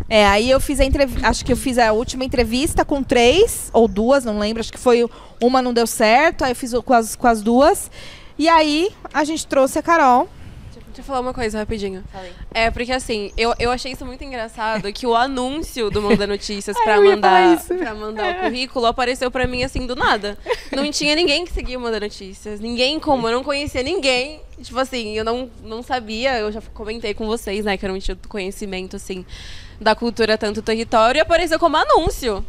É, 0.08 0.26
aí 0.26 0.48
eu 0.50 0.60
fiz 0.60 0.80
a 0.80 0.84
entrevista. 0.84 1.28
Acho 1.28 1.44
que 1.44 1.52
eu 1.52 1.56
fiz 1.56 1.78
a 1.78 1.92
última 1.92 2.24
entrevista 2.24 2.84
com 2.84 3.02
três, 3.02 3.70
ou 3.72 3.86
duas, 3.86 4.24
não 4.24 4.38
lembro. 4.38 4.60
Acho 4.60 4.72
que 4.72 4.78
foi 4.78 5.04
uma 5.40 5.60
não 5.60 5.72
deu 5.72 5.86
certo, 5.86 6.44
aí 6.44 6.52
eu 6.52 6.56
fiz 6.56 6.72
com 6.84 6.94
as, 6.94 7.14
com 7.14 7.26
as 7.26 7.42
duas. 7.42 7.90
E 8.38 8.48
aí 8.48 8.90
a 9.12 9.24
gente 9.24 9.46
trouxe 9.46 9.78
a 9.78 9.82
Carol. 9.82 10.28
Deixa 10.98 11.10
eu 11.10 11.14
falar 11.14 11.20
uma 11.20 11.32
coisa 11.32 11.58
rapidinho. 11.58 12.02
É, 12.52 12.72
porque 12.72 12.90
assim, 12.90 13.30
eu, 13.36 13.54
eu 13.60 13.70
achei 13.70 13.92
isso 13.92 14.04
muito 14.04 14.24
engraçado 14.24 14.92
que 14.92 15.06
o 15.06 15.14
anúncio 15.16 15.90
do 15.90 16.02
Manda 16.02 16.26
Notícias 16.26 16.76
pra 16.82 17.00
mandar, 17.00 17.56
pra 17.78 17.94
mandar 17.94 18.34
o 18.34 18.40
currículo 18.40 18.84
apareceu 18.84 19.30
pra 19.30 19.46
mim 19.46 19.62
assim 19.62 19.86
do 19.86 19.94
nada. 19.94 20.36
Não 20.72 20.90
tinha 20.90 21.14
ninguém 21.14 21.44
que 21.44 21.52
seguia 21.52 21.78
o 21.78 21.80
Manda 21.80 22.00
Notícias. 22.00 22.58
Ninguém 22.58 22.98
como, 22.98 23.28
eu 23.28 23.32
não 23.32 23.44
conhecia 23.44 23.80
ninguém. 23.80 24.40
Tipo 24.60 24.80
assim, 24.80 25.16
eu 25.16 25.24
não, 25.24 25.48
não 25.62 25.84
sabia, 25.84 26.36
eu 26.36 26.50
já 26.50 26.60
comentei 26.74 27.14
com 27.14 27.28
vocês, 27.28 27.64
né, 27.64 27.76
que 27.76 27.86
eu 27.86 27.90
não 27.90 28.00
tinha 28.00 28.18
conhecimento, 28.28 28.96
assim, 28.96 29.24
da 29.80 29.94
cultura 29.94 30.36
tanto 30.36 30.60
território, 30.62 31.20
e 31.20 31.20
apareceu 31.20 31.60
como 31.60 31.76
anúncio. 31.76 32.44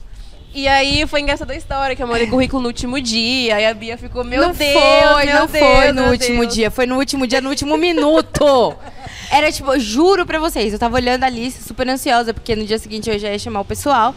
E 0.54 0.68
aí 0.68 1.06
foi 1.06 1.22
engraçada 1.22 1.54
a 1.54 1.56
história, 1.56 1.96
que 1.96 2.02
eu 2.02 2.08
mandei 2.08 2.26
currículo 2.28 2.62
no 2.64 2.68
último 2.70 3.00
dia, 3.00 3.62
e 3.62 3.66
a 3.66 3.74
Bia 3.74 3.98
ficou, 3.98 4.24
meu 4.24 4.42
não 4.42 4.52
Deus, 4.52 4.74
foi, 4.74 5.26
meu 5.26 5.36
não 5.36 5.46
Deus, 5.46 5.66
foi 5.66 5.92
no 5.92 6.10
último 6.10 6.42
Deus. 6.42 6.54
dia. 6.54 6.72
Foi 6.72 6.86
no 6.88 6.98
último 6.98 7.28
dia, 7.28 7.40
no 7.40 7.50
último 7.50 7.78
minuto. 7.78 8.76
Era 9.32 9.52
tipo, 9.52 9.78
juro 9.80 10.26
pra 10.26 10.40
vocês, 10.40 10.74
eu 10.74 10.80
tava 10.80 10.96
olhando 10.96 11.24
a 11.24 11.30
lista, 11.30 11.64
super 11.64 11.88
ansiosa, 11.88 12.34
porque 12.34 12.56
no 12.56 12.66
dia 12.66 12.80
seguinte 12.80 13.10
eu 13.10 13.20
já 13.20 13.30
ia 13.30 13.38
chamar 13.38 13.62
o 13.62 13.66
pessoal. 13.66 14.16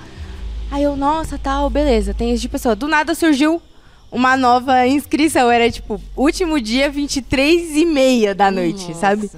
Aí 0.70 0.82
eu, 0.82 0.96
nossa, 0.96 1.36
tal, 1.36 1.68
beleza, 1.68 2.14
tem 2.14 2.32
esse 2.32 2.40
de 2.40 2.48
pessoa. 2.48 2.74
Do 2.74 2.88
nada 2.88 3.14
surgiu 3.14 3.60
uma 4.10 4.34
nova 4.38 4.86
inscrição. 4.86 5.50
Era 5.50 5.70
tipo, 5.70 6.00
último 6.16 6.58
dia, 6.58 6.88
23 6.90 7.76
e 7.76 7.84
meia 7.84 8.34
da 8.34 8.50
noite, 8.50 8.94
sabe? 8.96 9.30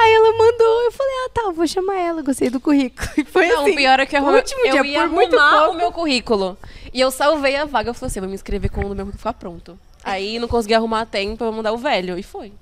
Aí 0.00 0.12
ela 0.14 0.32
mandou, 0.32 0.82
eu 0.84 0.92
falei, 0.92 1.12
ah, 1.26 1.30
tá, 1.34 1.50
vou 1.50 1.66
chamar 1.66 1.96
ela, 1.98 2.22
gostei 2.22 2.48
do 2.50 2.60
currículo. 2.60 3.08
E 3.18 3.24
foi 3.24 3.48
Não, 3.48 3.62
assim. 3.62 3.72
o 3.72 3.76
pior 3.76 3.98
é 3.98 4.06
que 4.06 4.16
eu, 4.16 4.22
último 4.22 4.60
eu 4.66 4.82
dia, 4.82 4.92
ia 4.92 5.02
arrumar 5.02 5.70
o 5.70 5.74
meu 5.74 5.90
currículo. 5.90 6.56
E 6.94 7.00
eu 7.00 7.10
salvei 7.10 7.56
a 7.56 7.64
vaga. 7.64 7.90
Eu 7.90 7.94
falei 7.94 8.10
assim, 8.10 8.20
vou 8.20 8.28
me 8.28 8.34
inscrever 8.34 8.70
quando 8.70 8.86
o 8.86 8.94
meu 8.94 9.04
currículo 9.06 9.18
ficar 9.18 9.32
pronto. 9.34 9.78
Aí 10.04 10.38
não 10.38 10.46
consegui 10.48 10.74
arrumar 10.74 11.00
a 11.00 11.06
tempo, 11.06 11.42
eu 11.42 11.48
vou 11.48 11.56
mandar 11.56 11.72
o 11.72 11.76
velho. 11.76 12.16
E 12.16 12.22
foi. 12.22 12.52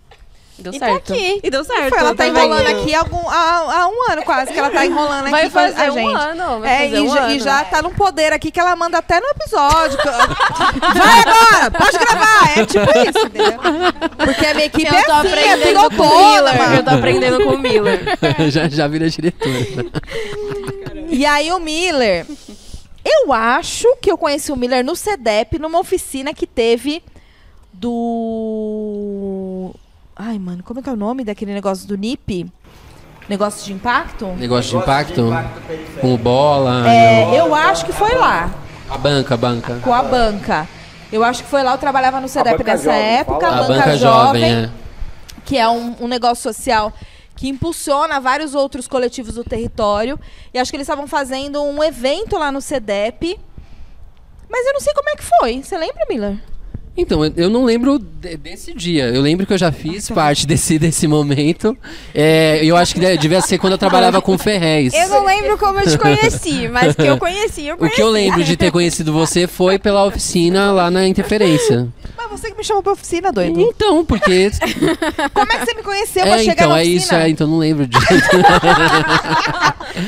Deu 0.58 0.72
E 0.72 0.78
tá 0.80 0.86
certo. 0.86 1.12
aqui. 1.12 1.40
E 1.44 1.50
deu 1.50 1.62
certo. 1.64 1.90
Foi, 1.90 1.98
ela 1.98 2.14
tá 2.14 2.24
tá 2.24 2.28
enrolando 2.28 2.66
aqui 2.66 2.94
há, 2.94 3.00
algum, 3.00 3.28
há, 3.28 3.82
há 3.82 3.88
um 3.88 4.10
ano 4.10 4.22
quase 4.22 4.52
que 4.54 4.58
ela 4.58 4.70
tá 4.70 4.86
enrolando 4.86 5.28
Vai 5.30 5.42
aqui 5.42 5.50
com 5.52 5.58
a- 5.58 5.62
fazer 5.68 5.82
a 5.88 5.92
um 5.92 5.94
gente. 5.94 6.14
ano, 6.14 6.60
vai 6.60 6.74
é, 6.74 6.78
fazer 6.88 6.96
e, 6.96 7.00
um 7.02 7.14
já, 7.14 7.20
ano. 7.24 7.34
e 7.34 7.40
já 7.40 7.64
tá 7.64 7.82
num 7.82 7.90
poder 7.92 8.32
aqui 8.32 8.50
que 8.50 8.58
ela 8.58 8.74
manda 8.74 8.96
até 8.98 9.20
no 9.20 9.26
episódio. 9.28 9.98
Vai 10.96 11.20
agora, 11.20 11.70
pode 11.70 11.98
gravar. 11.98 12.58
É 12.58 12.64
tipo 12.64 12.90
isso, 12.98 13.26
entendeu? 13.26 13.58
Porque 14.16 14.46
a 14.46 14.54
minha 14.54 14.66
equipe 14.66 14.88
Eu 14.90 14.94
é 14.98 15.02
tô 15.04 15.12
assim, 15.12 15.28
é 15.28 15.52
aprendendo 15.52 15.82
tudo 15.82 15.96
com 15.96 16.02
o 16.04 16.32
Miller. 16.32 16.52
autônoma. 16.54 16.76
Eu 16.76 16.84
tô 16.84 16.90
aprendendo 16.90 17.44
com 17.44 17.50
o 17.50 17.58
Miller. 17.58 18.18
já, 18.50 18.68
já 18.68 18.88
vira 18.88 19.10
diretora. 19.10 19.52
E 21.08 21.26
aí 21.26 21.52
o 21.52 21.58
Miller. 21.58 22.26
Eu 23.04 23.32
acho 23.32 23.86
que 24.00 24.10
eu 24.10 24.18
conheci 24.18 24.50
o 24.50 24.56
Miller 24.56 24.84
no 24.84 24.96
CEDEP, 24.96 25.58
numa 25.58 25.78
oficina 25.78 26.32
que 26.34 26.46
teve 26.46 27.02
do. 27.72 29.74
Ai, 30.16 30.38
mano, 30.38 30.62
como 30.62 30.80
é 30.80 30.82
que 30.82 30.88
é 30.88 30.92
o 30.92 30.96
nome 30.96 31.24
daquele 31.24 31.52
negócio 31.52 31.86
do 31.86 31.96
NIP? 31.96 32.50
Negócio 33.28 33.64
de 33.66 33.72
impacto? 33.72 34.26
Negócio 34.38 34.70
de 34.70 34.76
impacto, 34.78 35.24
com 36.00 36.14
o 36.14 36.16
bola, 36.18 36.88
É, 36.88 37.38
eu 37.38 37.54
acho 37.54 37.84
que 37.84 37.92
foi 37.92 38.14
lá, 38.14 38.50
a 38.88 38.96
banca, 38.96 39.34
a 39.34 39.36
banca. 39.36 39.74
com 39.82 39.92
a 39.92 40.02
banca. 40.02 40.68
Eu 41.12 41.22
acho 41.22 41.42
que 41.44 41.48
foi 41.50 41.62
lá, 41.62 41.72
eu 41.72 41.78
trabalhava 41.78 42.20
no 42.20 42.28
CEDEP 42.28 42.64
nessa 42.64 42.84
jovem, 42.84 43.00
época, 43.18 43.46
a 43.46 43.50
A 43.50 43.62
banca, 43.62 43.72
banca 43.74 43.96
jovem, 43.96 44.42
jovem, 44.42 44.64
é. 44.64 44.70
que 45.44 45.58
é 45.58 45.68
um, 45.68 45.96
um 46.00 46.08
negócio 46.08 46.42
social 46.42 46.92
que 47.34 47.48
impulsiona 47.48 48.18
vários 48.18 48.54
outros 48.54 48.88
coletivos 48.88 49.34
do 49.34 49.44
território. 49.44 50.18
E 50.54 50.58
acho 50.58 50.70
que 50.70 50.76
eles 50.76 50.86
estavam 50.86 51.06
fazendo 51.06 51.62
um 51.62 51.82
evento 51.84 52.38
lá 52.38 52.50
no 52.50 52.60
CEDEP. 52.62 53.38
Mas 54.48 54.66
eu 54.66 54.72
não 54.72 54.80
sei 54.80 54.94
como 54.94 55.10
é 55.10 55.16
que 55.16 55.24
foi. 55.24 55.62
Você 55.62 55.76
lembra, 55.76 56.06
Miller? 56.08 56.38
Então, 56.96 57.24
eu- 57.36 57.50
não 57.50 57.64
lembro 57.64 57.98
de- 57.98 58.36
desse 58.38 58.72
dia. 58.72 59.04
Eu 59.08 59.20
lembro 59.20 59.46
que 59.46 59.52
eu 59.52 59.58
já 59.58 59.70
fiz 59.70 60.08
parte 60.08 60.46
desse, 60.46 60.78
desse 60.78 61.06
momento. 61.06 61.76
É, 62.14 62.60
eu 62.64 62.76
acho 62.76 62.94
que 62.94 63.00
de- 63.00 63.16
devia 63.18 63.40
ser 63.42 63.58
quando 63.58 63.72
eu 63.74 63.78
trabalhava 63.78 64.22
com 64.22 64.38
Ferrez. 64.38 64.94
Eu 64.94 65.08
não 65.08 65.24
lembro 65.26 65.58
como 65.58 65.78
eu 65.78 65.90
te 65.90 65.98
conheci, 65.98 66.68
mas 66.68 66.94
que 66.96 67.02
eu 67.02 67.18
conheci, 67.18 67.66
eu 67.66 67.74
O 67.74 67.78
conheci. 67.78 67.96
que 67.96 68.02
eu 68.02 68.10
lembro 68.10 68.42
de 68.42 68.56
ter 68.56 68.70
conhecido 68.70 69.12
você 69.12 69.46
foi 69.46 69.78
pela 69.78 70.04
oficina 70.06 70.72
lá 70.72 70.90
na 70.90 71.06
Interferência. 71.06 71.86
Mas 72.30 72.40
você 72.40 72.50
que 72.50 72.56
me 72.56 72.64
chamou 72.64 72.82
pra 72.82 72.92
oficina, 72.92 73.30
doido. 73.32 73.60
Então, 73.60 74.04
porque. 74.04 74.50
Como 75.32 75.52
é 75.52 75.58
que 75.58 75.66
você 75.66 75.74
me 75.74 75.82
conheceu 75.82 76.22
pra 76.22 76.36
é, 76.36 76.38
chegar 76.38 76.52
então, 76.54 76.68
na 76.70 76.78
é 76.78 76.82
oficina? 76.82 76.96
isso, 77.02 77.14
é, 77.14 77.28
então 77.28 77.46
não 77.46 77.58
lembro 77.58 77.86
disso. 77.86 78.04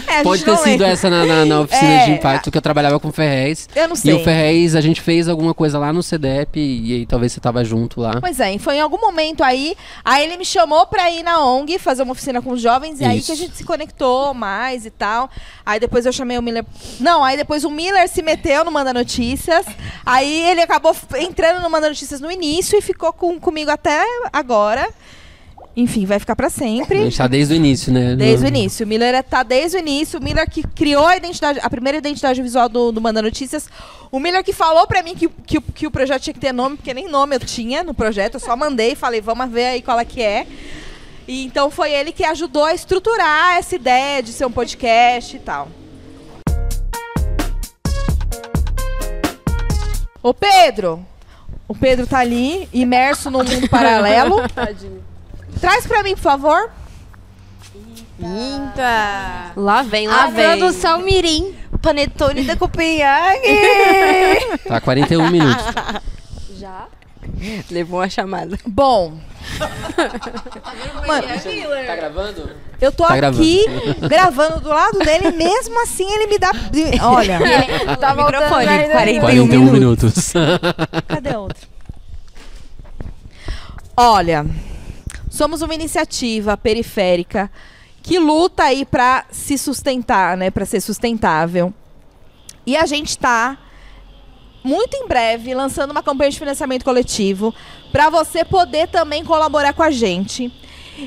É, 0.07 0.23
Pode 0.23 0.45
ter 0.45 0.57
sido 0.59 0.71
lembra. 0.71 0.89
essa 0.89 1.09
na, 1.09 1.25
na, 1.25 1.45
na 1.47 1.61
oficina 1.61 1.91
É, 1.91 2.05
de 2.07 2.11
impacto 2.13 2.51
que 2.51 2.59
eu 2.59 2.63
trabalhava 2.63 3.01
com 3.01 3.09
o 3.09 3.13
Ferrez. 3.13 3.69
Eu 3.75 3.89
não 3.89 3.95
E 3.95 3.99
sei. 3.99 4.13
o 4.13 4.23
Ferrez, 4.25 4.75
a 4.75 4.81
gente 4.83 5.01
fez 5.01 5.29
alguma 5.29 5.55
coisa 5.55 5.79
lá 5.79 5.93
no 5.93 6.03
CDEP 6.03 6.59
e 6.59 6.93
aí 6.95 7.07
talvez 7.07 7.33
você 7.33 7.41
tava 7.41 7.65
junto 7.65 8.01
lá. 8.01 8.21
Pois 8.21 8.39
é, 8.41 8.53
e 8.55 8.59
foi 8.59 8.77
em 8.77 8.81
algum 8.81 9.01
momento 9.01 9.43
aí, 9.43 9.75
aí 10.05 10.25
ele 10.25 10.37
me 10.37 10.45
chamou 10.45 10.87
pra 10.87 11.11
ir 11.11 11.23
na 11.23 11.43
ONG 11.43 11.79
fazer 11.79 12.03
uma 12.03 12.13
oficina 12.13 12.43
com 12.43 12.51
os 12.53 12.61
jovens, 12.61 13.01
e 13.01 13.05
aí 13.05 13.19
Isso. 13.19 13.27
que 13.29 13.33
a 13.33 13.37
gente 13.37 13.57
se 13.57 13.65
conectou 13.65 14.35
mais 14.35 14.85
e 14.85 14.91
tal. 14.91 15.31
Aí 15.65 15.81
depois 15.81 16.05
eu 16.05 16.13
chamei 16.13 16.37
o 16.37 16.43
Miller. 16.43 16.67
Não, 17.01 17.25
aí 17.25 17.37
depois 17.37 17.65
o 17.65 17.71
Miller 17.71 18.07
se 18.09 18.21
meteu 18.21 18.65
no 18.65 18.71
Manda 18.73 18.93
Notícias. 18.93 19.65
Aí 20.05 20.43
ele 20.51 20.61
acabou 20.61 20.95
entrando 21.19 21.63
no 21.63 21.71
Manda 21.71 21.89
Notícias 21.89 22.08
no 22.21 22.31
início 22.31 22.79
e 22.79 22.83
ficou 22.83 23.13
com, 23.13 23.39
comigo 23.39 23.71
até 23.71 24.03
agora. 24.33 24.89
Enfim, 25.77 26.07
vai 26.07 26.19
ficar 26.19 26.35
pra 26.35 26.49
A 26.49 26.51
sempre. 26.51 27.03
gente 27.05 27.17
tá 27.17 27.29
desde 27.29 27.55
o 27.55 27.57
início, 27.57 27.93
né? 27.93 28.17
Desde 28.17 28.45
o 28.45 28.49
início. 28.49 28.85
O 28.85 28.89
Miller 28.89 29.23
tá 29.23 29.45
desde 29.45 29.77
o 29.77 29.81
início. 29.81 30.19
O 30.19 30.23
Miller 30.23 30.51
que 30.51 30.67
criou 30.67 31.07
a 31.07 31.17
identidade, 31.17 31.61
a 31.63 31.71
primeira 31.71 31.99
identidade 31.99 32.43
visual 32.43 32.69
do, 32.69 32.91
do 32.91 33.01
Manda 33.01 33.23
Notícias. 33.23 33.69
O 34.11 34.19
Miller 34.19 34.43
que 34.43 34.53
falou 34.53 34.89
pra 34.89 35.05
mim 35.05 35.15
que, 35.15 35.29
que, 35.29 35.59
o- 35.59 35.63
que 35.63 35.87
o 35.87 35.91
projeto 35.91 36.23
tinha 36.23 36.35
que 36.35 36.41
ter 36.41 36.53
nome, 36.53 36.77
porque 36.77 36.93
nem 36.93 37.07
nome 37.09 37.37
eu 37.37 37.41
tinha 37.41 37.85
no 37.85 37.95
projeto. 37.95 38.35
Eu 38.35 38.41
só 38.41 38.57
mandei 38.57 38.93
e 38.93 38.97
falei, 38.97 39.21
vamos 39.21 39.49
ver 39.51 39.67
aí 39.67 39.83
qual 39.83 40.01
é 40.01 40.05
que 40.05 40.21
é. 40.21 40.49
E 41.29 41.45
então 41.45 41.71
foi 41.71 41.93
ele 41.93 42.11
que 42.11 42.25
ajudou 42.25 42.65
a 42.65 42.75
estruturar 42.75 43.57
essa 43.59 43.77
ideia 43.77 44.21
de 44.21 44.33
ser 44.33 44.47
um 44.47 44.51
podcast 44.51 45.37
e 45.37 45.39
tal. 45.39 45.69
Ô 50.21 50.35
Pedro! 50.35 51.07
O 51.69 51.75
Pedro 51.75 52.07
tá 52.07 52.19
ali, 52.21 52.67
imerso 52.73 53.31
num 53.31 53.45
mundo 53.45 53.69
paralelo. 53.69 54.37
Traz 55.61 55.87
pra 55.87 56.03
mim, 56.03 56.15
por 56.15 56.23
favor. 56.23 56.71
Eita. 58.21 59.53
Lá 59.55 59.83
vem, 59.83 60.09
lá 60.09 60.25
A 60.25 60.27
vem. 60.29 60.59
produção 60.59 61.01
Mirim. 61.03 61.55
Panetone 61.83 62.43
da 62.43 62.57
Copenhague. 62.57 63.47
Tá 64.67 64.81
41 64.81 65.31
minutos. 65.31 65.65
Levou 67.71 68.01
a 68.01 68.09
chamada. 68.09 68.59
Bom, 68.67 69.19
Mano, 71.07 71.29
Tá 71.87 71.97
gravando? 71.97 72.51
eu 72.81 72.93
tô 72.93 73.05
Tá 73.07 73.15
aqui 73.29 73.65
gravando 74.09 74.61
do 74.61 74.69
lado 74.69 74.99
dele, 74.99 75.31
mesmo 75.33 75.81
assim 75.83 76.11
ele 76.13 76.27
me 76.27 76.39
dá. 76.39 76.51
Olha, 77.03 77.39
Tá 77.99 78.15
Microfone, 78.15 78.67
voltando 78.67 78.91
41 78.91 79.21
41 79.21 79.73
minutos. 79.73 80.33
cadê 81.09 81.31
a 81.31 81.39
outra? 81.39 81.69
Olha, 83.97 84.47
somos 85.31 85.63
uma 85.63 85.75
iniciativa 85.75 86.57
periférica 86.57 87.51
que 88.03 88.19
luta 88.19 88.65
aí 88.65 88.85
pra 88.85 89.25
se 89.31 89.59
sustentar, 89.59 90.37
né, 90.37 90.51
Pra 90.51 90.65
ser 90.65 90.81
sustentável. 90.81 91.73
E 92.67 92.77
a 92.77 92.87
gente 92.87 93.19
tá 93.19 93.57
muito 94.69 94.95
em 94.95 95.09
breve 95.09 95.55
lançando 95.55 95.91
uma 95.93 96.03
campanha 96.03 96.31
de 96.31 96.39
financiamento 96.39 96.85
coletivo 96.85 97.55
para 97.91 98.11
você 98.11 98.45
poder 98.45 98.87
também 98.89 99.25
colaborar 99.25 99.73
com 99.73 99.83
a 99.83 99.91
gente. 99.91 100.53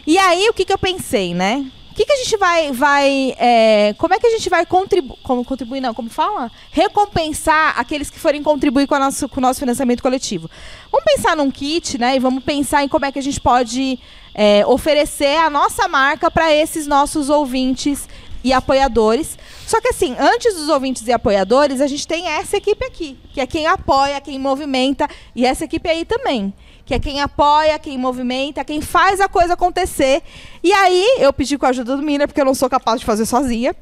E 0.07 0.17
aí, 0.17 0.49
o 0.49 0.53
que, 0.53 0.65
que 0.65 0.73
eu 0.73 0.77
pensei, 0.77 1.33
né? 1.33 1.65
O 1.91 1.93
que, 1.93 2.05
que 2.05 2.13
a 2.13 2.15
gente 2.15 2.37
vai. 2.37 2.71
vai 2.71 3.35
é, 3.37 3.93
como 3.97 4.13
é 4.13 4.19
que 4.19 4.25
a 4.25 4.31
gente 4.31 4.49
vai 4.49 4.65
contribuir. 4.65 5.19
Como 5.21 5.43
contribuir, 5.43 5.81
não, 5.81 5.93
como 5.93 6.09
fala? 6.09 6.49
Recompensar 6.71 7.77
aqueles 7.77 8.09
que 8.09 8.17
forem 8.17 8.41
contribuir 8.41 8.87
com, 8.87 8.97
nosso, 8.97 9.27
com 9.29 9.39
o 9.39 9.41
nosso 9.41 9.59
financiamento 9.59 10.01
coletivo. 10.01 10.49
Vamos 10.89 11.05
pensar 11.05 11.35
num 11.35 11.51
kit, 11.51 11.97
né? 11.97 12.15
E 12.15 12.19
vamos 12.19 12.43
pensar 12.43 12.83
em 12.83 12.87
como 12.87 13.05
é 13.05 13.11
que 13.11 13.19
a 13.19 13.23
gente 13.23 13.39
pode 13.39 13.99
é, 14.33 14.65
oferecer 14.65 15.35
a 15.37 15.49
nossa 15.49 15.87
marca 15.87 16.31
para 16.31 16.53
esses 16.53 16.87
nossos 16.87 17.29
ouvintes 17.29 18.07
e 18.43 18.53
apoiadores. 18.53 19.37
Só 19.71 19.79
que 19.79 19.87
assim, 19.87 20.17
antes 20.19 20.53
dos 20.53 20.67
ouvintes 20.67 21.07
e 21.07 21.13
apoiadores, 21.13 21.79
a 21.79 21.87
gente 21.87 22.05
tem 22.05 22.27
essa 22.27 22.57
equipe 22.57 22.83
aqui, 22.85 23.17
que 23.33 23.39
é 23.39 23.47
quem 23.47 23.67
apoia, 23.67 24.19
quem 24.19 24.37
movimenta, 24.37 25.07
e 25.33 25.45
essa 25.45 25.63
equipe 25.63 25.87
aí 25.87 26.03
também, 26.03 26.53
que 26.85 26.93
é 26.93 26.99
quem 26.99 27.21
apoia, 27.21 27.79
quem 27.79 27.97
movimenta, 27.97 28.65
quem 28.65 28.81
faz 28.81 29.21
a 29.21 29.29
coisa 29.29 29.53
acontecer. 29.53 30.23
E 30.61 30.73
aí, 30.73 31.15
eu 31.19 31.31
pedi 31.31 31.57
com 31.57 31.65
a 31.65 31.69
ajuda 31.69 31.95
do 31.95 32.03
Miller, 32.03 32.27
porque 32.27 32.41
eu 32.41 32.43
não 32.43 32.53
sou 32.53 32.69
capaz 32.69 32.99
de 32.99 33.05
fazer 33.05 33.25
sozinha. 33.25 33.73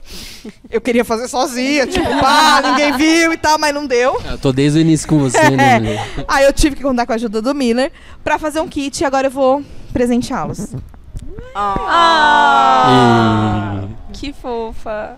Eu 0.69 0.79
queria 0.79 1.03
fazer 1.03 1.27
sozinha, 1.27 1.87
tipo, 1.87 2.05
pá, 2.21 2.61
ninguém 2.63 2.93
viu 2.95 3.33
e 3.33 3.37
tal, 3.37 3.57
mas 3.57 3.73
não 3.73 3.87
deu. 3.87 4.21
Eu 4.29 4.37
tô 4.37 4.51
desde 4.51 4.77
o 4.77 4.81
início 4.81 5.07
com 5.07 5.17
você, 5.17 5.49
né? 5.49 5.79
Lili? 5.81 5.99
Aí 6.27 6.45
eu 6.45 6.53
tive 6.53 6.75
que 6.75 6.83
contar 6.83 7.07
com 7.07 7.13
a 7.13 7.15
ajuda 7.15 7.41
do 7.41 7.55
Miller 7.55 7.91
pra 8.23 8.37
fazer 8.37 8.59
um 8.59 8.67
kit 8.67 9.01
e 9.01 9.05
agora 9.05 9.25
eu 9.25 9.31
vou 9.31 9.63
presenteá-los. 9.91 10.71
E- 12.93 13.89
Que 14.13 14.31
fofa. 14.33 15.17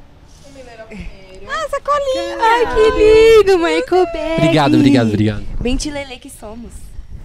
Ai, 1.54 2.66
que 2.76 3.44
lindo, 3.44 3.58
Michael 3.58 4.06
Berg. 4.12 4.36
Obrigado, 4.44 4.76
obrigado, 4.76 5.08
obrigado. 5.08 5.44
Bem 5.60 5.76
tilelê 5.76 6.18
que 6.18 6.30
somos. 6.30 6.72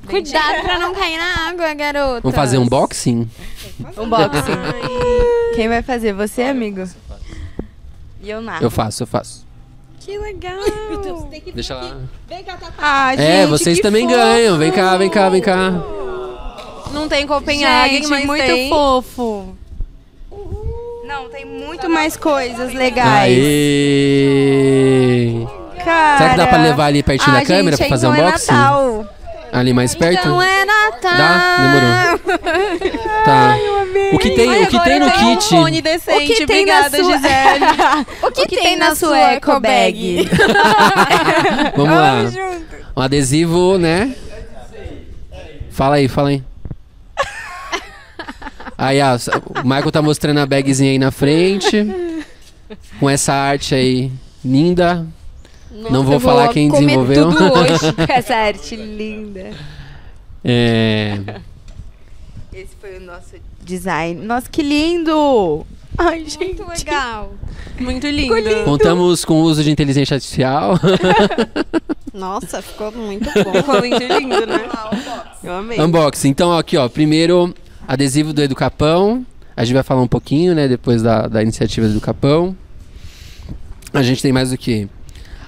Cuidado 0.07 0.63
pra 0.63 0.79
não 0.79 0.95
cair 0.95 1.17
na 1.19 1.49
água, 1.49 1.75
garota. 1.75 2.21
Vamos 2.23 2.37
fazer 2.37 2.59
um 2.59 2.63
unboxing? 2.63 3.29
Unboxing. 3.99 4.53
Quem 5.57 5.69
vai 5.69 5.83
fazer? 5.83 6.13
Você, 6.13 6.43
amigo? 6.43 6.89
E 8.23 8.31
eu 8.31 8.41
narro. 8.41 8.65
Eu 8.65 8.71
faço, 8.71 9.03
eu 9.03 9.07
faço. 9.07 9.45
Que 10.01 10.17
legal. 10.19 10.61
Deixa 11.55 11.75
lá. 11.75 11.97
Ah, 12.79 13.15
É, 13.17 13.47
vocês 13.47 13.79
que 13.79 13.83
também 13.83 14.05
fofo. 14.07 14.17
ganham. 14.17 14.59
Vem 14.59 14.71
cá, 14.71 14.97
vem 14.97 15.11
cá, 15.11 15.29
vem 15.29 15.43
cá. 15.43 15.71
Não 16.93 17.09
tem 17.09 17.27
Copenhague, 17.27 17.97
Gente, 17.97 18.09
mas 18.09 18.25
muito 18.25 18.45
tem. 18.47 18.69
fofo. 18.69 19.57
Não, 21.07 21.29
tem 21.29 21.45
muito 21.45 21.89
mais 21.89 22.17
coisas 22.17 22.75
legais. 22.75 23.33
Aê! 23.33 24.27
Cara. 25.85 26.19
Será 26.19 26.31
que 26.31 26.37
dá 26.37 26.47
pra 26.49 26.59
levar 26.59 26.87
ali 26.87 27.01
pertinho 27.03 27.37
ah, 27.37 27.41
da 27.41 27.47
câmera 27.47 27.77
gente, 27.77 27.87
pra 27.87 27.97
fazer 27.97 28.09
então 28.09 28.17
é 28.19 28.27
unboxing? 28.27 28.53
Natal. 28.53 29.07
Ali 29.53 29.73
mais 29.73 29.95
perto? 29.95 30.19
Então 30.19 30.43
é 30.43 30.65
Natal. 30.65 31.17
Dá? 31.17 31.57
Demorou. 31.63 32.17
Tá. 33.25 33.57
O 34.13 34.19
que 34.19 34.31
tem, 34.31 34.63
o 34.63 34.67
que 34.69 34.81
tem 34.85 35.01
no 35.01 35.11
tem 35.11 35.37
kit? 35.37 35.55
Um 35.55 35.59
fone 35.63 35.83
decente. 35.83 36.33
O 36.33 36.37
que 36.37 36.47
tem 36.47 36.65
na 36.67 36.87
Obrigada, 36.87 36.97
sua- 37.03 37.13
Gisele. 37.13 37.65
O 38.23 38.31
que, 38.31 38.47
tem, 38.47 38.77
na 38.77 38.95
sua 38.95 39.19
eco 39.19 39.59
bag? 39.59 40.29
Vamos 41.77 41.97
lá. 41.97 42.17
Um 42.97 43.01
adesivo, 43.01 43.79
né? 43.79 44.15
Fala 45.71 45.97
aí, 45.97 46.07
fala 46.07 46.29
aí. 46.29 46.43
Aí, 48.79 48.99
ó, 49.01 49.17
o 49.61 49.67
Michael 49.67 49.91
tá 49.91 50.03
mostrando 50.03 50.39
a 50.39 50.47
bagzinha 50.47 50.91
aí 50.91 50.99
na 50.99 51.11
frente. 51.11 51.87
Com 52.99 53.09
essa 53.09 53.33
arte 53.33 53.75
aí 53.75 54.11
linda. 54.45 55.07
Não 55.91 56.03
vou 56.03 56.19
falar 56.19 56.49
quem 56.49 56.69
comer 56.69 56.87
desenvolveu. 56.87 57.31
Tudo 57.31 57.53
hoje 57.53 57.93
com 57.93 58.13
essa 58.13 58.35
arte 58.35 58.75
linda. 58.75 59.51
É, 60.43 61.19
Esse 62.53 62.75
foi 62.81 62.97
o 62.97 63.01
nosso 63.01 63.37
design. 63.63 64.25
Nossa, 64.25 64.49
que 64.51 64.63
lindo! 64.63 65.67
Ai, 65.99 66.25
gente. 66.25 66.63
Muito 66.63 66.69
legal. 66.69 67.35
Muito 67.79 68.07
lindo. 68.07 68.65
contamos 68.65 69.25
com 69.25 69.43
o 69.43 69.43
uso 69.43 69.63
de 69.63 69.71
inteligência 69.71 70.15
artificial. 70.15 70.75
Nossa, 72.13 72.63
ficou 72.63 72.91
muito 72.93 73.31
bom. 73.45 73.53
Ficou 73.53 73.79
muito 73.79 73.99
lindo, 73.99 74.47
né? 74.47 74.69
Eu 75.45 75.53
amei. 75.53 75.81
Unboxing. 75.81 76.29
Então, 76.29 76.57
aqui, 76.57 76.77
ó. 76.77 76.89
Primeiro, 76.89 77.55
adesivo 77.87 78.33
do 78.33 78.43
Educapão. 78.43 79.25
A 79.57 79.65
gente 79.65 79.75
vai 79.75 79.83
falar 79.83 80.03
um 80.03 80.09
pouquinho, 80.09 80.55
né? 80.55 80.69
Depois 80.69 81.03
da, 81.03 81.27
da 81.27 81.43
iniciativa 81.43 81.87
do 81.87 81.93
Educapão. 81.95 82.57
A 83.93 84.03
gente 84.03 84.21
tem 84.21 84.33
mais 84.33 84.53
o 84.53 84.59
quê? 84.59 84.89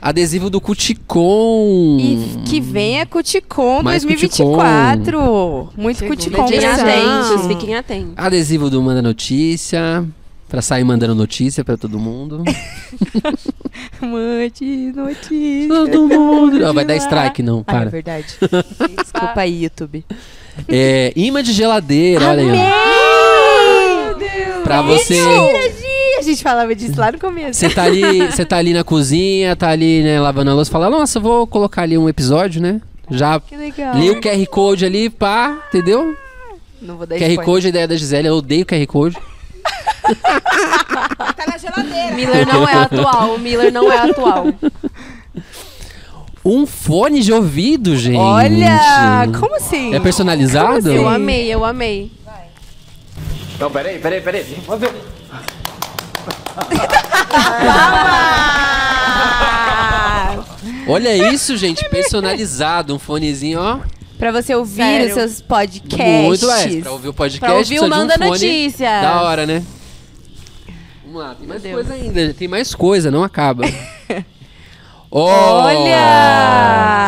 Adesivo 0.00 0.48
do 0.48 0.60
Cuticom. 0.60 1.98
E 2.00 2.42
que 2.46 2.60
venha 2.60 3.04
Cuticom 3.04 3.82
Mais 3.82 4.04
2024. 4.04 5.70
Muito 5.76 6.06
Cuticom 6.06 6.46
Fiquem 6.46 6.64
atentos, 6.66 7.42
gente. 7.42 7.48
fiquem 7.48 7.74
atentos. 7.74 8.12
Adesivo 8.16 8.70
do 8.70 8.80
Manda 8.82 9.02
Notícia. 9.02 10.06
Pra 10.48 10.62
sair 10.62 10.82
mandando 10.82 11.14
notícia 11.14 11.62
pra 11.62 11.76
todo 11.76 11.98
mundo. 11.98 12.42
Mande 14.00 14.92
notícia. 14.96 15.68
todo 15.68 16.08
mundo. 16.08 16.58
Não, 16.58 16.72
vai 16.72 16.86
dar 16.86 16.96
strike, 16.96 17.42
não. 17.42 17.58
Ah, 17.58 17.60
é 17.60 17.64
Para. 17.78 17.90
verdade. 17.90 18.26
Desculpa 18.96 19.34
aí, 19.42 19.64
YouTube. 19.64 20.06
É, 20.66 21.12
imã 21.14 21.42
de 21.42 21.52
geladeira, 21.52 22.28
olha 22.30 22.42
aí. 22.42 22.58
ó. 24.14 24.62
Pra 24.62 24.82
você. 24.82 25.20
A 26.18 26.22
gente 26.22 26.42
falava 26.42 26.74
disso 26.74 26.98
lá 26.98 27.12
no 27.12 27.18
começo. 27.18 27.58
Você 27.60 27.70
tá 27.70 27.84
ali, 27.84 28.26
você 28.26 28.44
tá 28.44 28.56
ali 28.58 28.72
na 28.74 28.82
cozinha, 28.84 29.54
tá 29.56 29.68
ali, 29.70 30.02
né, 30.02 30.20
lavando 30.20 30.50
a 30.50 30.54
louça, 30.54 30.70
fala, 30.70 30.90
nossa, 30.90 31.18
eu 31.18 31.22
vou 31.22 31.46
colocar 31.46 31.82
ali 31.82 31.96
um 31.96 32.08
episódio, 32.08 32.60
né? 32.60 32.80
Já 33.10 33.40
Que 33.40 33.56
legal. 33.56 33.94
li 33.94 34.10
o 34.10 34.20
QR 34.20 34.46
Code 34.46 34.84
ali, 34.84 35.08
pá, 35.08 35.56
entendeu? 35.68 36.14
Não 36.82 36.96
vou 36.96 37.06
dar 37.06 37.16
QR 37.16 37.22
spoiler. 37.30 37.44
Code, 37.46 37.66
a 37.66 37.70
ideia 37.70 37.88
da 37.88 37.96
Gisele, 37.96 38.28
eu 38.28 38.34
odeio 38.34 38.66
QR 38.66 38.86
Code. 38.86 39.16
Tá 41.36 41.44
na 41.46 41.58
geladeira. 41.58 42.14
Miller 42.14 42.46
não 42.46 42.68
é 42.68 42.72
atual. 42.74 43.34
O 43.34 43.38
Miller 43.38 43.72
não 43.72 43.90
é 43.92 43.98
atual. 44.10 44.46
Um 46.48 46.64
fone 46.64 47.20
de 47.20 47.30
ouvido, 47.30 47.94
gente. 47.94 48.16
Olha, 48.16 49.28
como 49.38 49.56
assim? 49.56 49.94
É 49.94 50.00
personalizado? 50.00 50.90
Eu 50.90 51.06
amei, 51.06 51.52
eu 51.52 51.62
amei. 51.62 52.10
Não, 53.60 53.70
peraí, 53.70 53.98
peraí, 53.98 54.22
peraí. 54.22 54.56
Vamos 54.66 54.80
ver. 54.80 54.94
Olha 60.88 61.34
isso, 61.34 61.54
gente, 61.58 61.86
personalizado. 61.90 62.94
Um 62.94 62.98
fonezinho, 62.98 63.60
ó. 63.60 63.80
Pra 64.18 64.32
você 64.32 64.54
ouvir 64.54 64.76
Sério? 64.76 65.08
os 65.08 65.12
seus 65.12 65.42
podcasts. 65.42 66.24
Muito 66.24 66.50
é. 66.50 66.80
Pra 66.80 66.92
ouvir 66.92 67.08
o 67.08 67.12
podcast, 67.12 67.40
Pra 67.40 67.58
ouvir 67.58 67.78
o 67.78 67.84
um 67.84 67.88
Manda 67.90 68.14
fone 68.14 68.30
Notícias. 68.30 69.02
Da 69.02 69.20
hora, 69.20 69.44
né? 69.44 69.62
Vamos 71.04 71.20
lá, 71.20 71.34
tem 71.34 71.46
mais 71.46 71.62
coisa 71.62 71.92
ainda. 71.92 72.32
Tem 72.32 72.48
mais 72.48 72.74
coisa, 72.74 73.10
não 73.10 73.22
acaba. 73.22 73.64
Oh! 75.10 75.20
Olha! 75.20 76.98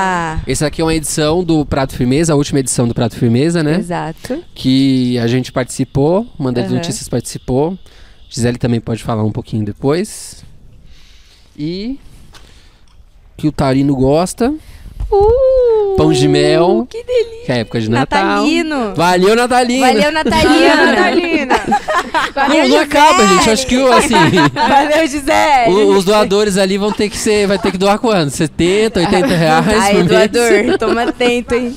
Essa 0.46 0.68
aqui 0.68 0.80
é 0.80 0.84
uma 0.84 0.94
edição 0.94 1.44
do 1.44 1.66
Prato 1.66 1.94
Firmeza, 1.94 2.32
a 2.32 2.36
última 2.36 2.60
edição 2.60 2.88
do 2.88 2.94
Prato 2.94 3.14
Firmeza, 3.14 3.62
né? 3.62 3.76
Exato. 3.76 4.42
Que 4.54 5.18
a 5.18 5.26
gente 5.26 5.52
participou, 5.52 6.26
Manda 6.38 6.62
Aham. 6.62 6.76
Notícias 6.76 7.08
participou. 7.08 7.78
Gisele 8.28 8.56
também 8.56 8.80
pode 8.80 9.02
falar 9.02 9.22
um 9.22 9.30
pouquinho 9.30 9.66
depois. 9.66 10.42
E 11.56 11.98
que 13.36 13.46
o 13.46 13.52
Taurino 13.52 13.94
gosta, 13.94 14.54
Uh, 15.12 15.96
Pão 15.96 16.12
de 16.12 16.28
mel. 16.28 16.86
Que 16.88 17.02
delícia. 17.02 17.46
que 17.46 17.52
é 17.52 17.58
época 17.58 17.80
de 17.80 17.90
Natal. 17.90 18.24
Natalino. 18.24 18.94
Valeu, 18.94 19.34
Natalino! 19.34 19.80
Valeu, 19.86 20.12
Natalina. 20.12 20.86
Natalina. 20.86 21.54
Não, 22.48 22.68
não 22.68 22.78
acaba, 22.80 23.26
gente. 23.26 23.50
Acho 23.50 23.66
que 23.66 23.76
o, 23.76 23.92
assim, 23.92 24.14
Valeu, 24.14 25.06
Gisele. 25.08 25.68
o- 25.72 25.96
os 25.96 26.04
doadores 26.04 26.56
ali 26.56 26.78
vão 26.78 26.92
ter 26.92 27.08
que 27.10 27.18
ser. 27.18 27.46
Vai 27.48 27.58
ter 27.58 27.72
que 27.72 27.78
doar 27.78 27.98
quanto? 27.98 28.30
70, 28.30 29.00
80 29.00 29.26
reais 29.26 29.66
Ai, 29.68 29.94
por 29.94 30.04
mês. 30.04 30.30
doador, 30.30 30.78
toma 30.78 31.02
atento, 31.02 31.54
hein? 31.54 31.76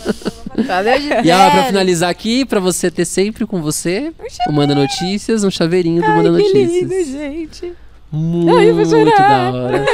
Valeu, 0.68 1.02
Gisele. 1.02 1.28
E 1.28 1.32
ó, 1.32 1.50
pra 1.50 1.64
finalizar 1.64 2.10
aqui, 2.12 2.46
pra 2.46 2.60
você 2.60 2.92
ter 2.92 3.06
sempre 3.06 3.46
com 3.48 3.62
você, 3.62 4.12
o 4.48 4.52
Manda 4.54 4.76
Notícias, 4.76 5.44
um 5.44 5.50
chaveirinho 5.50 6.02
do 6.04 6.08
Manda 6.10 6.32
Notícias. 6.32 7.08
gente. 7.08 7.74
Muito 8.14 9.10
da 9.10 9.52
hora. 9.52 9.86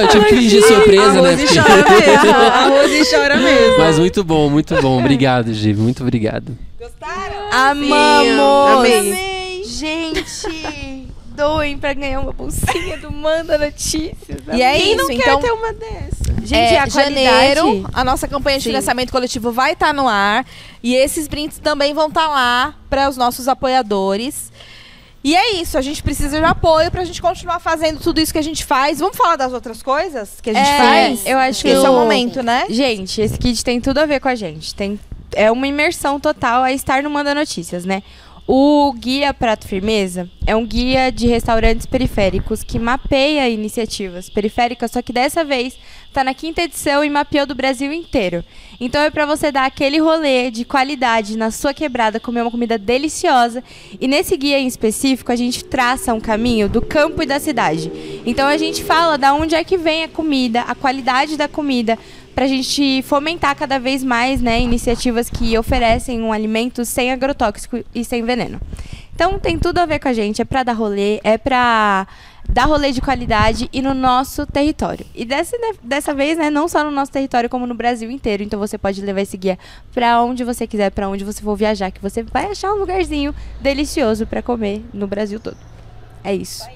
Eu 0.00 0.08
tive 0.08 0.24
que 0.24 0.34
fingir 0.36 0.62
surpresa, 0.66 1.20
né? 1.20 1.30
Rose 1.34 1.46
chora 1.54 1.84
mesmo. 1.90 2.30
A 2.34 2.64
Rose 2.68 3.10
chora 3.10 3.36
mesmo. 3.36 3.78
Mas 3.78 3.98
muito 3.98 4.24
bom, 4.24 4.48
muito 4.48 4.74
bom. 4.80 4.98
Obrigado, 4.98 5.52
Gi. 5.52 5.74
Muito 5.74 6.02
obrigado. 6.02 6.56
Amamos. 7.52 8.78
amei. 8.78 9.62
Gente, 9.64 11.06
doem 11.36 11.76
pra 11.76 11.92
ganhar 11.92 12.20
uma 12.20 12.32
bolsinha 12.32 12.96
do 12.98 13.10
Manda 13.12 13.58
Notícias. 13.58 14.40
E 14.54 14.62
é 14.62 14.78
Quem 14.78 14.94
isso, 14.94 14.96
não 15.04 15.10
então- 15.10 15.40
quer 15.40 15.46
ter 15.46 15.52
uma 15.52 15.72
dessa? 15.74 16.34
Gente, 16.42 16.74
é, 16.74 16.78
a 16.78 16.88
janeiro, 16.88 17.60
qualidade... 17.62 17.92
a 17.92 18.04
nossa 18.04 18.26
campanha 18.28 18.56
de 18.58 18.64
Sim. 18.64 18.70
financiamento 18.70 19.10
coletivo 19.10 19.52
vai 19.52 19.72
estar 19.72 19.92
no 19.92 20.08
ar. 20.08 20.46
E 20.82 20.94
esses 20.94 21.28
brindes 21.28 21.58
também 21.58 21.92
vão 21.92 22.08
estar 22.08 22.28
lá 22.28 22.74
para 22.88 23.08
os 23.08 23.16
nossos 23.16 23.48
apoiadores. 23.48 24.50
E 25.28 25.34
é 25.34 25.54
isso, 25.56 25.76
a 25.76 25.80
gente 25.80 26.04
precisa 26.04 26.38
de 26.38 26.44
apoio 26.44 26.88
pra 26.88 27.02
gente 27.04 27.20
continuar 27.20 27.58
fazendo 27.58 27.98
tudo 27.98 28.20
isso 28.20 28.32
que 28.32 28.38
a 28.38 28.42
gente 28.42 28.64
faz. 28.64 29.00
Vamos 29.00 29.16
falar 29.16 29.34
das 29.34 29.52
outras 29.52 29.82
coisas 29.82 30.40
que 30.40 30.50
a 30.50 30.54
gente 30.54 30.68
É, 30.70 30.76
faz? 30.78 31.26
eu 31.26 31.36
acho 31.36 31.62
que 31.62 31.68
esse 31.68 31.84
é 31.84 31.90
o 31.90 31.92
o- 31.92 31.96
momento, 31.98 32.44
né? 32.44 32.66
Gente, 32.70 33.20
esse 33.20 33.36
kit 33.36 33.64
tem 33.64 33.80
tudo 33.80 33.98
a 33.98 34.06
ver 34.06 34.20
com 34.20 34.28
a 34.28 34.36
gente. 34.36 34.72
Tem, 34.72 35.00
é 35.34 35.50
uma 35.50 35.66
imersão 35.66 36.20
total 36.20 36.62
a 36.62 36.70
estar 36.72 37.02
no 37.02 37.10
Manda 37.10 37.34
Notícias, 37.34 37.84
né? 37.84 38.04
O 38.48 38.92
Guia 38.92 39.34
Prato 39.34 39.66
Firmeza 39.66 40.30
é 40.46 40.54
um 40.54 40.64
guia 40.64 41.10
de 41.10 41.26
restaurantes 41.26 41.84
periféricos 41.84 42.62
que 42.62 42.78
mapeia 42.78 43.48
iniciativas 43.48 44.30
periféricas, 44.30 44.92
só 44.92 45.02
que 45.02 45.12
dessa 45.12 45.44
vez 45.44 45.76
tá 46.12 46.22
na 46.22 46.32
quinta 46.32 46.62
edição 46.62 47.04
e 47.04 47.10
mapeou 47.10 47.44
do 47.44 47.56
Brasil 47.56 47.92
inteiro. 47.92 48.44
Então 48.80 49.02
é 49.02 49.10
para 49.10 49.26
você 49.26 49.50
dar 49.50 49.66
aquele 49.66 49.98
rolê 49.98 50.50
de 50.52 50.64
qualidade 50.64 51.36
na 51.36 51.50
sua 51.50 51.74
quebrada, 51.74 52.20
comer 52.20 52.42
uma 52.42 52.50
comida 52.50 52.78
deliciosa. 52.78 53.64
E 54.00 54.06
nesse 54.06 54.36
guia 54.36 54.60
em 54.60 54.66
específico, 54.68 55.32
a 55.32 55.36
gente 55.36 55.64
traça 55.64 56.14
um 56.14 56.20
caminho 56.20 56.68
do 56.68 56.80
campo 56.80 57.24
e 57.24 57.26
da 57.26 57.40
cidade. 57.40 57.90
Então 58.24 58.46
a 58.46 58.56
gente 58.56 58.84
fala 58.84 59.18
da 59.18 59.34
onde 59.34 59.56
é 59.56 59.64
que 59.64 59.76
vem 59.76 60.04
a 60.04 60.08
comida, 60.08 60.60
a 60.62 60.74
qualidade 60.74 61.36
da 61.36 61.48
comida, 61.48 61.98
pra 62.36 62.46
gente 62.46 63.00
fomentar 63.00 63.56
cada 63.56 63.78
vez 63.78 64.04
mais, 64.04 64.42
né, 64.42 64.60
iniciativas 64.60 65.30
que 65.30 65.56
oferecem 65.56 66.20
um 66.20 66.34
alimento 66.34 66.84
sem 66.84 67.10
agrotóxico 67.10 67.82
e 67.94 68.04
sem 68.04 68.22
veneno. 68.22 68.60
Então 69.14 69.38
tem 69.38 69.58
tudo 69.58 69.78
a 69.78 69.86
ver 69.86 69.98
com 69.98 70.08
a 70.08 70.12
gente, 70.12 70.42
é 70.42 70.44
pra 70.44 70.62
dar 70.62 70.74
rolê, 70.74 71.18
é 71.24 71.38
pra 71.38 72.06
dar 72.46 72.66
rolê 72.66 72.92
de 72.92 73.00
qualidade 73.00 73.70
e 73.72 73.80
no 73.80 73.94
nosso 73.94 74.44
território. 74.44 75.06
E 75.14 75.24
dessa, 75.24 75.56
dessa 75.82 76.12
vez, 76.12 76.36
né, 76.36 76.50
não 76.50 76.68
só 76.68 76.84
no 76.84 76.90
nosso 76.90 77.10
território, 77.10 77.48
como 77.48 77.66
no 77.66 77.74
Brasil 77.74 78.10
inteiro. 78.10 78.42
Então 78.42 78.60
você 78.60 78.76
pode 78.76 79.00
levar 79.00 79.22
esse 79.22 79.38
guia 79.38 79.58
pra 79.94 80.22
onde 80.22 80.44
você 80.44 80.66
quiser, 80.66 80.90
pra 80.90 81.08
onde 81.08 81.24
você 81.24 81.40
for 81.40 81.56
viajar, 81.56 81.90
que 81.90 82.02
você 82.02 82.22
vai 82.22 82.50
achar 82.50 82.70
um 82.70 82.76
lugarzinho 82.76 83.34
delicioso 83.62 84.26
pra 84.26 84.42
comer 84.42 84.84
no 84.92 85.06
Brasil 85.06 85.40
todo. 85.40 85.56
É 86.22 86.34
isso. 86.34 86.68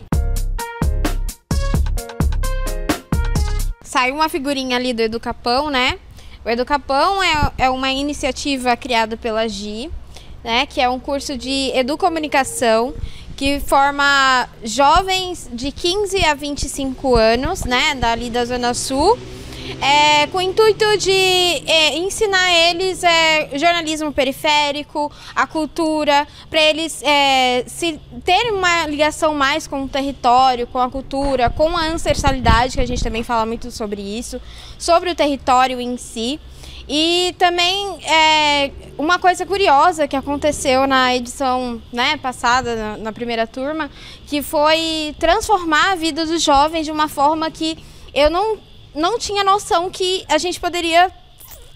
Saiu 3.91 4.15
uma 4.15 4.29
figurinha 4.29 4.77
ali 4.77 4.93
do 4.93 5.03
Educapão, 5.03 5.69
né? 5.69 5.99
O 6.45 6.49
Educapão 6.49 7.21
é, 7.21 7.51
é 7.59 7.71
uma 7.71 7.91
iniciativa 7.91 8.77
criada 8.77 9.17
pela 9.17 9.49
GI, 9.49 9.91
né? 10.45 10.65
Que 10.65 10.81
é 10.81 10.89
um 10.89 11.01
curso 11.01 11.37
de 11.37 11.73
educomunicação 11.75 12.95
que 13.37 13.59
forma 13.59 14.49
jovens 14.63 15.51
de 15.53 15.73
15 15.73 16.25
a 16.25 16.35
25 16.35 17.17
anos, 17.17 17.65
né? 17.65 17.97
Dali 17.97 18.31
da 18.31 18.45
Zona 18.45 18.75
Sul. 18.75 19.19
É, 19.81 20.27
com 20.29 20.39
o 20.39 20.41
intuito 20.41 20.97
de 20.99 21.11
é, 21.11 21.97
ensinar 21.99 22.51
eles 22.53 23.03
é, 23.03 23.59
jornalismo 23.59 24.13
periférico, 24.13 25.11
a 25.35 25.47
cultura, 25.47 26.27
para 26.49 26.61
eles 26.61 27.03
é, 27.03 27.65
se 27.67 27.99
terem 28.25 28.53
uma 28.53 28.87
ligação 28.87 29.35
mais 29.35 29.67
com 29.67 29.85
o 29.85 29.89
território, 29.89 30.67
com 30.67 30.79
a 30.79 30.91
cultura, 30.91 31.51
com 31.51 31.77
a 31.77 31.87
ancestralidade, 31.87 32.77
que 32.77 32.81
a 32.81 32.87
gente 32.87 33.03
também 33.03 33.23
fala 33.23 33.47
muito 33.47 33.71
sobre 33.71 34.01
isso, 34.01 34.41
sobre 34.79 35.11
o 35.11 35.15
território 35.15 35.81
em 35.81 35.97
si. 35.97 36.41
E 36.93 37.37
também 37.39 37.99
é, 38.05 38.73
uma 38.99 39.17
coisa 39.17 39.47
curiosa 39.47 40.09
que 40.09 40.17
aconteceu 40.17 40.89
na 40.89 41.15
edição 41.15 41.81
né, 41.93 42.17
passada, 42.17 42.75
na, 42.75 42.97
na 42.97 43.13
primeira 43.13 43.47
turma, 43.47 43.89
que 44.27 44.43
foi 44.43 45.15
transformar 45.19 45.93
a 45.93 45.95
vida 45.95 46.27
dos 46.27 46.43
jovens 46.43 46.85
de 46.85 46.91
uma 46.91 47.07
forma 47.07 47.49
que 47.49 47.79
eu 48.13 48.29
não, 48.29 48.59
não 48.95 49.19
tinha 49.19 49.45
noção 49.45 49.91
que 49.91 50.25
a 50.29 50.39
gente 50.39 50.61
poderia 50.61 51.13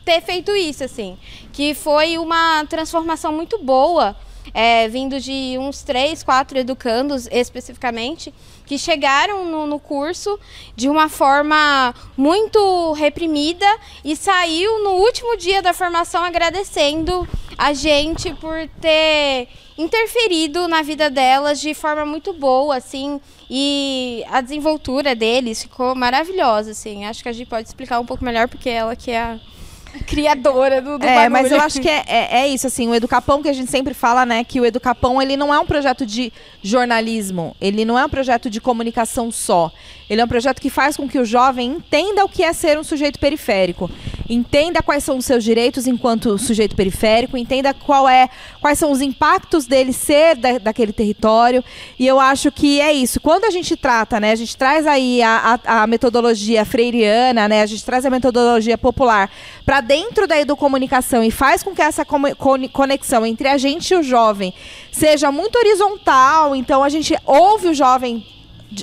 ter 0.04 0.20
feito 0.20 0.54
isso, 0.54 0.84
assim. 0.84 1.18
Que 1.52 1.74
foi 1.74 2.18
uma 2.18 2.64
transformação 2.66 3.32
muito 3.32 3.58
boa, 3.58 4.16
é, 4.52 4.86
vindo 4.88 5.18
de 5.18 5.56
uns 5.58 5.82
três, 5.82 6.22
quatro 6.22 6.58
educandos 6.58 7.26
especificamente, 7.30 8.32
que 8.66 8.78
chegaram 8.78 9.44
no, 9.44 9.66
no 9.66 9.78
curso 9.78 10.38
de 10.76 10.88
uma 10.88 11.08
forma 11.08 11.94
muito 12.16 12.92
reprimida 12.92 13.66
e 14.04 14.14
saiu 14.14 14.82
no 14.82 14.90
último 14.90 15.36
dia 15.36 15.60
da 15.60 15.72
formação 15.72 16.22
agradecendo 16.22 17.26
a 17.56 17.72
gente 17.72 18.32
por 18.34 18.68
ter 18.80 19.48
interferido 19.76 20.68
na 20.68 20.82
vida 20.82 21.10
delas 21.10 21.60
de 21.60 21.74
forma 21.74 22.06
muito 22.06 22.32
boa, 22.32 22.76
assim, 22.76 23.20
e 23.50 24.24
a 24.28 24.40
desenvoltura 24.40 25.14
deles 25.14 25.62
ficou 25.62 25.94
maravilhosa, 25.94 26.70
assim. 26.70 27.04
Acho 27.04 27.22
que 27.22 27.28
a 27.28 27.32
gente 27.32 27.48
pode 27.48 27.68
explicar 27.68 28.00
um 28.00 28.06
pouco 28.06 28.24
melhor 28.24 28.48
porque 28.48 28.68
ela 28.68 28.94
que 28.94 29.10
é 29.10 29.20
a 29.20 29.40
criadora 30.06 30.80
do, 30.80 30.98
do 30.98 31.06
É, 31.06 31.28
mas 31.28 31.44
bagulho. 31.44 31.60
eu 31.60 31.64
acho 31.64 31.80
que 31.80 31.88
é, 31.88 32.04
é, 32.06 32.40
é 32.40 32.48
isso, 32.48 32.66
assim, 32.66 32.88
o 32.88 32.94
Educapão 32.94 33.42
que 33.42 33.48
a 33.48 33.52
gente 33.52 33.70
sempre 33.70 33.94
fala, 33.94 34.26
né, 34.26 34.44
que 34.44 34.60
o 34.60 34.64
Educapão, 34.64 35.20
ele 35.20 35.36
não 35.36 35.52
é 35.52 35.58
um 35.58 35.66
projeto 35.66 36.04
de 36.04 36.32
jornalismo, 36.62 37.54
ele 37.60 37.84
não 37.84 37.98
é 37.98 38.04
um 38.04 38.08
projeto 38.08 38.50
de 38.50 38.60
comunicação 38.60 39.30
só, 39.30 39.72
ele 40.08 40.20
é 40.20 40.24
um 40.24 40.28
projeto 40.28 40.60
que 40.60 40.68
faz 40.68 40.96
com 40.96 41.08
que 41.08 41.18
o 41.18 41.24
jovem 41.24 41.72
entenda 41.72 42.24
o 42.24 42.28
que 42.28 42.42
é 42.42 42.52
ser 42.52 42.78
um 42.78 42.84
sujeito 42.84 43.18
periférico, 43.18 43.90
entenda 44.28 44.82
quais 44.82 45.04
são 45.04 45.16
os 45.16 45.24
seus 45.24 45.42
direitos 45.42 45.86
enquanto 45.86 46.36
sujeito 46.38 46.76
periférico, 46.76 47.36
entenda 47.36 47.72
qual 47.72 48.08
é, 48.08 48.28
quais 48.60 48.78
são 48.78 48.90
os 48.90 49.00
impactos 49.00 49.66
dele 49.66 49.92
ser 49.92 50.36
da, 50.36 50.58
daquele 50.58 50.92
território, 50.92 51.64
e 51.98 52.06
eu 52.06 52.20
acho 52.20 52.50
que 52.50 52.80
é 52.80 52.92
isso, 52.92 53.20
quando 53.20 53.44
a 53.44 53.50
gente 53.50 53.76
trata, 53.76 54.20
né, 54.20 54.32
a 54.32 54.36
gente 54.36 54.56
traz 54.56 54.86
aí 54.86 55.22
a, 55.22 55.58
a, 55.64 55.82
a 55.82 55.86
metodologia 55.86 56.64
freiriana, 56.64 57.48
né, 57.48 57.62
a 57.62 57.66
gente 57.66 57.84
traz 57.84 58.04
a 58.04 58.10
metodologia 58.10 58.76
popular 58.76 59.30
para 59.64 59.80
dentro 59.80 60.26
da 60.26 60.38
educomunicação 60.38 61.22
e 61.24 61.30
faz 61.30 61.62
com 61.62 61.74
que 61.74 61.80
essa 61.82 62.04
conexão 62.72 63.24
entre 63.24 63.48
a 63.48 63.56
gente 63.56 63.92
e 63.92 63.96
o 63.96 64.02
jovem 64.02 64.52
seja 64.92 65.32
muito 65.32 65.56
horizontal. 65.56 66.54
Então 66.54 66.84
a 66.84 66.88
gente 66.88 67.16
ouve 67.24 67.68
o 67.68 67.74
jovem 67.74 68.26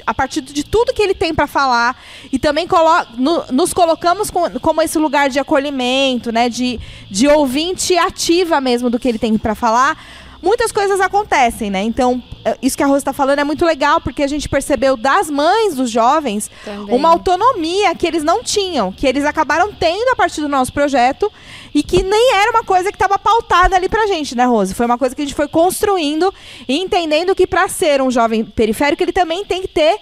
a 0.07 0.13
partir 0.13 0.39
de 0.41 0.63
tudo 0.63 0.93
que 0.93 1.01
ele 1.01 1.13
tem 1.13 1.35
para 1.35 1.45
falar 1.47 2.01
e 2.31 2.39
também 2.39 2.65
colo 2.65 3.05
no- 3.17 3.43
nos 3.51 3.73
colocamos 3.73 4.31
com- 4.31 4.49
como 4.61 4.81
esse 4.81 4.97
lugar 4.97 5.29
de 5.29 5.37
acolhimento, 5.37 6.31
né, 6.31 6.47
de, 6.47 6.79
de 7.09 7.27
ouvinte 7.27 7.97
ativa 7.97 8.61
mesmo 8.61 8.89
do 8.89 8.97
que 8.97 9.07
ele 9.07 9.19
tem 9.19 9.37
para 9.37 9.53
falar. 9.53 10.01
Muitas 10.41 10.71
coisas 10.71 10.99
acontecem, 10.99 11.69
né? 11.69 11.81
Então, 11.83 12.21
é, 12.43 12.57
isso 12.61 12.75
que 12.75 12.83
a 12.83 12.85
Rosa 12.87 12.97
está 12.99 13.13
falando 13.13 13.39
é 13.39 13.43
muito 13.43 13.63
legal, 13.65 14.01
porque 14.01 14.23
a 14.23 14.27
gente 14.27 14.49
percebeu 14.49 14.97
das 14.97 15.29
mães 15.29 15.75
dos 15.75 15.89
jovens 15.91 16.49
Também. 16.65 16.95
uma 16.95 17.09
autonomia 17.09 17.93
que 17.95 18.07
eles 18.07 18.23
não 18.23 18.43
tinham, 18.43 18.91
que 18.91 19.05
eles 19.05 19.23
acabaram 19.25 19.71
tendo 19.71 20.09
a 20.09 20.15
partir 20.15 20.41
do 20.41 20.49
nosso 20.49 20.73
projeto 20.73 21.31
e 21.73 21.83
que 21.83 22.01
nem 22.03 22.33
era 22.35 22.51
uma 22.51 22.63
coisa 22.63 22.89
que 22.91 22.95
estava 22.95 23.17
pautada 23.19 23.75
ali 23.75 23.87
pra 23.87 24.07
gente, 24.07 24.35
né, 24.35 24.45
Rose? 24.45 24.73
Foi 24.73 24.85
uma 24.85 24.97
coisa 24.97 25.15
que 25.15 25.21
a 25.21 25.25
gente 25.25 25.35
foi 25.35 25.47
construindo 25.47 26.33
e 26.67 26.79
entendendo 26.79 27.35
que 27.35 27.45
para 27.45 27.67
ser 27.67 28.01
um 28.01 28.09
jovem 28.11 28.43
periférico, 28.43 29.03
ele 29.03 29.13
também 29.13 29.45
tem 29.45 29.61
que 29.61 29.67
ter 29.67 29.97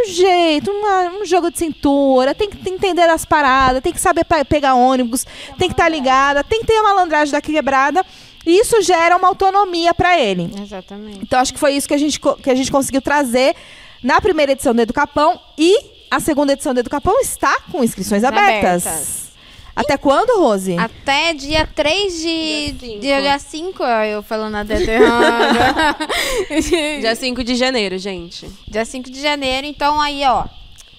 um 0.00 0.08
jeito, 0.10 0.70
uma- 0.70 1.20
um 1.20 1.24
jogo 1.24 1.50
de 1.50 1.58
cintura, 1.58 2.34
tem 2.34 2.48
que 2.50 2.68
entender 2.70 3.08
as 3.08 3.24
paradas, 3.24 3.82
tem 3.82 3.92
que 3.92 4.00
saber 4.00 4.24
pe- 4.24 4.44
pegar 4.44 4.74
ônibus, 4.74 5.24
tem 5.58 5.68
que 5.68 5.74
estar 5.74 5.88
ligada, 5.88 6.44
tem 6.44 6.60
que 6.60 6.66
ter 6.66 6.76
a 6.76 6.82
malandragem 6.82 7.32
da 7.32 7.40
quebrada. 7.40 8.04
E 8.48 8.58
isso 8.58 8.80
gera 8.80 9.14
uma 9.14 9.28
autonomia 9.28 9.92
para 9.92 10.18
ele. 10.18 10.50
Exatamente. 10.62 11.18
Então 11.20 11.38
acho 11.38 11.52
que 11.52 11.60
foi 11.60 11.74
isso 11.74 11.86
que 11.86 11.92
a 11.92 11.98
gente, 11.98 12.18
que 12.18 12.50
a 12.50 12.54
gente 12.54 12.72
conseguiu 12.72 13.02
trazer 13.02 13.54
na 14.02 14.22
primeira 14.22 14.52
edição 14.52 14.74
do 14.74 14.80
Educapão 14.80 15.38
e 15.58 15.76
a 16.10 16.18
segunda 16.18 16.54
edição 16.54 16.72
do 16.72 16.80
Educapão 16.80 17.20
está 17.20 17.60
com 17.70 17.84
inscrições 17.84 18.24
abertas. 18.24 18.86
Abertas. 18.86 19.28
Até 19.76 19.98
quando, 19.98 20.40
Rose? 20.40 20.78
Até 20.78 21.34
dia 21.34 21.66
3 21.66 22.22
de. 22.22 22.72
Dia 22.72 22.78
cinco. 22.78 23.00
Dia 23.22 23.38
5, 23.38 23.84
eu 23.84 24.22
falando 24.22 24.56
a. 24.56 24.64
Dia 27.00 27.14
5 27.14 27.44
de 27.44 27.54
janeiro, 27.54 27.98
gente. 27.98 28.48
Dia 28.66 28.86
5 28.86 29.10
de 29.10 29.20
janeiro, 29.20 29.66
então 29.66 30.00
aí, 30.00 30.24
ó. 30.24 30.46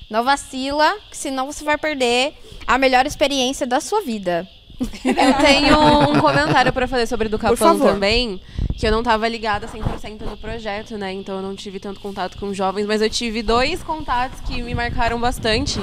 Não 0.08 0.24
vacila, 0.24 0.96
que 1.10 1.18
senão 1.18 1.52
você 1.52 1.64
vai 1.64 1.80
perder 1.80 2.36
a 2.68 2.78
melhor 2.78 3.08
experiência 3.08 3.66
da 3.66 3.82
sua 3.82 4.02
vida. 4.02 4.48
Eu 4.80 5.34
tenho 5.42 5.78
um 6.10 6.20
comentário 6.20 6.72
pra 6.72 6.88
fazer 6.88 7.06
sobre 7.06 7.28
do 7.28 7.38
Capão 7.38 7.58
favor. 7.58 7.92
também, 7.92 8.42
que 8.78 8.88
eu 8.88 8.92
não 8.92 9.04
tava 9.04 9.28
ligada 9.28 9.68
100% 9.68 10.22
no 10.22 10.38
projeto, 10.38 10.98
né? 10.98 11.12
Então 11.12 11.38
eu 11.38 11.42
não 11.42 11.56
tive 11.56 11.80
tanto 11.80 12.00
contato 12.00 12.38
com 12.38 12.54
jovens, 12.54 12.86
mas 12.86 13.02
eu 13.02 13.10
tive 13.10 13.44
dois 13.44 13.84
contatos 13.84 14.40
que 14.42 14.62
me 14.62 14.74
marcaram 14.74 15.20
bastante, 15.20 15.80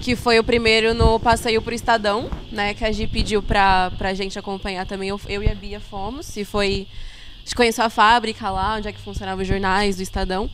que 0.00 0.16
foi 0.16 0.38
o 0.38 0.44
primeiro 0.44 0.94
no 0.94 1.20
passeio 1.20 1.60
pro 1.60 1.74
Estadão, 1.74 2.30
né, 2.50 2.72
que 2.72 2.84
a 2.84 2.90
Gi 2.90 3.06
pediu 3.06 3.42
pra, 3.42 3.92
pra 3.98 4.14
gente 4.14 4.38
acompanhar 4.38 4.86
também, 4.86 5.10
eu, 5.10 5.20
eu 5.28 5.42
e 5.42 5.48
a 5.48 5.54
Bia 5.54 5.78
fomos, 5.78 6.34
e 6.36 6.44
foi 6.44 6.86
a 7.36 7.40
gente 7.40 7.54
conheceu 7.54 7.84
a 7.84 7.90
fábrica 7.90 8.50
lá, 8.50 8.76
onde 8.76 8.88
é 8.88 8.92
que 8.92 9.00
funcionavam 9.00 9.42
os 9.42 9.48
jornais 9.48 9.96
do 9.96 10.02
Estadão. 10.02 10.48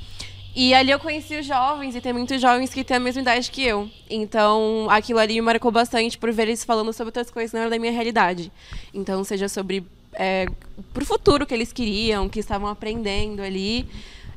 E 0.58 0.72
ali 0.72 0.90
eu 0.90 0.98
conheci 0.98 1.36
os 1.38 1.44
jovens, 1.44 1.94
e 1.94 2.00
tem 2.00 2.14
muitos 2.14 2.40
jovens 2.40 2.72
que 2.72 2.82
têm 2.82 2.96
a 2.96 3.00
mesma 3.00 3.20
idade 3.20 3.50
que 3.50 3.62
eu. 3.62 3.90
Então, 4.08 4.86
aquilo 4.88 5.18
ali 5.18 5.34
me 5.34 5.42
marcou 5.42 5.70
bastante 5.70 6.16
por 6.16 6.32
ver 6.32 6.44
eles 6.44 6.64
falando 6.64 6.94
sobre 6.94 7.08
outras 7.10 7.30
coisas 7.30 7.52
não 7.52 7.60
eram 7.60 7.70
da 7.70 7.78
minha 7.78 7.92
realidade. 7.92 8.50
Então, 8.94 9.22
seja 9.22 9.50
sobre 9.50 9.84
é, 10.14 10.46
pro 10.94 11.04
futuro 11.04 11.44
que 11.44 11.52
eles 11.52 11.74
queriam, 11.74 12.26
que 12.26 12.40
estavam 12.40 12.68
aprendendo 12.70 13.42
ali. 13.42 13.86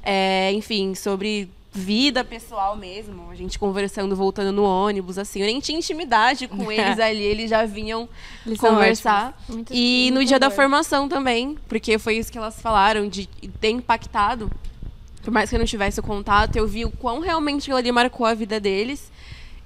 É, 0.04 0.52
enfim, 0.52 0.94
sobre 0.94 1.50
vida 1.72 2.22
pessoal 2.26 2.76
mesmo. 2.76 3.30
A 3.32 3.36
gente 3.36 3.58
conversando, 3.58 4.14
voltando 4.14 4.52
no 4.52 4.64
ônibus, 4.66 5.18
assim. 5.18 5.40
Eu 5.40 5.46
nem 5.46 5.62
tinha 5.62 5.78
intimidade 5.78 6.50
com 6.50 6.68
eles 6.70 7.00
ali, 7.00 7.24
eles 7.24 7.50
já 7.50 7.66
vinham 7.66 8.10
Eles 8.46 8.60
conversar. 8.60 9.42
Muito- 9.48 9.74
E 9.74 10.10
no 10.10 10.16
muito 10.18 10.28
dia 10.28 10.38
da 10.40 10.48
amor. 10.48 10.56
formação 10.58 11.08
também, 11.08 11.58
porque 11.70 11.98
foi 11.98 12.18
isso 12.18 12.30
que 12.30 12.38
elas 12.38 12.60
falaram, 12.62 13.08
de 13.08 13.26
ter 13.62 13.70
impactado. 13.70 14.52
Por 15.22 15.32
mais 15.32 15.50
que 15.50 15.56
eu 15.56 15.60
não 15.60 15.66
tivesse 15.66 16.00
o 16.00 16.04
contato, 16.04 16.56
eu 16.56 16.68
vi 16.68 16.86
o 16.86 16.92
quão 16.92 17.20
realmente 17.20 17.64
aquilo 17.64 17.78
ali 17.78 17.92
marcou 17.92 18.26
a 18.26 18.34
vida 18.34 18.60
deles. 18.60 19.12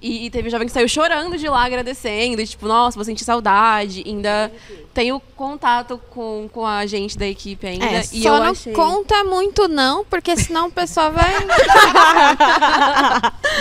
E, 0.03 0.25
e 0.25 0.29
teve 0.29 0.49
jovem 0.49 0.67
que 0.67 0.73
saiu 0.73 0.89
chorando 0.89 1.37
de 1.37 1.47
lá, 1.47 1.63
agradecendo. 1.63 2.41
E, 2.41 2.45
tipo, 2.45 2.67
nossa, 2.67 2.95
vou 2.95 3.05
sentir 3.05 3.23
saudade. 3.23 4.03
Ainda 4.05 4.51
tenho 4.93 5.21
contato 5.37 5.97
com, 6.09 6.49
com 6.51 6.65
a 6.65 6.85
gente 6.85 7.17
da 7.17 7.25
equipe 7.25 7.65
ainda. 7.65 7.85
É, 7.85 8.01
e 8.11 8.21
só 8.21 8.37
não 8.37 8.51
achei... 8.51 8.73
conta 8.73 9.23
muito 9.23 9.69
não, 9.69 10.03
porque 10.03 10.35
senão 10.35 10.67
o 10.67 10.71
pessoal 10.71 11.13
vai... 11.13 11.31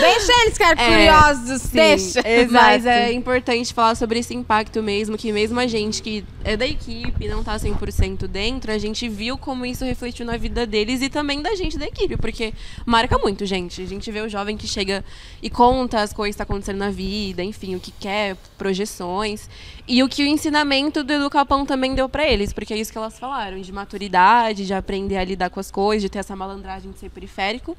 Deixa 0.01 0.33
eles 0.43 0.55
ficar 0.55 0.77
É, 0.77 0.85
curiosos, 0.85 1.63
Sim, 1.63 1.77
deixa. 1.77 2.21
Mas 2.51 2.85
é 2.87 3.13
importante 3.13 3.73
falar 3.73 3.95
sobre 3.95 4.19
esse 4.19 4.35
impacto 4.35 4.83
mesmo, 4.83 5.17
que 5.17 5.33
mesmo 5.33 5.61
a 5.61 5.67
gente 5.69 6.03
que 6.03 6.25
é 6.43 6.57
da 6.57 6.67
equipe, 6.67 7.29
não 7.29 7.45
tá 7.45 7.57
100% 7.57 8.27
dentro, 8.27 8.73
a 8.73 8.79
gente 8.79 9.09
viu 9.09 9.39
como 9.39 9.65
isso 9.65 9.85
refletiu 9.85 10.27
na 10.27 10.37
vida 10.37 10.67
deles 10.67 11.01
e 11.03 11.09
também 11.09 11.41
da 11.41 11.55
gente 11.55 11.79
da 11.79 11.87
equipe, 11.87 12.17
porque 12.17 12.53
marca 12.85 13.17
muito, 13.17 13.47
gente. 13.47 13.81
A 13.81 13.87
gente 13.87 14.11
vê 14.11 14.21
o 14.21 14.29
jovem 14.29 14.57
que 14.57 14.67
chega 14.67 15.05
e 15.41 15.49
conta 15.49 16.01
as 16.01 16.13
coisas 16.13 16.32
que 16.33 16.39
tá 16.39 16.45
acontecendo 16.45 16.79
na 16.79 16.91
vida, 16.91 17.43
enfim, 17.43 17.75
o 17.75 17.81
que 17.81 17.93
quer, 17.93 18.37
projeções. 18.59 19.49
E 19.87 20.03
o 20.03 20.09
que 20.09 20.23
o 20.23 20.27
ensinamento 20.27 21.05
do 21.05 21.13
Educapão 21.13 21.65
também 21.65 21.95
deu 21.95 22.09
pra 22.09 22.27
eles, 22.27 22.53
porque 22.53 22.75
é 22.75 22.77
isso 22.77 22.93
que 22.93 22.99
elas 22.99 23.19
falaram, 23.19 23.61
de 23.61 23.73
maturidade, 23.73 24.67
de 24.67 24.75
aprender 24.75 25.17
a 25.17 25.25
lidar 25.25 25.51
com 25.51 25.61
as 25.61 25.71
coisas, 25.71 26.03
de 26.03 26.09
ter 26.09 26.19
essa 26.19 26.35
malandragem 26.35 26.91
de 26.91 26.99
ser 26.99 27.11
periférico 27.11 27.77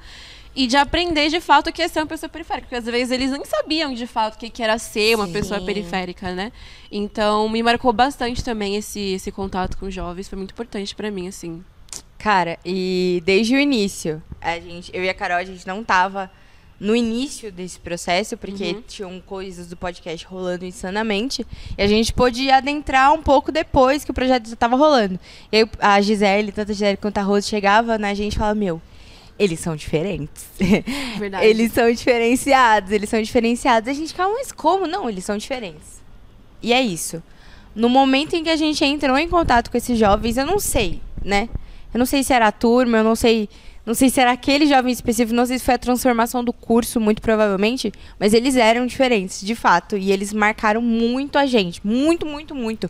e 0.56 0.68
de 0.68 0.78
aprender 0.78 1.30
de 1.30 1.42
fato 1.42 1.70
o 1.70 1.74
que 1.74 1.82
é 1.82 1.88
ser 1.88 2.00
uma 2.00 2.06
pessoa 2.06 2.30
periférica, 2.30 2.68
porque 2.68 2.76
às 2.76 2.86
vezes 2.86 3.12
eles 3.12 3.32
nem 3.32 3.44
sabiam 3.44 3.94
de 3.94 4.06
fato 4.06 4.36
o 4.36 4.38
que 4.38 4.62
era 4.62 4.78
ser 4.78 5.16
uma 5.16 5.28
pessoa 5.28 5.60
periférica, 5.62 6.34
né? 6.34 6.52
Então 6.92 7.50
me 7.50 7.64
marcou 7.64 7.92
bastante 7.92 8.44
também 8.44 8.76
esse 8.76 9.14
esse 9.14 9.32
contato 9.32 9.78
com 9.78 9.88
os 9.88 9.94
jovens, 9.94 10.30
foi 10.30 10.38
muito 10.38 10.52
importante 10.52 10.96
pra 10.96 11.10
mim 11.10 11.28
assim. 11.28 11.64
Cara, 12.20 12.58
e 12.64 13.22
desde 13.26 13.56
o 13.56 13.60
início, 13.60 14.24
a 14.40 14.58
gente, 14.60 14.90
eu 14.94 15.04
e 15.04 15.10
a 15.10 15.14
Carol, 15.14 15.38
a 15.38 15.44
gente 15.44 15.68
não 15.68 15.84
tava 15.84 16.32
no 16.84 16.94
início 16.94 17.50
desse 17.50 17.80
processo, 17.80 18.36
porque 18.36 18.76
tinham 18.86 19.22
coisas 19.26 19.68
do 19.68 19.78
podcast 19.78 20.26
rolando 20.26 20.66
insanamente, 20.66 21.48
e 21.78 21.82
a 21.82 21.88
gente 21.88 22.12
pôde 22.12 22.52
adentrar 22.52 23.14
um 23.14 23.24
pouco 23.24 23.54
depois 23.54 24.04
que 24.04 24.12
o 24.12 24.14
projeto 24.14 24.50
já 24.50 24.56
tava 24.58 24.76
rolando. 24.76 25.18
E 25.50 25.60
aí 25.60 25.70
a 25.80 26.02
Gisele, 26.02 26.52
tanto 26.52 26.72
a 26.72 26.74
Gisele 26.74 26.98
quanto 26.98 27.18
a 27.20 27.22
Rose 27.22 27.48
chegava 27.48 27.98
na 27.98 28.14
gente 28.14 28.34
e 28.34 28.38
falava, 28.38 28.60
meu, 28.60 28.82
eles 29.40 29.62
são 29.62 29.78
diferentes. 29.78 30.46
Verdade. 31.18 31.46
Eles 31.46 31.72
são 31.72 31.90
diferenciados, 31.90 32.92
eles 32.92 33.10
são 33.10 33.22
diferenciados. 33.22 33.88
A 33.88 33.94
gente, 33.94 34.14
calma, 34.14 34.36
mas 34.36 34.52
como? 34.52 34.86
Não, 34.86 35.10
eles 35.10 35.24
são 35.24 35.38
diferentes. 35.38 36.04
E 36.62 36.74
é 36.74 36.82
isso. 36.82 37.24
No 37.74 37.88
momento 37.88 38.36
em 38.36 38.44
que 38.44 38.50
a 38.50 38.58
gente 38.58 38.84
entrou 38.84 39.18
em 39.18 39.30
contato 39.30 39.72
com 39.72 39.78
esses 39.78 39.98
jovens, 39.98 40.36
eu 40.36 40.46
não 40.46 40.60
sei, 40.60 41.02
né? 41.24 41.48
Eu 41.94 41.98
não 41.98 42.06
sei 42.06 42.24
se 42.24 42.34
era 42.34 42.48
a 42.48 42.52
turma, 42.52 42.98
eu 42.98 43.04
não 43.06 43.16
sei, 43.16 43.48
não 43.86 43.94
sei 43.94 44.10
se 44.10 44.20
era 44.20 44.32
aquele 44.32 44.66
jovem 44.66 44.92
específico, 44.92 45.36
não 45.36 45.46
sei 45.46 45.60
se 45.60 45.66
foi 45.66 45.74
a 45.74 45.78
transformação 45.78 46.44
do 46.44 46.54
curso, 46.54 47.00
muito 47.00 47.22
provavelmente, 47.22 47.92
mas 48.20 48.34
eles 48.34 48.56
eram 48.56 48.86
diferentes, 48.86 49.42
de 49.42 49.56
fato, 49.56 49.98
e 49.98 50.12
eles 50.12 50.32
marcaram 50.32 50.82
muito 50.82 51.38
a 51.38 51.46
gente, 51.46 51.86
muito, 51.86 52.26
muito, 52.26 52.56
muito. 52.56 52.90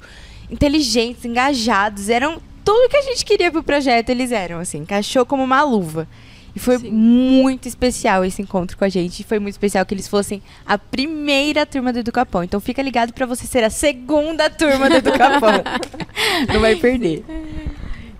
Inteligentes, 0.52 1.26
engajados, 1.26 2.10
eram 2.10 2.40
tudo 2.64 2.90
que 2.90 2.98
a 2.98 3.02
gente 3.02 3.26
queria 3.26 3.52
pro 3.52 3.64
projeto, 3.64 4.10
eles 4.10 4.32
eram 4.32 4.60
assim, 4.60 4.80
encaixou 4.80 5.26
como 5.26 5.44
uma 5.44 5.64
luva. 5.64 6.08
E 6.56 6.60
foi 6.60 6.78
Sim. 6.78 6.92
muito 6.92 7.68
especial 7.68 8.24
esse 8.24 8.42
encontro 8.42 8.78
com 8.78 8.86
a 8.86 8.90
gente. 8.90 9.22
E 9.22 9.24
foi 9.24 9.40
muito 9.40 9.54
especial 9.54 9.86
que 9.86 9.94
eles 9.94 10.08
fossem 10.08 10.42
a 10.66 10.78
primeira 10.78 11.66
turma 11.66 11.92
do 11.92 12.00
Educapão. 12.00 12.44
Então 12.44 12.60
fica 12.60 12.82
ligado 12.82 13.12
pra 13.12 13.26
você 13.26 13.48
ser 13.48 13.64
a 13.64 13.70
segunda 13.70 14.50
turma 14.50 14.88
do 14.88 14.98
Educapão. 14.98 15.64
Não 16.54 16.60
vai 16.62 16.76
perder. 16.76 17.26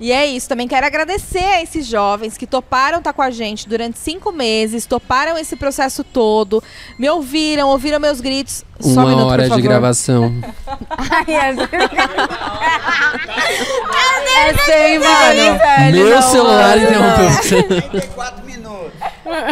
E 0.04 0.12
é 0.12 0.26
isso, 0.26 0.50
também 0.50 0.68
quero 0.68 0.86
agradecer 0.86 1.46
a 1.46 1.62
esses 1.62 1.86
jovens 1.86 2.36
que 2.36 2.46
toparam 2.46 2.98
estar 2.98 3.14
com 3.14 3.22
a 3.22 3.32
gente 3.32 3.70
durante 3.70 3.98
cinco 3.98 4.34
meses, 4.34 4.86
toparam 4.86 5.38
esse 5.38 5.56
processo 5.56 6.04
todo, 6.04 6.62
me 7.00 7.10
ouviram, 7.10 7.70
ouviram 7.70 8.02
meus 8.02 8.20
gritos. 8.20 8.66
Só 8.82 8.90
um 8.90 8.94
Uma 8.96 9.06
minuto, 9.06 9.28
hora 9.28 9.48
por 9.48 9.56
de 9.56 9.62
gravação. 9.62 10.34
É 14.36 14.54
sem, 14.66 15.00
mano. 15.00 15.94
Meu 15.94 16.22
celular 16.22 16.78
interrompeu 16.78 17.30
você. 17.30 17.64
34 17.64 18.46
minutos. 18.46 18.92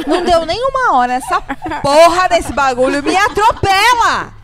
Não 0.06 0.26
deu 0.26 0.46
nem 0.46 0.62
uma 0.66 0.98
hora. 0.98 1.14
Essa 1.14 1.40
porra 1.82 2.28
desse 2.28 2.52
bagulho 2.52 3.02
me 3.02 3.16
atropela! 3.16 4.41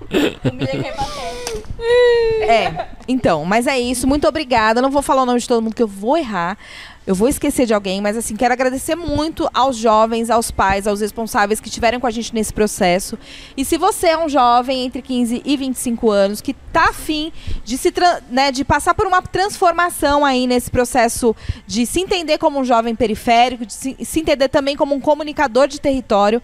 É, 2.41 2.87
então, 3.07 3.45
mas 3.45 3.67
é 3.67 3.79
isso. 3.79 4.07
Muito 4.07 4.27
obrigada. 4.27 4.81
Não 4.81 4.89
vou 4.89 5.01
falar 5.01 5.23
o 5.23 5.25
nome 5.25 5.39
de 5.39 5.47
todo 5.47 5.61
mundo 5.61 5.75
que 5.75 5.83
eu 5.83 5.87
vou 5.87 6.17
errar. 6.17 6.57
Eu 7.05 7.15
vou 7.15 7.29
esquecer 7.29 7.65
de 7.65 7.73
alguém, 7.73 8.01
mas 8.01 8.17
assim, 8.17 8.35
quero 8.35 8.53
agradecer 8.53 8.93
muito 8.93 9.49
aos 9.53 9.77
jovens, 9.77 10.29
aos 10.29 10.51
pais, 10.51 10.85
aos 10.85 10.99
responsáveis 10.99 11.61
que 11.61 11.69
estiveram 11.69 12.01
com 12.01 12.07
a 12.07 12.11
gente 12.11 12.35
nesse 12.35 12.51
processo. 12.51 13.17
E 13.55 13.63
se 13.63 13.77
você 13.77 14.07
é 14.07 14.17
um 14.17 14.27
jovem 14.27 14.85
entre 14.85 15.01
15 15.01 15.41
e 15.45 15.55
25 15.55 16.11
anos 16.11 16.41
que 16.41 16.53
tá 16.53 16.89
afim 16.89 17.31
de 17.63 17.77
se 17.77 17.93
né, 18.29 18.51
de 18.51 18.65
passar 18.65 18.93
por 18.93 19.07
uma 19.07 19.21
transformação 19.21 20.25
aí 20.25 20.45
nesse 20.45 20.69
processo 20.69 21.33
de 21.65 21.85
se 21.85 22.01
entender 22.01 22.37
como 22.37 22.59
um 22.59 22.65
jovem 22.65 22.93
periférico, 22.93 23.65
de 23.65 23.71
se, 23.71 23.95
se 24.03 24.19
entender 24.19 24.49
também 24.49 24.75
como 24.75 24.93
um 24.93 24.99
comunicador 24.99 25.69
de 25.69 25.79
território, 25.79 26.41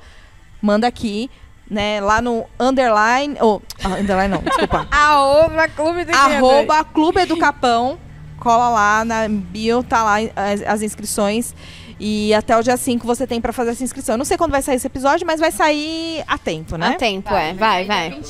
manda 0.61 0.87
aqui, 0.87 1.29
né, 1.69 1.99
lá 2.01 2.21
no 2.21 2.45
underline, 2.59 3.37
ou 3.39 3.61
ah, 3.83 3.89
underline 3.99 4.33
não, 4.33 4.41
desculpa. 4.41 4.87
Arroba 4.91 5.67
Clube 5.67 6.05
do 6.05 6.15
arroba 6.15 6.83
Clube 6.83 7.25
do 7.25 7.37
Capão. 7.37 7.97
Cola 8.39 8.69
lá 8.69 9.05
na 9.05 9.27
bio, 9.29 9.83
tá 9.83 10.03
lá 10.03 10.15
as, 10.35 10.61
as 10.61 10.81
inscrições. 10.81 11.55
E 11.99 12.33
até 12.33 12.57
o 12.57 12.61
dia 12.61 12.75
5 12.75 13.07
você 13.07 13.25
tem 13.25 13.39
pra 13.39 13.53
fazer 13.53 13.71
essa 13.71 13.83
inscrição. 13.83 14.15
Eu 14.15 14.17
não 14.17 14.25
sei 14.25 14.37
quando 14.37 14.51
vai 14.51 14.61
sair 14.61 14.75
esse 14.75 14.87
episódio, 14.87 15.25
mas 15.25 15.39
vai 15.39 15.51
sair 15.51 16.23
a 16.27 16.37
tempo, 16.37 16.75
né? 16.75 16.87
A 16.89 16.93
tempo, 16.95 17.33
é. 17.33 17.53
Vai, 17.53 17.85
vai. 17.85 18.21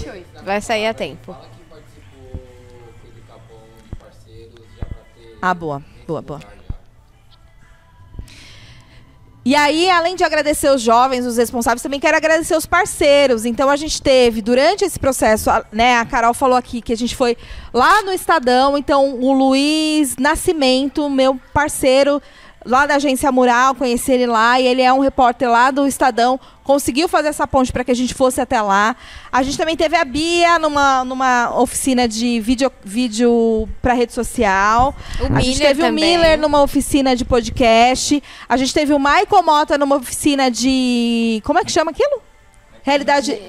Vai 0.44 0.62
sair 0.62 0.86
a 0.86 0.94
tempo. 0.94 1.36
Ah, 5.42 5.54
boa. 5.54 5.84
Boa, 6.08 6.22
boa. 6.22 6.40
E 9.46 9.56
aí, 9.56 9.90
além 9.90 10.16
de 10.16 10.24
agradecer 10.24 10.70
os 10.70 10.82
jovens, 10.82 11.26
os 11.26 11.36
responsáveis, 11.36 11.82
também 11.82 12.00
quero 12.00 12.16
agradecer 12.16 12.56
os 12.56 12.66
parceiros. 12.66 13.44
Então, 13.46 13.70
a 13.70 13.76
gente 13.76 14.02
teve, 14.02 14.42
durante 14.42 14.86
esse 14.86 14.98
processo, 14.98 15.50
a, 15.50 15.66
né, 15.70 15.98
a 15.98 16.06
Carol 16.06 16.34
falou 16.34 16.56
aqui 16.56 16.82
que 16.82 16.94
a 16.94 16.98
gente 16.98 17.14
foi 17.14 17.36
lá 17.74 18.04
no 18.04 18.14
Estadão. 18.14 18.78
Então, 18.78 19.20
o 19.20 19.34
Luiz 19.34 20.16
Nascimento, 20.18 21.10
meu 21.10 21.38
parceiro 21.54 22.22
lá 22.66 22.86
da 22.86 22.96
agência 22.96 23.32
Mural, 23.32 23.76
conheci 23.76 24.12
ele 24.12 24.26
lá, 24.26 24.60
e 24.60 24.68
ele 24.68 24.82
é 24.82 24.92
um 24.92 25.00
repórter 25.00 25.50
lá 25.50 25.72
do 25.72 25.88
Estadão, 25.88 26.40
conseguiu 26.64 27.08
fazer 27.08 27.30
essa 27.30 27.48
ponte 27.48 27.72
para 27.72 27.84
que 27.84 27.92
a 27.92 27.96
gente 27.96 28.14
fosse 28.14 28.40
até 28.40 28.62
lá. 28.62 28.96
A 29.32 29.44
gente 29.44 29.58
também 29.58 29.76
teve 29.76 29.96
a 29.96 30.06
Bia 30.06 30.58
numa, 30.60 31.04
numa 31.04 31.60
oficina 31.60 32.08
de 32.08 32.40
vídeo, 32.40 32.72
vídeo 32.84 33.68
para 33.82 33.94
rede 33.94 34.14
social. 34.14 34.96
O 35.20 35.26
a 35.36 35.40
gente 35.40 35.58
Miller 35.58 35.68
teve 35.68 35.82
o 35.82 35.86
também. 35.86 36.18
Miller 36.18 36.40
numa 36.40 36.62
oficina 36.62 37.16
de 37.16 37.26
podcast. 37.26 38.24
A 38.48 38.58
gente 38.58 38.74
teve 38.74 38.94
o 38.94 39.00
Michael 39.00 39.44
Mota 39.44 39.78
numa 39.78 39.96
oficina 39.96 40.50
de. 40.50 41.42
Como 41.44 41.60
é 41.60 41.64
que 41.64 41.72
chama 41.72 41.92
aquilo? 41.92 42.22
Realidade. 42.84 43.40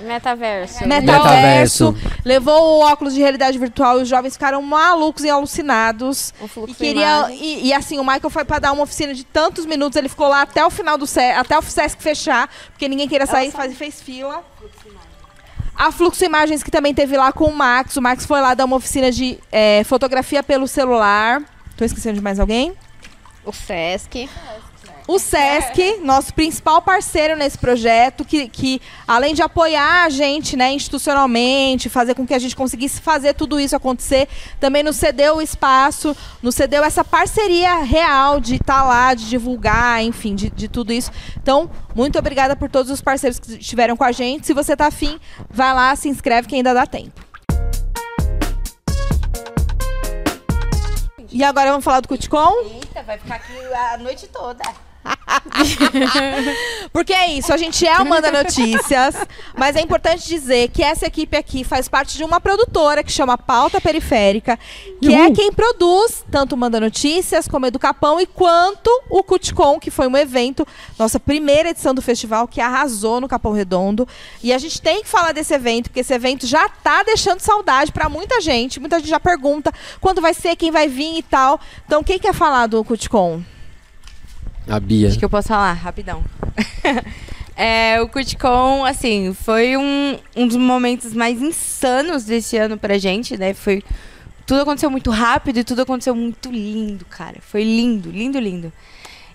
Metaverso. 0.00 0.86
Metaverso. 0.86 1.92
Metaverso. 1.92 1.96
Levou 2.24 2.78
o 2.78 2.80
óculos 2.80 3.14
de 3.14 3.20
realidade 3.20 3.58
virtual 3.58 3.98
e 3.98 4.02
os 4.02 4.08
jovens 4.08 4.32
ficaram 4.34 4.60
malucos 4.62 5.22
e 5.24 5.30
alucinados. 5.30 6.32
O 6.40 6.48
fluxo 6.48 6.72
E, 6.72 6.74
queria, 6.74 7.18
imagem. 7.18 7.38
e, 7.42 7.66
e, 7.68 7.72
assim, 7.74 7.98
o 7.98 8.02
Michael 8.04 8.30
foi 8.30 8.44
pra 8.44 8.58
dar 8.58 8.72
uma 8.72 8.82
oficina 8.82 9.12
de 9.14 9.24
tantos 9.24 9.66
minutos, 9.66 9.96
ele 9.96 10.08
ficou 10.08 10.28
lá 10.28 10.42
até 10.42 10.64
o 10.64 10.70
final 10.70 10.96
do 10.96 11.06
Se- 11.06 11.20
até 11.20 11.58
o 11.58 11.62
Sesc 11.62 12.02
fechar, 12.02 12.48
porque 12.70 12.88
ninguém 12.88 13.06
queria 13.06 13.26
sair, 13.26 13.50
faz, 13.52 13.76
fez 13.76 14.00
fila. 14.00 14.42
A 15.74 15.90
Fluxo 15.90 16.24
Imagens, 16.24 16.62
que 16.62 16.70
também 16.70 16.92
teve 16.94 17.16
lá 17.16 17.32
com 17.32 17.44
o 17.46 17.54
Max. 17.56 17.96
O 17.96 18.02
Max 18.02 18.26
foi 18.26 18.40
lá 18.40 18.54
dar 18.54 18.64
uma 18.66 18.76
oficina 18.76 19.10
de 19.10 19.38
eh, 19.50 19.82
fotografia 19.84 20.42
pelo 20.42 20.68
celular. 20.68 21.42
Tô 21.76 21.84
esquecendo 21.84 22.14
de 22.16 22.20
mais 22.20 22.38
alguém? 22.38 22.74
O 23.44 23.52
Sesc. 23.52 24.28
O 25.06 25.18
SESC, 25.18 25.98
nosso 26.02 26.32
principal 26.32 26.80
parceiro 26.80 27.36
nesse 27.36 27.58
projeto, 27.58 28.24
que, 28.24 28.48
que 28.48 28.80
além 29.06 29.34
de 29.34 29.42
apoiar 29.42 30.04
a 30.04 30.08
gente 30.08 30.56
né, 30.56 30.72
institucionalmente, 30.72 31.88
fazer 31.88 32.14
com 32.14 32.26
que 32.26 32.32
a 32.32 32.38
gente 32.38 32.54
conseguisse 32.54 33.00
fazer 33.00 33.34
tudo 33.34 33.58
isso 33.58 33.74
acontecer, 33.74 34.28
também 34.60 34.82
nos 34.82 34.96
cedeu 34.96 35.36
o 35.36 35.42
espaço, 35.42 36.16
nos 36.40 36.54
cedeu 36.54 36.84
essa 36.84 37.04
parceria 37.04 37.82
real 37.82 38.38
de 38.38 38.54
estar 38.54 38.84
lá, 38.84 39.12
de 39.12 39.28
divulgar, 39.28 40.02
enfim, 40.04 40.36
de, 40.36 40.50
de 40.50 40.68
tudo 40.68 40.92
isso. 40.92 41.10
Então, 41.36 41.68
muito 41.94 42.16
obrigada 42.18 42.54
por 42.54 42.70
todos 42.70 42.90
os 42.90 43.00
parceiros 43.00 43.40
que 43.40 43.58
estiveram 43.58 43.96
com 43.96 44.04
a 44.04 44.12
gente. 44.12 44.46
Se 44.46 44.54
você 44.54 44.76
tá 44.76 44.86
afim, 44.86 45.18
vai 45.50 45.74
lá, 45.74 45.94
se 45.96 46.08
inscreve 46.08 46.46
que 46.46 46.54
ainda 46.54 46.72
dá 46.72 46.86
tempo. 46.86 47.20
E 51.32 51.42
agora 51.42 51.70
vamos 51.70 51.84
falar 51.84 52.00
do 52.00 52.08
Cuticom? 52.08 52.52
Eita, 52.74 53.02
vai 53.02 53.18
ficar 53.18 53.36
aqui 53.36 53.52
a 53.74 53.98
noite 53.98 54.28
toda. 54.28 54.62
Porque 56.92 57.12
é 57.12 57.32
isso, 57.32 57.52
a 57.52 57.56
gente 57.56 57.86
é 57.86 57.98
o 57.98 58.06
Manda 58.06 58.30
Notícias, 58.30 59.14
mas 59.56 59.76
é 59.76 59.80
importante 59.80 60.26
dizer 60.26 60.68
que 60.68 60.82
essa 60.82 61.06
equipe 61.06 61.36
aqui 61.36 61.64
faz 61.64 61.88
parte 61.88 62.16
de 62.16 62.24
uma 62.24 62.40
produtora 62.40 63.02
que 63.02 63.12
chama 63.12 63.38
Pauta 63.38 63.80
Periférica, 63.80 64.58
que 65.00 65.14
é 65.14 65.30
quem 65.30 65.52
produz 65.52 66.24
tanto 66.30 66.54
o 66.54 66.58
Manda 66.58 66.78
Notícias 66.80 67.48
como 67.48 67.66
Educapão 67.66 68.20
e 68.20 68.26
quanto 68.26 68.90
o 69.08 69.22
Cuticom, 69.22 69.78
que 69.78 69.90
foi 69.90 70.06
um 70.06 70.16
evento, 70.16 70.66
nossa 70.98 71.18
primeira 71.18 71.70
edição 71.70 71.94
do 71.94 72.02
festival, 72.02 72.46
que 72.46 72.60
arrasou 72.60 73.20
no 73.20 73.28
Capão 73.28 73.52
Redondo. 73.52 74.06
E 74.42 74.52
a 74.52 74.58
gente 74.58 74.80
tem 74.80 75.02
que 75.02 75.08
falar 75.08 75.32
desse 75.32 75.54
evento, 75.54 75.84
porque 75.84 76.00
esse 76.00 76.14
evento 76.14 76.46
já 76.46 76.68
tá 76.68 77.02
deixando 77.02 77.40
saudade 77.40 77.92
pra 77.92 78.08
muita 78.08 78.40
gente. 78.40 78.80
Muita 78.80 78.98
gente 78.98 79.08
já 79.08 79.20
pergunta 79.20 79.72
quando 80.00 80.20
vai 80.20 80.34
ser, 80.34 80.56
quem 80.56 80.70
vai 80.70 80.88
vir 80.88 81.18
e 81.18 81.22
tal. 81.22 81.60
Então, 81.86 82.02
quem 82.02 82.18
quer 82.18 82.34
falar 82.34 82.66
do 82.66 82.82
Cuticom? 82.84 83.42
A 84.68 84.78
Bia. 84.78 85.08
Acho 85.08 85.18
que 85.18 85.24
eu 85.24 85.30
posso 85.30 85.48
falar, 85.48 85.72
rapidão. 85.72 86.22
É, 87.54 88.00
o 88.00 88.08
Cuticom, 88.08 88.84
assim, 88.84 89.34
foi 89.34 89.76
um, 89.76 90.18
um 90.34 90.46
dos 90.46 90.56
momentos 90.56 91.12
mais 91.12 91.40
insanos 91.40 92.24
desse 92.24 92.56
ano 92.56 92.78
pra 92.78 92.98
gente, 92.98 93.36
né? 93.36 93.52
Foi. 93.52 93.82
Tudo 94.46 94.62
aconteceu 94.62 94.90
muito 94.90 95.10
rápido 95.10 95.58
e 95.58 95.64
tudo 95.64 95.82
aconteceu 95.82 96.14
muito 96.14 96.50
lindo, 96.50 97.04
cara. 97.04 97.36
Foi 97.40 97.62
lindo, 97.62 98.10
lindo, 98.10 98.40
lindo. 98.40 98.72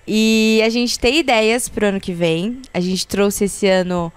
E 0.06 0.60
a 0.64 0.68
gente 0.68 0.98
tem 0.98 1.18
ideias 1.18 1.68
pro 1.68 1.86
ano 1.86 2.00
que 2.00 2.12
vem. 2.12 2.60
A 2.74 2.80
gente 2.80 3.06
trouxe 3.06 3.44
esse 3.44 3.66
ano 3.66 4.12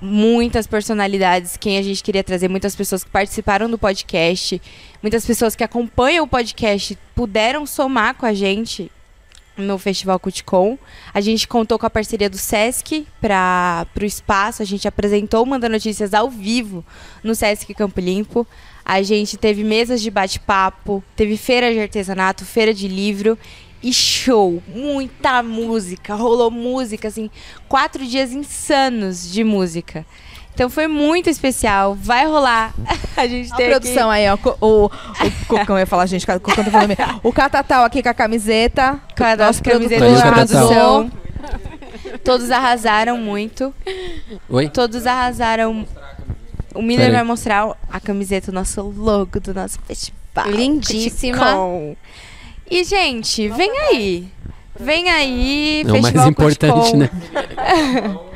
muitas 0.00 0.66
personalidades, 0.66 1.56
quem 1.56 1.76
a 1.76 1.82
gente 1.82 2.02
queria 2.02 2.24
trazer, 2.24 2.48
muitas 2.48 2.74
pessoas 2.74 3.04
que 3.04 3.10
participaram 3.10 3.70
do 3.70 3.78
podcast, 3.78 4.60
muitas 5.02 5.26
pessoas 5.26 5.54
que 5.54 5.62
acompanham 5.62 6.24
o 6.24 6.28
podcast 6.28 6.98
puderam 7.14 7.66
somar 7.66 8.14
com 8.14 8.24
a 8.24 8.32
gente 8.32 8.90
no 9.60 9.78
Festival 9.78 10.18
Cuticom. 10.18 10.78
A 11.12 11.20
gente 11.20 11.46
contou 11.46 11.78
com 11.78 11.86
a 11.86 11.90
parceria 11.90 12.28
do 12.28 12.38
Sesc 12.38 13.06
para 13.20 13.86
o 14.00 14.04
espaço. 14.04 14.62
A 14.62 14.64
gente 14.64 14.88
apresentou 14.88 15.44
Manda 15.46 15.68
Notícias 15.68 16.14
ao 16.14 16.30
vivo 16.30 16.84
no 17.22 17.34
Sesc 17.34 17.72
Campo 17.74 18.00
Limpo. 18.00 18.46
A 18.84 19.02
gente 19.02 19.36
teve 19.36 19.62
mesas 19.62 20.00
de 20.00 20.10
bate-papo, 20.10 21.04
teve 21.14 21.36
feira 21.36 21.72
de 21.72 21.78
artesanato, 21.78 22.44
feira 22.44 22.74
de 22.74 22.88
livro 22.88 23.38
e 23.82 23.92
show. 23.92 24.62
Muita 24.68 25.42
música. 25.42 26.14
Rolou 26.14 26.50
música, 26.50 27.08
assim, 27.08 27.30
quatro 27.68 28.04
dias 28.06 28.32
insanos 28.32 29.30
de 29.30 29.44
música. 29.44 30.04
Então 30.60 30.68
foi 30.68 30.86
muito 30.86 31.30
especial. 31.30 31.94
Vai 31.94 32.26
rolar. 32.26 32.74
A 33.16 33.26
gente 33.26 33.50
A 33.50 33.56
tem 33.56 33.70
produção 33.70 34.10
aí, 34.10 34.26
ó. 34.28 34.36
O, 34.60 34.84
o 34.84 34.90
Cocão 35.48 35.78
ia 35.78 35.86
falar, 35.86 36.04
gente, 36.04 36.24
o 36.24 36.38
Cocão 36.38 36.62
tá 36.62 36.70
falando 36.70 36.88
mesmo. 36.88 37.20
O 37.22 37.32
Catatal 37.32 37.82
aqui 37.82 38.02
com 38.02 38.10
a 38.10 38.12
camiseta. 38.14 39.00
com 39.16 39.24
a 39.24 39.36
nossa 39.36 39.62
camiseta 39.62 40.06
de 40.06 40.20
produção. 40.20 41.10
Todos 42.22 42.50
arrasaram 42.50 43.16
muito. 43.16 43.74
Oi? 44.50 44.68
Todos 44.68 45.06
arrasaram. 45.06 45.86
O 46.74 46.82
Miller 46.82 47.10
vai 47.10 47.22
mostrar 47.24 47.74
a 47.90 47.98
camiseta, 47.98 48.50
o 48.50 48.54
nosso 48.54 48.82
logo 48.82 49.40
do 49.40 49.54
nosso 49.54 49.78
festival. 49.86 50.46
Lindíssima. 50.46 51.38
Cuticom. 51.38 51.96
E, 52.70 52.84
gente, 52.84 53.48
vem 53.48 53.70
aí. 53.78 54.28
Vem 54.78 55.08
aí, 55.08 55.84
É 55.86 55.88
o 55.88 55.92
mais 55.92 56.02
Festival 56.04 56.28
importante, 56.28 56.74
Cuticom. 56.74 56.98
né? 56.98 57.10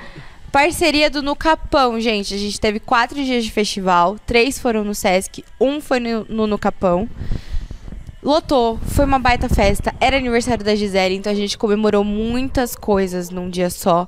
Parceria 0.55 1.11
do 1.11 1.21
No 1.21 1.35
Capão, 1.35 2.01
gente. 2.01 2.33
A 2.33 2.39
gente 2.39 2.61
teve 2.61 2.79
quatro 2.79 3.17
dias 3.17 3.43
de 3.43 3.51
festival. 3.51 4.17
Três 4.25 4.57
foram 4.57 4.85
no 4.85 4.95
Sesc, 4.95 5.45
um 5.61 5.81
foi 5.81 5.99
no 5.99 6.25
No, 6.29 6.47
no 6.47 6.57
Capão. 6.57 7.09
Lotou, 8.23 8.79
foi 8.87 9.05
uma 9.05 9.19
baita 9.19 9.49
festa. 9.49 9.93
Era 10.01 10.17
aniversário 10.17 10.65
da 10.65 10.77
Gisele, 10.77 11.17
então 11.17 11.33
a 11.33 11.35
gente 11.35 11.59
comemorou 11.59 12.05
muitas 12.05 12.77
coisas 12.77 13.31
num 13.31 13.51
dia 13.51 13.69
só. 13.69 14.07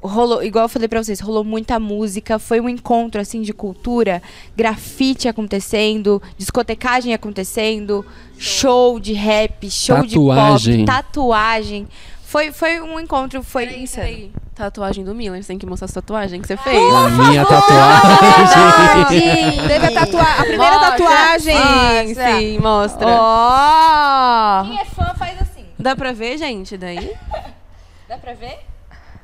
Rolou, 0.00 0.42
igual 0.42 0.64
eu 0.64 0.68
falei 0.70 0.88
pra 0.88 1.02
vocês, 1.02 1.20
rolou 1.20 1.44
muita 1.44 1.78
música, 1.78 2.38
foi 2.38 2.60
um 2.62 2.68
encontro 2.68 3.20
assim 3.20 3.42
de 3.42 3.52
cultura, 3.52 4.22
grafite 4.56 5.28
acontecendo, 5.28 6.20
discotecagem 6.38 7.12
acontecendo, 7.12 8.04
show 8.38 8.98
de 8.98 9.12
rap, 9.12 9.70
show 9.70 9.96
Tatuagem. 9.96 10.78
de 10.78 10.84
pop, 10.84 10.86
tatuagem. 10.86 11.88
Foi, 12.34 12.50
foi 12.50 12.80
um 12.80 12.98
encontro, 12.98 13.44
foi 13.44 13.64
insano. 13.78 14.08
Peraí. 14.08 14.32
Tatuagem 14.56 15.04
do 15.04 15.14
Miller, 15.14 15.40
você 15.40 15.46
tem 15.46 15.56
que 15.56 15.64
mostrar 15.64 15.84
essa 15.84 16.02
tatuagem 16.02 16.42
que 16.42 16.48
você 16.48 16.56
fez. 16.56 16.76
A 16.92 17.08
minha 17.08 17.46
tatuagem. 17.46 18.48
Teve 19.68 19.86
a, 19.86 19.92
tatua 19.92 20.22
a 20.22 20.42
primeira 20.42 20.74
Mostra. 20.74 20.90
tatuagem. 20.90 21.56
Sim, 22.08 22.14
sim, 22.16 22.58
mostra. 22.58 23.06
Ó! 23.08 24.64
Quem 24.64 24.80
é 24.80 24.84
fã 24.84 25.14
faz 25.16 25.40
assim. 25.42 25.64
Dá 25.78 25.94
pra 25.94 26.12
ver, 26.12 26.36
gente, 26.36 26.76
daí? 26.76 27.14
Dá 28.08 28.18
pra 28.18 28.34
ver? 28.34 28.58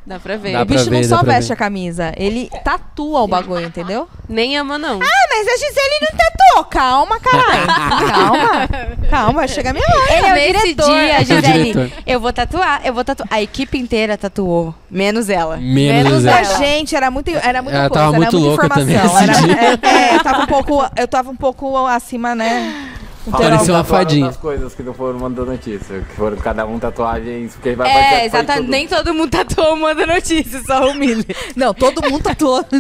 Dá 0.06 0.18
pra 0.18 0.36
ver. 0.36 0.52
Dá 0.54 0.62
O 0.62 0.64
bicho 0.64 0.88
ver, 0.90 1.02
não 1.02 1.04
só 1.04 1.22
veste 1.22 1.48
ver. 1.48 1.52
a 1.54 1.56
camisa, 1.56 2.12
ele 2.16 2.50
tatua 2.64 3.20
o 3.20 3.28
bagulho, 3.28 3.66
entendeu? 3.66 4.08
Nem 4.28 4.56
ama, 4.56 4.78
não. 4.78 4.98
Ah, 5.00 5.28
mas 5.30 5.46
a 5.46 5.52
Gisele 5.56 6.00
não 6.00 6.18
tatuou. 6.18 6.64
Calma, 6.64 7.20
caralho. 7.20 7.66
Calma. 8.10 8.68
Calma, 9.10 9.32
vai 9.34 9.48
chegar 9.48 9.72
minha 9.72 9.84
hora. 9.86 10.12
Ele 10.12 10.26
é 10.26 10.30
o 10.30 10.34
Nesse 10.34 10.62
diretor. 10.74 10.84
dia, 10.86 11.12
É 11.20 11.24
Gisele, 11.24 11.72
diretor. 11.72 12.02
eu 12.06 12.18
vou 12.20 12.32
tatuar, 12.32 12.80
eu 12.84 12.94
vou 12.94 13.04
tatuar. 13.04 13.28
A 13.30 13.40
equipe 13.42 13.78
inteira 13.78 14.16
tatuou, 14.16 14.74
menos 14.90 15.28
ela. 15.28 15.58
Menos 15.58 16.24
A 16.26 16.40
ela. 16.40 16.58
gente 16.58 16.96
era 16.96 17.10
muito, 17.10 17.30
era 17.30 17.62
muita 17.62 17.78
Ela 17.78 17.88
coisa, 17.88 18.04
tava 18.04 18.16
era 18.16 18.24
muito 18.24 18.38
muita 18.40 18.48
louca 18.50 18.68
também 18.68 18.96
informação. 18.96 19.32
esse 19.32 19.50
Era, 19.50 19.62
é, 19.82 20.12
é, 20.12 20.16
eu 20.16 20.22
tava 20.22 20.42
um 20.42 20.46
pouco, 20.46 20.90
eu 20.96 21.08
tava 21.08 21.30
um 21.30 21.36
pouco 21.36 21.86
acima, 21.86 22.34
né? 22.34 22.88
Parecia 23.30 23.74
uma 23.74 23.84
fadinha. 23.84 24.26
das 24.26 24.36
coisas 24.36 24.74
que 24.74 24.82
não 24.82 24.94
foram 24.94 25.18
mandando 25.18 25.50
notícia, 25.52 26.00
que 26.00 26.16
foram 26.16 26.36
cada 26.38 26.64
um 26.64 26.78
tatuagens, 26.78 27.52
porque 27.52 27.74
vai 27.74 27.90
É, 27.90 28.24
exatamente. 28.26 28.62
tudo. 28.62 28.70
Nem 28.70 28.88
todo 28.88 29.12
mundo 29.12 29.30
tatuou, 29.30 29.76
manda 29.76 30.06
notícia, 30.06 30.62
só 30.64 30.90
o 30.90 30.94
Miller. 30.94 31.26
Não, 31.54 31.74
todo 31.74 32.00
mundo 32.08 32.22
tatuou. 32.22 32.64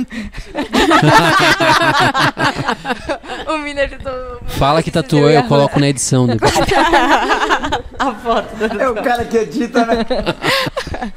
o 3.48 3.58
Miller 3.58 3.90
tatuou. 3.90 4.40
Fala 4.48 4.82
que 4.82 4.90
tatuou, 4.90 5.28
eu 5.30 5.42
coloco 5.44 5.78
na 5.78 5.88
edição 5.88 6.26
depois. 6.26 6.52
A 7.98 8.14
foto. 8.14 8.48
É 8.78 8.88
o 8.88 8.94
cara 8.94 9.24
que 9.26 9.36
edita, 9.36 9.84
né? 9.84 9.96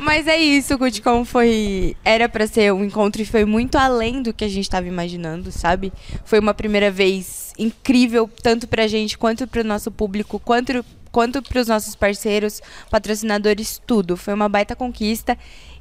Mas 0.00 0.28
é 0.28 0.36
isso, 0.36 0.74
o 0.74 0.78
Cuticom 0.78 1.24
foi. 1.24 1.96
Era 2.04 2.28
pra 2.28 2.46
ser 2.46 2.72
um 2.72 2.84
encontro 2.84 3.20
e 3.20 3.26
foi 3.26 3.44
muito 3.44 3.76
além 3.76 4.22
do 4.22 4.32
que 4.32 4.44
a 4.44 4.48
gente 4.48 4.70
tava 4.70 4.86
imaginando, 4.86 5.50
sabe? 5.50 5.92
Foi 6.24 6.38
uma 6.38 6.54
primeira 6.54 6.90
vez 6.90 7.52
incrível, 7.58 8.30
tanto 8.42 8.68
pra 8.68 8.86
gente, 8.86 9.18
quanto 9.18 9.46
pro 9.46 9.64
nosso 9.64 9.90
público, 9.90 10.38
quanto, 10.38 10.84
quanto 11.10 11.42
para 11.42 11.60
os 11.60 11.66
nossos 11.66 11.96
parceiros, 11.96 12.62
patrocinadores, 12.90 13.82
tudo. 13.84 14.16
Foi 14.16 14.32
uma 14.34 14.48
baita 14.48 14.76
conquista. 14.76 15.36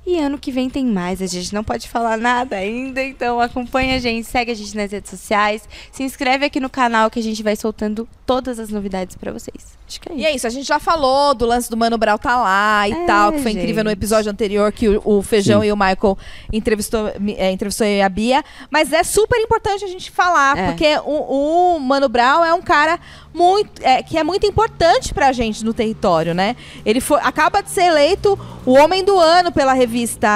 E 0.10 0.18
ano 0.18 0.38
que 0.38 0.52
vem 0.54 0.70
tem 0.70 0.86
mais. 0.86 1.22
A 1.22 1.28
gente 1.28 1.54
não 1.54 1.66
pode 1.66 1.90
falar 1.90 2.16
nada 2.18 2.56
ainda, 2.56 3.04
então 3.04 3.42
acompanha 3.42 3.98
a 3.98 4.00
gente, 4.00 4.26
segue 4.26 4.52
a 4.52 4.56
gente 4.56 4.74
nas 4.74 4.90
redes 4.90 5.10
sociais, 5.12 5.68
se 5.92 6.02
inscreve 6.02 6.46
aqui 6.46 6.62
no 6.62 6.70
canal 6.70 7.10
que 7.12 7.20
a 7.20 7.24
gente 7.24 7.44
vai 7.44 7.58
soltando 7.58 8.08
todas 8.26 8.58
as 8.58 8.70
novidades 8.70 9.18
pra 9.18 9.34
vocês. 9.34 9.76
Acho 9.86 10.00
que 10.02 10.10
é 10.10 10.16
E 10.16 10.18
isso. 10.20 10.28
é 10.28 10.36
isso, 10.36 10.48
a 10.48 10.50
gente 10.50 10.66
já 10.66 10.80
falou 10.80 11.34
do 11.34 11.46
lance 11.46 11.70
do 11.70 11.76
Mano 11.76 11.98
Brau 11.98 12.18
tá 12.18 12.38
lá 12.42 12.88
e 12.88 12.94
É, 12.94 13.06
tal, 13.06 13.34
que 13.34 13.40
foi 13.40 13.52
incrível 13.52 13.84
no 13.84 13.90
gente. 13.90 14.00
episódio 14.00 14.32
anterior 14.32 14.72
que 14.72 14.88
o, 14.88 15.02
o 15.04 15.22
Feijão 15.22 15.60
Sim. 15.62 15.68
e 15.68 15.72
o 15.74 15.78
Michael 15.78 16.18
entrevistou, 16.54 17.10
é, 17.38 17.52
entrevistou 17.52 17.86
eu 17.86 17.98
e 17.98 18.02
a 18.02 18.08
Bia. 18.10 18.44
Mas 18.72 18.94
é 18.94 19.04
super 19.04 19.38
importante 19.42 19.84
a 19.84 19.88
gente 19.88 20.10
falar, 20.10 20.58
É. 20.58 20.68
porque 20.68 20.98
o, 21.06 21.76
o 21.76 21.80
Mano 21.80 22.08
Brau 22.08 22.44
é 22.46 22.54
um 22.54 22.62
cara 22.62 22.98
muito, 23.38 23.82
é, 23.84 24.02
que 24.02 24.18
é 24.18 24.24
muito 24.24 24.46
importante 24.48 25.14
pra 25.14 25.32
gente 25.32 25.64
no 25.64 25.74
território, 25.74 26.34
né? 26.34 26.56
Ele 26.84 27.00
foi, 27.00 27.20
acaba 27.22 27.62
de 27.62 27.70
ser 27.70 27.84
eleito 27.84 28.38
o 28.66 28.74
Homem 28.74 29.06
do 29.06 29.18
Ano 29.20 29.52
pela 29.52 29.74
revista 29.74 30.28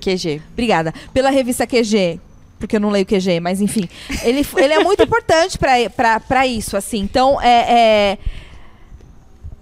QG. 0.00 0.40
Obrigada. 0.52 0.94
Pela 1.12 1.30
revista 1.30 1.66
QG. 1.66 2.20
Porque 2.58 2.76
eu 2.76 2.80
não 2.80 2.88
leio 2.88 3.04
QG, 3.04 3.40
mas 3.40 3.60
enfim. 3.60 3.88
Ele, 4.22 4.46
ele 4.56 4.72
é 4.72 4.82
muito 4.82 5.02
importante 5.04 5.58
pra 5.58 6.46
isso, 6.46 6.76
assim. 6.76 7.00
Então, 7.00 7.42
é, 7.42 7.48
é, 7.48 8.18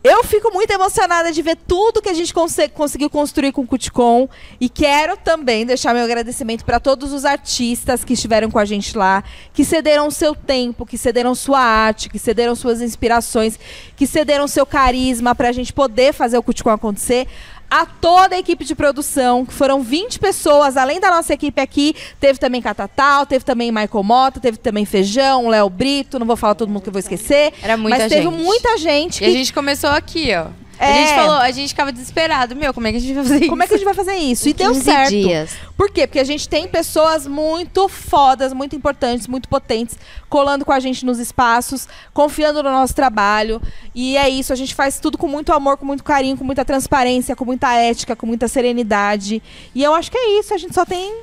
Eu 0.04 0.24
fico 0.24 0.52
muito 0.52 0.68
emocionada 0.72 1.30
de 1.30 1.40
ver 1.42 1.56
tudo 1.56 2.02
que 2.02 2.08
a 2.08 2.12
gente 2.12 2.34
conse- 2.34 2.68
conseguiu 2.70 3.08
construir 3.08 3.52
com 3.52 3.62
o 3.62 3.66
Cuticom. 3.66 4.28
E 4.60 4.68
quero 4.68 5.16
também 5.16 5.64
deixar 5.64 5.94
meu 5.94 6.02
agradecimento 6.02 6.64
para 6.64 6.80
todos 6.80 7.12
os 7.12 7.24
artistas 7.24 8.04
que 8.04 8.14
estiveram 8.14 8.50
com 8.50 8.58
a 8.58 8.64
gente 8.64 8.98
lá, 8.98 9.22
que 9.54 9.64
cederam 9.64 10.10
seu 10.10 10.34
tempo, 10.34 10.84
que 10.84 10.98
cederam 10.98 11.36
sua 11.36 11.60
arte, 11.60 12.08
que 12.08 12.18
cederam 12.18 12.56
suas 12.56 12.80
inspirações, 12.80 13.56
que 13.94 14.04
cederam 14.04 14.48
seu 14.48 14.66
carisma 14.66 15.36
para 15.36 15.50
a 15.50 15.52
gente 15.52 15.72
poder 15.72 16.12
fazer 16.12 16.36
o 16.36 16.42
Cuticom 16.42 16.70
acontecer 16.70 17.28
a 17.72 17.86
toda 17.86 18.36
a 18.36 18.38
equipe 18.38 18.66
de 18.66 18.74
produção, 18.74 19.46
que 19.46 19.54
foram 19.54 19.82
20 19.82 20.18
pessoas, 20.18 20.76
além 20.76 21.00
da 21.00 21.10
nossa 21.10 21.32
equipe 21.32 21.58
aqui, 21.58 21.96
teve 22.20 22.38
também 22.38 22.60
Catatal, 22.60 23.24
teve 23.24 23.46
também 23.46 23.72
Michael 23.72 24.04
Mota, 24.04 24.38
teve 24.38 24.58
também 24.58 24.84
Feijão, 24.84 25.48
Léo 25.48 25.70
Brito, 25.70 26.18
não 26.18 26.26
vou 26.26 26.36
falar 26.36 26.54
todo 26.54 26.68
mundo 26.68 26.82
que 26.82 26.90
eu 26.90 26.92
vou 26.92 27.00
esquecer. 27.00 27.50
Era 27.62 27.78
muita 27.78 27.96
mas 27.96 28.12
teve 28.12 28.24
gente. 28.24 28.42
muita 28.44 28.76
gente 28.76 29.16
E 29.16 29.18
que 29.20 29.24
a 29.24 29.30
gente 29.30 29.54
começou 29.54 29.88
aqui, 29.88 30.34
ó. 30.34 30.48
A 30.82 30.86
É. 30.88 30.94
gente 31.06 31.14
falou, 31.14 31.36
a 31.36 31.50
gente 31.52 31.68
ficava 31.68 31.92
desesperado. 31.92 32.56
Meu, 32.56 32.74
como 32.74 32.86
é 32.88 32.90
que 32.90 32.96
a 32.96 33.00
gente 33.00 33.14
vai 33.14 33.22
fazer 33.22 33.36
isso? 33.38 33.48
Como 33.48 33.62
é 33.62 33.66
que 33.68 33.74
a 33.74 33.76
gente 33.76 33.84
vai 33.84 33.94
fazer 33.94 34.14
isso? 34.14 34.48
E 34.48 34.52
deu 34.52 34.72
15 34.72 34.84
certo. 34.84 35.10
dias. 35.10 35.50
Por 35.76 35.90
quê? 35.90 36.06
Porque 36.08 36.18
a 36.18 36.24
gente 36.24 36.48
tem 36.48 36.66
pessoas 36.66 37.26
muito 37.26 37.88
fodas, 37.88 38.52
muito 38.52 38.74
importantes, 38.74 39.28
muito 39.28 39.48
potentes, 39.48 39.96
colando 40.28 40.64
com 40.64 40.72
a 40.72 40.80
gente 40.80 41.06
nos 41.06 41.18
espaços, 41.20 41.86
confiando 42.12 42.62
no 42.62 42.70
nosso 42.70 42.94
trabalho. 42.94 43.62
E 43.94 44.16
é 44.16 44.28
isso, 44.28 44.52
a 44.52 44.56
gente 44.56 44.74
faz 44.74 44.98
tudo 44.98 45.16
com 45.16 45.28
muito 45.28 45.52
amor, 45.52 45.76
com 45.76 45.86
muito 45.86 46.02
carinho, 46.02 46.36
com 46.36 46.44
muita 46.44 46.64
transparência, 46.64 47.36
com 47.36 47.44
muita 47.44 47.72
ética, 47.74 48.16
com 48.16 48.26
muita 48.26 48.48
serenidade. 48.48 49.40
E 49.74 49.82
eu 49.84 49.94
acho 49.94 50.10
que 50.10 50.18
é 50.18 50.38
isso, 50.40 50.52
a 50.52 50.58
gente 50.58 50.74
só 50.74 50.84
tem. 50.84 51.14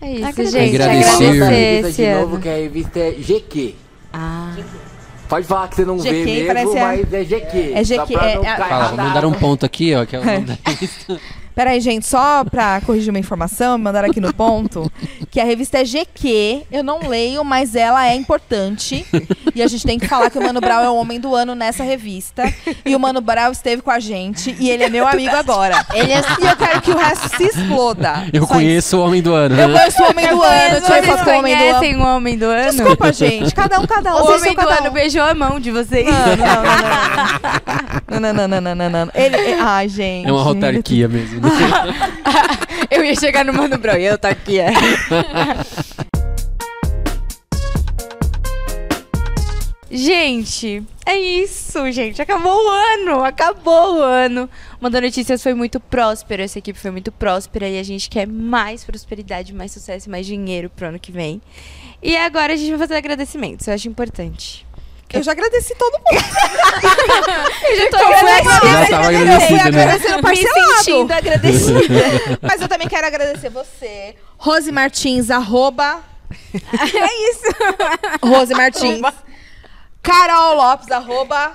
É 0.00 0.10
isso, 0.10 0.26
Agradecer. 0.26 0.50
gente. 0.50 0.74
Agradecer. 0.82 1.42
Agradecer. 1.42 2.14
de 2.14 2.20
novo, 2.20 2.40
que 2.40 2.48
a 2.48 2.56
revista 2.56 2.98
é 2.98 3.12
GQ. 3.12 3.74
Ah. 4.12 4.54
Pode 5.28 5.46
falar 5.46 5.68
que 5.68 5.76
você 5.76 5.84
não 5.84 5.96
GQ 5.98 6.24
vê 6.24 6.52
mesmo, 6.54 6.74
mas 6.74 7.12
é 7.12 7.24
GQ. 7.24 7.72
É 7.74 7.82
GQ, 7.84 8.12
pra 8.14 8.30
é- 8.30 8.34
não 8.36 8.42
é- 8.44 8.56
cair. 8.56 8.68
Fala, 8.68 8.82
na 8.82 8.88
vou 8.88 8.96
mandar 9.04 9.24
um 9.26 9.32
ponto 9.32 9.64
aqui, 9.66 9.94
ó, 9.94 10.04
que 10.04 10.16
é 10.16 10.20
o 10.20 10.24
nome 10.24 10.40
da 10.46 10.56
Peraí, 11.54 11.80
gente, 11.80 12.06
só 12.06 12.44
pra 12.44 12.80
corrigir 12.80 13.10
uma 13.10 13.18
informação, 13.18 13.78
mandaram 13.78 14.10
aqui 14.10 14.20
no 14.20 14.32
ponto 14.34 14.90
que 15.30 15.40
a 15.40 15.44
revista 15.44 15.78
é 15.78 15.84
GQ. 15.84 16.62
Eu 16.70 16.82
não 16.82 17.08
leio, 17.08 17.44
mas 17.44 17.74
ela 17.76 18.06
é 18.06 18.14
importante. 18.14 19.06
E 19.54 19.62
a 19.62 19.66
gente 19.68 19.84
tem 19.86 19.98
que 19.98 20.08
falar 20.08 20.30
que 20.30 20.38
o 20.38 20.42
Mano 20.42 20.60
Brown 20.60 20.82
é 20.84 20.90
o 20.90 20.96
homem 20.96 21.20
do 21.20 21.34
ano 21.34 21.54
nessa 21.54 21.84
revista. 21.84 22.42
E 22.84 22.94
o 22.96 22.98
Mano 23.00 23.20
Brown 23.20 23.52
esteve 23.52 23.82
com 23.82 23.90
a 23.90 24.00
gente 24.00 24.54
e 24.58 24.68
ele 24.68 24.82
é 24.84 24.88
meu 24.88 25.06
amigo 25.06 25.34
agora. 25.36 25.84
Ele 25.94 26.12
é 26.12 26.18
E 26.40 26.46
eu 26.46 26.56
quero 26.56 26.80
que 26.82 26.90
o 26.90 26.96
resto 26.96 27.36
se 27.36 27.44
exploda. 27.44 28.26
Eu 28.32 28.42
Só 28.46 28.54
conheço 28.54 28.96
o 28.98 29.04
Homem 29.04 29.22
do 29.22 29.32
Ano, 29.34 29.54
isso. 29.54 29.62
Eu 29.62 29.68
né? 29.68 29.78
conheço 29.78 30.02
o 30.02 30.06
homem 30.10 30.28
do 30.28 30.42
ano, 30.42 30.74
eu 30.76 30.80
tirei 30.82 31.02
Vocês 31.02 31.06
foto 31.06 31.24
com 31.24 31.30
o 31.30 31.38
homem 31.38 31.56
do 31.56 31.62
ano. 31.62 31.74
conhecem 31.74 31.96
o 31.96 32.04
Homem 32.04 32.38
do 32.38 32.44
Ano? 32.46 32.70
Desculpa, 32.72 33.12
gente. 33.12 33.54
Cada 33.54 33.80
um, 33.80 33.86
cada 33.86 34.16
um. 34.16 34.20
O 34.20 34.24
Vocês 34.24 34.42
Homem 34.42 34.54
do 34.54 34.60
cada 34.60 34.74
Ano 34.80 34.88
um. 34.90 34.92
beijou 34.92 35.22
a 35.22 35.34
mão 35.34 35.60
de 35.60 35.70
vocês. 35.70 36.06
Não, 36.06 36.36
não, 36.36 36.36
não, 36.36 36.64
não, 36.64 37.83
não, 38.10 38.32
não, 38.32 38.48
não, 38.48 38.60
não, 38.60 38.74
não, 38.74 38.90
não. 38.90 39.10
Ele, 39.14 39.36
é- 39.36 39.60
ai, 39.60 39.88
gente. 39.88 40.28
É 40.28 40.32
uma 40.32 40.42
autarquia 40.42 41.08
mesmo. 41.08 41.40
né? 41.40 41.50
Eu 42.90 43.04
ia 43.04 43.14
chegar 43.16 43.44
no 43.44 43.52
Mano 43.52 43.76
Brown 43.78 43.96
e 43.96 44.04
eu 44.04 44.14
aqui. 44.22 44.60
É. 44.60 44.70
Gente, 49.90 50.82
é 51.06 51.16
isso, 51.16 51.90
gente. 51.92 52.20
Acabou 52.20 52.52
o 52.52 52.68
ano, 52.68 53.24
acabou 53.24 53.96
o 53.98 54.02
ano. 54.02 54.50
Manda 54.80 55.00
Notícias 55.00 55.42
foi 55.42 55.54
muito 55.54 55.78
próspero, 55.78 56.42
essa 56.42 56.58
equipe 56.58 56.78
foi 56.78 56.90
muito 56.90 57.12
próspera 57.12 57.68
e 57.68 57.78
a 57.78 57.82
gente 57.82 58.10
quer 58.10 58.26
mais 58.26 58.82
prosperidade, 58.84 59.54
mais 59.54 59.70
sucesso, 59.72 60.08
e 60.08 60.10
mais 60.10 60.26
dinheiro 60.26 60.68
pro 60.68 60.88
ano 60.88 60.98
que 60.98 61.12
vem. 61.12 61.40
E 62.02 62.16
agora 62.16 62.52
a 62.52 62.56
gente 62.56 62.70
vai 62.70 62.78
fazer 62.78 62.96
agradecimentos, 62.96 63.66
eu 63.68 63.74
acho 63.74 63.88
importante. 63.88 64.66
Eu 65.12 65.22
já 65.22 65.32
agradeci 65.32 65.74
todo 65.76 65.92
mundo. 65.92 66.04
Eu 67.70 67.76
já 67.76 67.90
tô 67.90 67.98
Já 67.98 68.86
tava 68.90 69.12
Eu 69.12 69.40
fui 69.40 69.56
né? 69.56 69.62
agradecendo 69.62 70.16
me 70.16 70.22
parcelado. 70.22 70.74
sentindo 70.84 71.12
agradecida. 71.12 72.38
Mas 72.42 72.60
eu 72.60 72.68
também 72.68 72.88
quero 72.88 73.06
agradecer 73.06 73.48
você, 73.50 74.16
Rose 74.36 74.72
Martins, 74.72 75.30
arroba. 75.30 76.00
é 76.52 77.30
isso. 77.30 77.44
Rose 78.24 78.54
Martins. 78.54 79.00
Carol 80.02 80.56
Lopes, 80.56 80.90
arroba. 80.90 81.54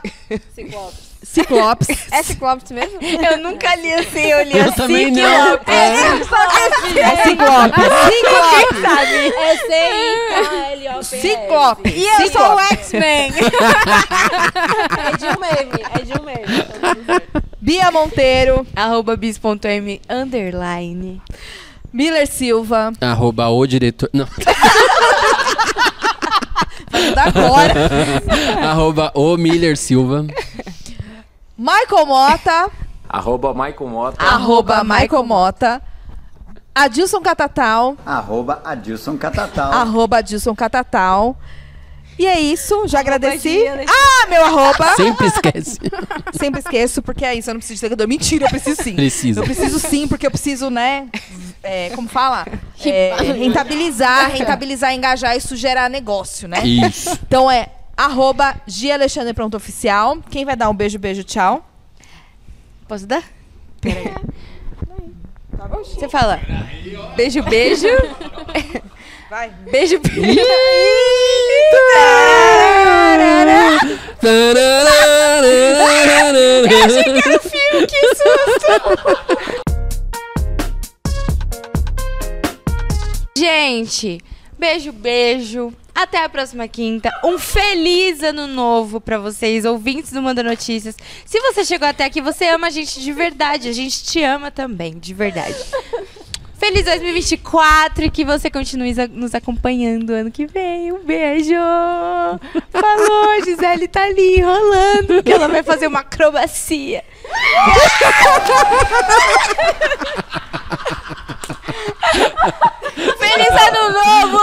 Ciclopes. 0.56 1.09
Ciclopes. 1.34 1.88
É 2.12 2.24
Ciclopes 2.24 2.72
mesmo? 2.72 2.98
Eu 3.02 3.38
nunca 3.38 3.76
li 3.76 3.94
assim, 3.94 4.26
eu 4.26 4.44
li 4.44 4.58
Eu 4.58 4.66
assim. 4.66 4.76
também 4.76 5.12
não. 5.12 5.50
louco. 5.50 5.70
É 5.70 6.16
Ciclopes. 7.24 7.84
Ciclopes. 8.14 8.80
É 9.40 9.56
C-I-K-L-O-P-S. 9.58 11.22
Ciclope. 11.22 11.90
E 11.90 12.06
eu 12.24 12.32
sou 12.32 12.56
o 12.56 12.60
X-Men. 12.60 13.32
É 14.98 15.18
de 15.18 15.26
um 15.26 15.40
meme. 15.40 15.84
É 15.94 16.00
de 16.04 16.14
um 16.20 16.24
meme. 16.24 16.46
Bia 17.62 17.92
Monteiro. 17.92 18.66
Arroba 18.76 19.16
bis.m 19.16 20.02
underline. 20.10 21.22
Miller 21.94 22.28
Silva. 22.28 22.92
Arroba 23.02 23.48
o 23.50 23.66
diretor. 23.68 24.10
Não. 24.14 24.28
Da 27.16 27.24
agora. 27.26 27.74
Arroba 28.70 29.12
o 29.16 29.38
Miller 29.38 29.78
Silva. 29.78 30.26
Michael 31.60 32.06
Mota. 32.06 32.72
Arroba 33.10 33.54
Michael 33.54 33.90
Mota. 33.90 34.24
arroba 34.24 34.84
Michael 34.84 35.24
Mota. 35.24 35.82
Adilson 36.74 37.22
Catatal. 37.22 37.98
Arroba 38.06 38.62
Adilson 38.64 39.18
Catatal. 39.18 39.74
Arroba 39.74 40.18
Adilson 40.20 40.56
Catatal. 40.56 41.36
E 42.18 42.26
é 42.28 42.40
isso, 42.40 42.88
já 42.88 43.00
agradeci. 43.00 43.62
Gia, 43.62 43.78
deixa 43.78 43.92
Ah, 43.92 44.28
meu 44.28 44.46
arroba. 44.46 44.94
Sempre 44.96 45.28
esquece. 45.28 45.80
Sempre 46.38 46.60
esqueço, 46.60 47.02
porque 47.02 47.26
é 47.26 47.34
isso, 47.34 47.50
eu 47.50 47.56
não 47.56 47.60
preciso 47.60 47.76
de 47.76 47.80
seguidor. 47.80 48.08
Mentira, 48.08 48.46
eu 48.46 48.50
preciso 48.50 48.84
sim. 48.84 48.96
Precisa. 48.96 49.40
Eu 49.40 49.44
preciso 49.44 49.80
sim, 49.80 50.08
porque 50.08 50.28
eu 50.28 50.32
preciso, 50.32 50.70
né? 50.70 51.08
é, 51.64 51.90
como 51.92 52.08
fala? 52.08 52.46
É, 52.86 53.16
rentabilizar, 53.34 54.32
rentabilizar, 54.32 54.94
engajar, 54.94 55.36
isso 55.36 55.56
gerar 55.56 55.90
negócio, 55.90 56.48
né? 56.48 56.62
Isso. 56.64 57.18
Então 57.26 57.50
é 57.50 57.70
arroba 58.00 58.56
Gia 58.66 58.94
Alexandre 58.94 59.34
Pronto 59.34 59.58
Oficial. 59.58 60.20
Quem 60.32 60.46
vai 60.46 60.56
dar 60.56 60.70
um 60.70 60.74
beijo, 60.74 60.98
beijo, 60.98 61.22
tchau? 61.22 61.70
Posso 62.88 63.06
dar? 63.06 63.24
Peraí. 63.82 64.14
Você 65.84 66.08
fala 66.08 66.40
beijo, 67.18 67.44
beijo. 67.44 67.88
Vai. 69.30 69.50
Beijo, 69.70 70.00
beijo. 70.00 70.42
Gente, 83.38 84.20
beijo, 84.58 84.92
beijo. 84.92 85.74
Até 85.94 86.24
a 86.24 86.30
próxima 86.30 86.68
quinta. 86.68 87.12
Um 87.24 87.38
feliz 87.38 88.24
ano 88.24 88.48
novo 88.48 89.02
pra 89.02 89.18
vocês, 89.18 89.66
ouvintes 89.66 90.12
do 90.12 90.22
Manda 90.22 90.42
Notícias. 90.42 90.96
Se 91.26 91.40
você 91.42 91.66
chegou 91.66 91.88
até 91.88 92.06
aqui, 92.06 92.22
você 92.22 92.48
ama 92.48 92.68
a 92.68 92.70
gente 92.70 93.02
de 93.02 93.12
verdade. 93.12 93.68
A 93.68 93.74
gente 93.74 94.04
te 94.04 94.24
ama 94.24 94.50
também, 94.50 94.98
de 94.98 95.14
verdade. 95.14 95.58
Feliz 96.60 96.84
2024 96.84 98.04
e 98.04 98.12
que 98.12 98.26
você 98.26 98.52
continue 98.52 98.94
nos 99.12 99.34
acompanhando 99.34 100.12
ano 100.12 100.30
que 100.30 100.46
vem. 100.46 100.92
Um 100.92 101.06
beijo! 101.06 101.54
Falou, 102.70 103.46
Gisele 103.46 103.88
tá 103.88 104.04
ali 104.04 104.40
enrolando, 104.40 105.24
que 105.24 105.32
ela 105.32 105.48
vai 105.48 105.64
fazer 105.64 105.88
uma 105.88 106.02
acrobacia. 106.02 107.02
Feliz 113.18 113.50
ano 113.50 113.94
novo! 113.94 114.40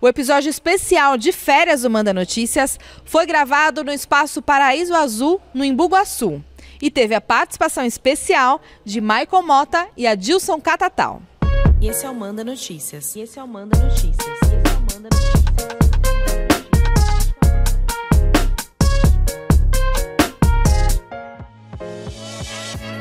O 0.00 0.08
episódio 0.08 0.48
especial 0.48 1.16
de 1.16 1.32
férias 1.32 1.82
do 1.82 1.90
Manda 1.90 2.14
Notícias 2.14 2.78
foi 3.04 3.26
gravado 3.26 3.82
no 3.82 3.92
espaço 3.92 4.40
Paraíso 4.40 4.94
Azul, 4.94 5.40
no 5.52 5.64
Imbuguaçu, 5.64 6.44
e 6.80 6.92
teve 6.92 7.14
a 7.14 7.20
participação 7.20 7.84
especial 7.84 8.60
de 8.84 9.00
Michael 9.00 9.42
Mota 9.42 9.88
e 9.96 10.06
Adilson 10.06 10.60
Catatal. 10.60 11.22
E 11.80 11.88
esse 11.88 12.06
é 12.06 12.10
o 12.10 12.14
Manda 12.14 12.44
Notícias. 12.44 13.16
E 13.16 13.20
esse 13.22 13.38
é 13.38 13.42
o 13.42 13.48
Manda 13.48 13.76
Notícias. 13.78 14.16
E 14.20 14.30
esse 14.30 14.54
é 14.54 14.76
o 14.76 14.80
Manda 14.80 15.08
Notícias. 15.12 15.85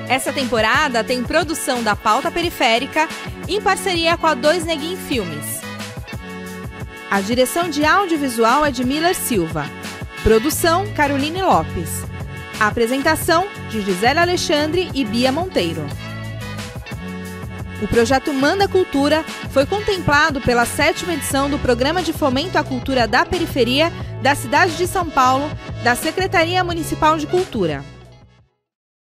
Essa 0.08 0.32
temporada 0.32 1.04
tem 1.04 1.24
produção 1.24 1.82
da 1.82 1.96
Pauta 1.96 2.30
Periférica 2.30 3.08
em 3.48 3.60
parceria 3.60 4.16
com 4.18 4.28
a 4.28 4.36
Dois 4.36 4.64
Neguin 4.64 4.96
Filmes. 4.96 5.62
A 7.10 7.22
direção 7.22 7.70
de 7.70 7.84
audiovisual 7.84 8.66
é 8.66 8.72
de 8.72 8.84
Miller 8.84 9.16
Silva. 9.16 9.66
Produção 10.22 10.86
Caroline 10.94 11.42
Lopes. 11.42 12.04
A 12.60 12.68
apresentação 12.68 13.48
de 13.70 13.82
Gisele 13.82 14.20
Alexandre 14.20 14.92
e 14.94 15.04
Bia 15.04 15.32
Monteiro. 15.32 15.86
O 17.82 17.88
projeto 17.88 18.32
Manda 18.32 18.68
Cultura 18.68 19.26
foi 19.50 19.66
contemplado 19.66 20.40
pela 20.40 20.66
sétima 20.66 21.14
edição 21.14 21.50
do 21.50 21.60
Programa 21.60 22.02
de 22.02 22.14
Fomento 22.14 22.58
à 22.58 22.64
Cultura 22.64 23.08
da 23.08 23.26
Periferia 23.26 23.92
da 24.22 24.34
cidade 24.36 24.78
de 24.78 24.88
São 24.88 25.10
Paulo, 25.10 25.50
da 25.84 25.96
Secretaria 25.96 26.64
Municipal 26.64 27.18
de 27.18 27.28
Cultura. 27.28 27.84